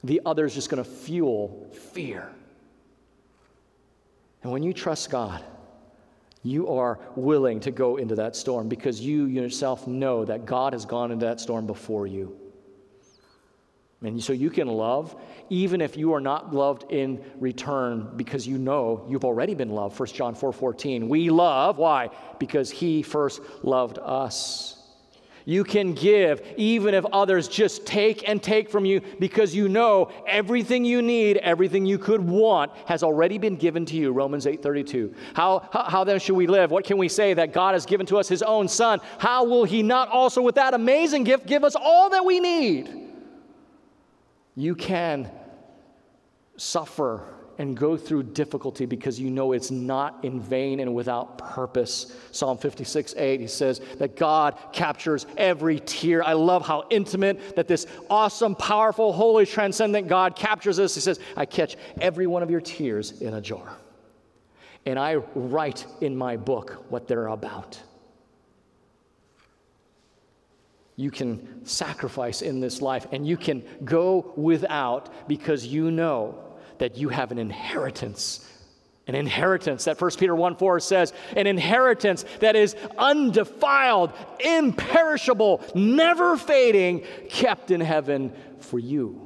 the 0.03 0.21
other 0.25 0.45
is 0.45 0.53
just 0.53 0.69
going 0.69 0.83
to 0.83 0.89
fuel 0.89 1.69
fear. 1.93 2.29
And 4.43 4.51
when 4.51 4.61
you 4.61 4.73
trust 4.73 5.09
God, 5.09 5.43
you 6.43 6.67
are 6.67 6.99
willing 7.15 7.59
to 7.61 7.71
go 7.71 7.97
into 7.97 8.13
that 8.15 8.35
storm 8.35 8.69
because 8.69 9.01
you 9.01 9.25
yourself 9.25 9.87
know 9.87 10.23
that 10.25 10.45
God 10.45 10.73
has 10.73 10.85
gone 10.85 11.11
into 11.11 11.25
that 11.25 11.39
storm 11.39 11.65
before 11.65 12.05
you. 12.05 12.37
And 14.03 14.23
so 14.23 14.33
you 14.33 14.51
can 14.51 14.67
love 14.67 15.15
even 15.49 15.81
if 15.81 15.97
you 15.97 16.13
are 16.13 16.21
not 16.21 16.53
loved 16.53 16.91
in 16.91 17.23
return 17.39 18.11
because 18.15 18.47
you 18.47 18.59
know 18.59 19.05
you've 19.09 19.25
already 19.25 19.55
been 19.55 19.69
loved. 19.69 19.99
1 19.99 20.09
John 20.09 20.35
4 20.35 20.53
14. 20.53 21.09
We 21.09 21.31
love, 21.31 21.79
why? 21.79 22.09
Because 22.37 22.69
he 22.69 23.01
first 23.01 23.41
loved 23.63 23.97
us. 23.97 24.74
You 25.47 25.63
can 25.63 25.93
give 25.93 26.41
even 26.57 26.95
if 26.95 27.05
others 27.05 27.47
just 27.47 27.85
take 27.85 28.27
and 28.27 28.41
take 28.41 28.67
from 28.67 28.83
you 28.83 29.01
because 29.19 29.53
you 29.53 29.69
know 29.69 30.11
everything 30.27 30.83
you 30.83 31.03
need, 31.03 31.37
everything 31.37 31.85
you 31.85 31.99
could 31.99 32.19
want 32.19 32.71
has 32.87 33.03
already 33.03 33.37
been 33.37 33.55
given 33.55 33.85
to 33.85 33.95
you. 33.95 34.11
Romans 34.11 34.47
8:32. 34.47 35.13
How, 35.35 35.69
how, 35.71 35.83
how 35.83 36.03
then 36.03 36.19
should 36.19 36.35
we 36.35 36.47
live? 36.47 36.71
What 36.71 36.83
can 36.83 36.97
we 36.97 37.07
say 37.07 37.35
that 37.35 37.53
God 37.53 37.75
has 37.75 37.85
given 37.85 38.07
to 38.07 38.17
us 38.17 38.27
his 38.27 38.41
own 38.41 38.67
son? 38.67 38.99
How 39.19 39.45
will 39.45 39.65
he 39.65 39.83
not 39.83 40.09
also 40.09 40.41
with 40.41 40.55
that 40.55 40.73
amazing 40.73 41.23
gift 41.23 41.45
give 41.45 41.63
us 41.63 41.75
all 41.75 42.09
that 42.09 42.25
we 42.25 42.39
need? 42.39 43.11
You 44.55 44.73
can 44.73 45.29
suffer 46.57 47.35
and 47.57 47.77
go 47.77 47.95
through 47.95 48.23
difficulty 48.23 48.85
because 48.85 49.19
you 49.19 49.29
know 49.29 49.53
it's 49.53 49.71
not 49.71 50.23
in 50.23 50.39
vain 50.39 50.79
and 50.79 50.93
without 50.93 51.37
purpose. 51.37 52.15
Psalm 52.31 52.57
56 52.57 53.15
8, 53.17 53.39
he 53.39 53.47
says 53.47 53.81
that 53.97 54.15
God 54.15 54.57
captures 54.73 55.25
every 55.37 55.79
tear. 55.79 56.23
I 56.23 56.33
love 56.33 56.65
how 56.65 56.85
intimate 56.89 57.55
that 57.55 57.67
this 57.67 57.87
awesome, 58.09 58.55
powerful, 58.55 59.13
holy, 59.13 59.45
transcendent 59.45 60.07
God 60.07 60.35
captures 60.35 60.79
us. 60.79 60.95
He 60.95 61.01
says, 61.01 61.19
I 61.37 61.45
catch 61.45 61.77
every 62.01 62.27
one 62.27 62.43
of 62.43 62.51
your 62.51 62.61
tears 62.61 63.21
in 63.21 63.33
a 63.33 63.41
jar. 63.41 63.77
And 64.85 64.99
I 64.99 65.15
write 65.15 65.85
in 66.01 66.15
my 66.15 66.37
book 66.37 66.85
what 66.89 67.07
they're 67.07 67.27
about. 67.27 67.81
You 70.97 71.11
can 71.11 71.65
sacrifice 71.65 72.41
in 72.41 72.59
this 72.59 72.81
life 72.81 73.07
and 73.11 73.27
you 73.27 73.35
can 73.35 73.63
go 73.83 74.33
without 74.37 75.27
because 75.27 75.65
you 75.65 75.91
know 75.91 76.44
that 76.79 76.97
you 76.97 77.09
have 77.09 77.31
an 77.31 77.37
inheritance. 77.37 78.49
An 79.07 79.13
inheritance 79.13 79.85
that 79.85 80.01
1 80.01 80.11
Peter 80.17 80.35
1 80.35 80.55
4 80.55 80.79
says, 80.79 81.13
an 81.35 81.45
inheritance 81.45 82.25
that 82.39 82.55
is 82.55 82.75
undefiled, 82.97 84.11
imperishable, 84.39 85.63
never 85.75 86.35
fading, 86.37 87.03
kept 87.29 87.69
in 87.69 87.81
heaven 87.81 88.33
for 88.59 88.79
you. 88.79 89.21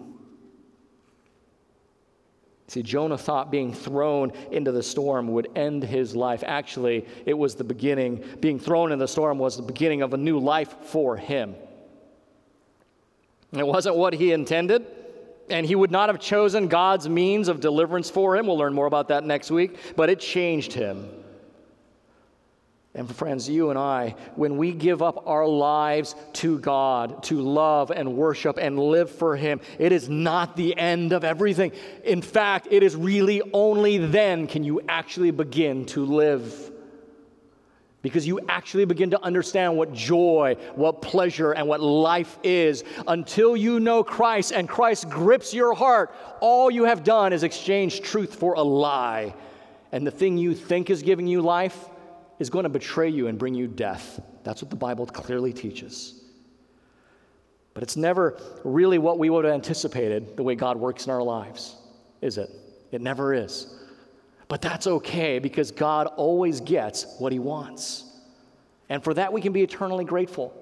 See, 2.68 2.84
Jonah 2.84 3.18
thought 3.18 3.50
being 3.50 3.74
thrown 3.74 4.32
into 4.52 4.72
the 4.72 4.84
storm 4.84 5.30
would 5.30 5.47
end 5.56 5.84
his 5.84 6.16
life. 6.16 6.43
Actually, 6.45 7.08
it 7.26 7.34
was 7.34 7.56
the 7.56 7.64
beginning. 7.64 8.24
Being 8.41 8.60
thrown 8.60 8.91
in 8.91 9.00
the 9.00 9.08
storm 9.08 9.39
was 9.39 9.56
the 9.56 9.64
beginning 9.64 10.04
of 10.04 10.14
a 10.14 10.18
new 10.18 10.39
life 10.39 10.76
for 10.84 11.18
him. 11.18 11.56
It 13.54 13.66
wasn't 13.66 13.95
what 13.95 14.14
he 14.14 14.34
intended 14.34 14.86
and 15.50 15.66
he 15.66 15.76
would 15.76 15.91
not 15.91 16.10
have 16.10 16.20
chosen 16.20 16.68
God's 16.68 17.08
means 17.10 17.47
of 17.47 17.60
deliverance 17.60 18.10
for 18.10 18.36
him. 18.36 18.47
We'll 18.47 18.58
learn 18.58 18.74
more 18.74 18.86
about 18.86 19.10
that 19.10 19.24
next 19.24 19.52
week, 19.52 19.78
but 19.95 20.10
it 20.10 20.20
changed 20.20 20.74
him. 20.74 21.10
And 22.95 23.16
friends, 23.16 23.47
you 23.47 23.70
and 23.70 23.78
I, 23.78 24.16
when 24.36 24.58
we 24.58 24.72
give 24.72 25.04
up 25.04 25.28
our 25.28 25.47
lives 25.47 26.16
to 26.34 26.58
God 26.58 27.22
to 27.24 27.39
love 27.39 27.91
and 27.91 28.18
worship 28.18 28.58
and 28.60 28.80
live 28.80 29.12
for 29.12 29.36
Him, 29.36 29.62
it 29.78 29.91
is 29.91 30.10
not 30.10 30.56
the 30.58 30.76
end 30.76 31.14
of 31.14 31.24
everything. 31.24 31.72
In 32.04 32.22
fact, 32.24 32.68
it 32.72 32.82
is 32.82 32.95
really 32.95 33.43
only 33.54 34.00
then 34.00 34.47
can 34.47 34.64
you 34.64 34.82
actually 34.89 35.30
begin 35.30 35.86
to 35.88 36.04
live 36.04 36.72
because 38.02 38.26
you 38.26 38.39
actually 38.47 38.86
begin 38.86 39.10
to 39.12 39.22
understand 39.22 39.76
what 39.76 39.93
joy, 39.93 40.56
what 40.76 41.02
pleasure, 41.02 41.52
and 41.52 41.68
what 41.68 41.82
life 41.82 42.38
is. 42.43 42.84
Until 43.08 43.58
you 43.58 43.80
know 43.80 44.04
Christ 44.04 44.54
and 44.54 44.70
Christ 44.70 45.10
grips 45.10 45.54
your 45.54 45.74
heart, 45.74 46.14
all 46.39 46.72
you 46.72 46.86
have 46.86 47.04
done 47.04 47.34
is 47.34 47.43
exchange 47.43 48.02
truth 48.02 48.36
for 48.36 48.54
a 48.54 48.62
lie. 48.62 49.34
And 49.91 50.06
the 50.08 50.12
thing 50.12 50.38
you 50.38 50.56
think 50.56 50.89
is 50.89 51.02
giving 51.02 51.28
you 51.28 51.41
life 51.41 51.89
is 52.39 52.50
going 52.50 52.64
to 52.64 52.70
betray 52.70 53.10
you 53.10 53.28
and 53.28 53.38
bring 53.38 53.54
you 53.54 53.68
death. 53.68 54.22
That's 54.43 54.62
what 54.62 54.70
the 54.70 54.78
Bible 54.78 55.06
clearly 55.06 55.52
teaches. 55.52 56.24
But 57.74 57.84
it's 57.84 57.97
never 57.97 58.39
really 58.64 58.97
what 58.97 59.20
we 59.20 59.30
would 59.30 59.45
have 59.45 59.54
anticipated 59.54 60.38
the 60.38 60.43
way 60.43 60.56
God 60.56 60.78
works 60.78 61.06
in 61.06 61.12
our 61.12 61.22
lives, 61.22 61.76
is 62.22 62.38
it? 62.38 62.50
It 62.91 63.02
never 63.02 63.34
is. 63.34 63.79
But 64.50 64.62
that's 64.62 64.88
okay 64.88 65.39
because 65.39 65.72
God 65.72 66.08
always 66.08 66.60
gets 66.60 67.06
what 67.20 67.32
he 67.32 67.39
wants. 67.39 68.04
And 68.89 69.02
for 69.02 69.14
that, 69.14 69.32
we 69.32 69.39
can 69.39 69.54
be 69.54 69.62
eternally 69.62 70.04
grateful. 70.04 70.54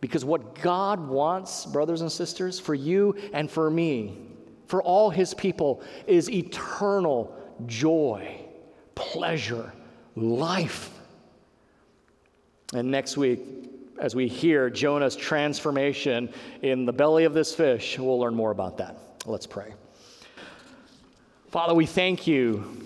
Because 0.00 0.24
what 0.24 0.60
God 0.60 1.08
wants, 1.08 1.64
brothers 1.64 2.02
and 2.02 2.12
sisters, 2.12 2.60
for 2.60 2.74
you 2.74 3.16
and 3.32 3.50
for 3.50 3.70
me, 3.70 4.18
for 4.66 4.82
all 4.82 5.08
his 5.08 5.32
people, 5.32 5.82
is 6.06 6.30
eternal 6.30 7.34
joy, 7.64 8.38
pleasure, 8.94 9.72
life. 10.14 10.90
And 12.74 12.90
next 12.90 13.16
week, 13.16 13.40
as 13.98 14.14
we 14.14 14.28
hear 14.28 14.68
Jonah's 14.68 15.16
transformation 15.16 16.28
in 16.60 16.84
the 16.84 16.92
belly 16.92 17.24
of 17.24 17.32
this 17.32 17.54
fish, 17.54 17.98
we'll 17.98 18.18
learn 18.18 18.34
more 18.34 18.50
about 18.50 18.76
that. 18.78 18.98
Let's 19.24 19.46
pray. 19.46 19.72
Father, 21.48 21.72
we 21.72 21.86
thank 21.86 22.26
you 22.26 22.84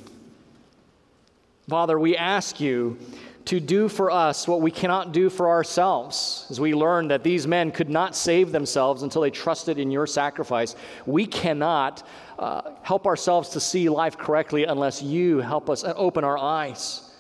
Father, 1.69 1.99
we 1.99 2.17
ask 2.17 2.61
you 2.61 2.99
to 3.45 3.61
do 3.61 3.89
for 3.91 4.11
us 4.11 4.49
what 4.49 4.63
we 4.63 4.71
cannot 4.71 5.13
do 5.13 5.29
for 5.29 5.49
ourselves. 5.49 6.47
As 6.49 6.59
we 6.59 6.75
learn 6.75 7.09
that 7.09 7.23
these 7.23 7.47
men 7.47 7.71
could 7.71 7.91
not 7.91 8.17
save 8.17 8.53
themselves 8.53 9.03
until 9.03 9.21
they 9.21 9.31
trusted 9.31 9.79
in 9.79 9.91
your 9.91 10.07
sacrifice, 10.07 10.77
we 11.05 11.27
cannot 11.27 12.07
uh, 12.39 12.71
help 12.83 13.07
ourselves 13.07 13.51
to 13.51 13.61
see 13.61 13.91
life 13.91 14.17
correctly 14.17 14.65
unless 14.65 15.03
you 15.03 15.39
help 15.39 15.69
us 15.69 15.83
and 15.83 15.93
open 15.97 16.25
our 16.25 16.39
eyes. 16.39 17.15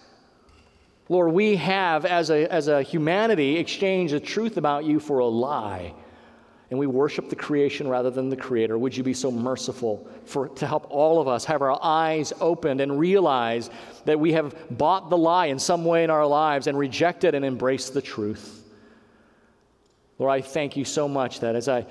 Lord, 1.10 1.32
we 1.32 1.56
have, 1.56 2.06
as 2.06 2.30
a, 2.30 2.50
as 2.50 2.68
a 2.68 2.82
humanity, 2.82 3.56
exchanged 3.56 4.14
the 4.14 4.20
truth 4.20 4.56
about 4.56 4.84
you 4.84 4.98
for 4.98 5.18
a 5.18 5.26
lie 5.26 5.94
and 6.70 6.78
we 6.78 6.86
worship 6.86 7.30
the 7.30 7.36
creation 7.36 7.88
rather 7.88 8.10
than 8.10 8.28
the 8.28 8.36
creator 8.36 8.76
would 8.76 8.96
you 8.96 9.02
be 9.02 9.14
so 9.14 9.30
merciful 9.30 10.06
for 10.24 10.48
to 10.48 10.66
help 10.66 10.86
all 10.90 11.20
of 11.20 11.28
us 11.28 11.44
have 11.44 11.62
our 11.62 11.78
eyes 11.82 12.32
opened 12.40 12.80
and 12.80 12.98
realize 12.98 13.70
that 14.04 14.20
we 14.20 14.32
have 14.32 14.54
bought 14.76 15.08
the 15.08 15.16
lie 15.16 15.46
in 15.46 15.58
some 15.58 15.84
way 15.84 16.04
in 16.04 16.10
our 16.10 16.26
lives 16.26 16.66
and 16.66 16.78
rejected 16.78 17.34
and 17.34 17.44
embraced 17.44 17.94
the 17.94 18.02
truth? 18.02 18.64
Lord 20.18 20.32
i 20.32 20.40
thank 20.40 20.76
you 20.76 20.84
so 20.84 21.08
much 21.08 21.40
that 21.40 21.54
as 21.54 21.68
i 21.68 21.86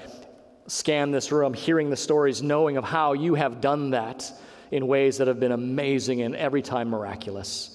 scan 0.67 1.11
this 1.11 1.31
room 1.31 1.53
hearing 1.53 1.89
the 1.89 1.97
stories 1.97 2.43
knowing 2.43 2.77
of 2.77 2.83
how 2.83 3.13
you 3.13 3.35
have 3.35 3.61
done 3.61 3.91
that 3.91 4.31
in 4.69 4.85
ways 4.85 5.17
that 5.17 5.27
have 5.27 5.39
been 5.39 5.53
amazing 5.53 6.21
and 6.21 6.35
every 6.35 6.61
time 6.61 6.89
miraculous 6.89 7.73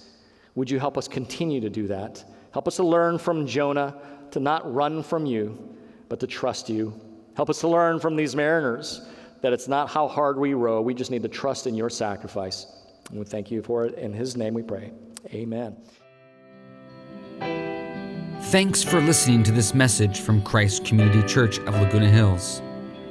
would 0.55 0.70
you 0.70 0.78
help 0.78 0.98
us 0.98 1.09
continue 1.09 1.62
to 1.62 1.70
do 1.70 1.86
that? 1.86 2.22
Help 2.53 2.68
us 2.68 2.76
to 2.76 2.84
learn 2.84 3.16
from 3.16 3.46
jonah 3.46 3.96
to 4.30 4.40
not 4.40 4.72
run 4.72 5.03
from 5.03 5.24
you 5.24 5.72
but 6.12 6.20
to 6.20 6.26
trust 6.26 6.68
you. 6.68 6.92
Help 7.36 7.48
us 7.48 7.60
to 7.60 7.68
learn 7.68 7.98
from 7.98 8.16
these 8.16 8.36
mariners 8.36 9.00
that 9.40 9.54
it's 9.54 9.66
not 9.66 9.88
how 9.88 10.06
hard 10.06 10.38
we 10.38 10.52
row, 10.52 10.82
we 10.82 10.92
just 10.92 11.10
need 11.10 11.22
to 11.22 11.28
trust 11.28 11.66
in 11.66 11.74
your 11.74 11.88
sacrifice. 11.88 12.66
And 13.08 13.18
we 13.18 13.24
thank 13.24 13.50
you 13.50 13.62
for 13.62 13.86
it. 13.86 13.94
In 13.94 14.12
his 14.12 14.36
name 14.36 14.52
we 14.52 14.60
pray. 14.60 14.92
Amen. 15.32 15.74
Thanks 18.42 18.82
for 18.82 19.00
listening 19.00 19.42
to 19.44 19.52
this 19.52 19.74
message 19.74 20.20
from 20.20 20.42
Christ 20.42 20.84
Community 20.84 21.26
Church 21.26 21.58
of 21.60 21.80
Laguna 21.80 22.10
Hills. 22.10 22.60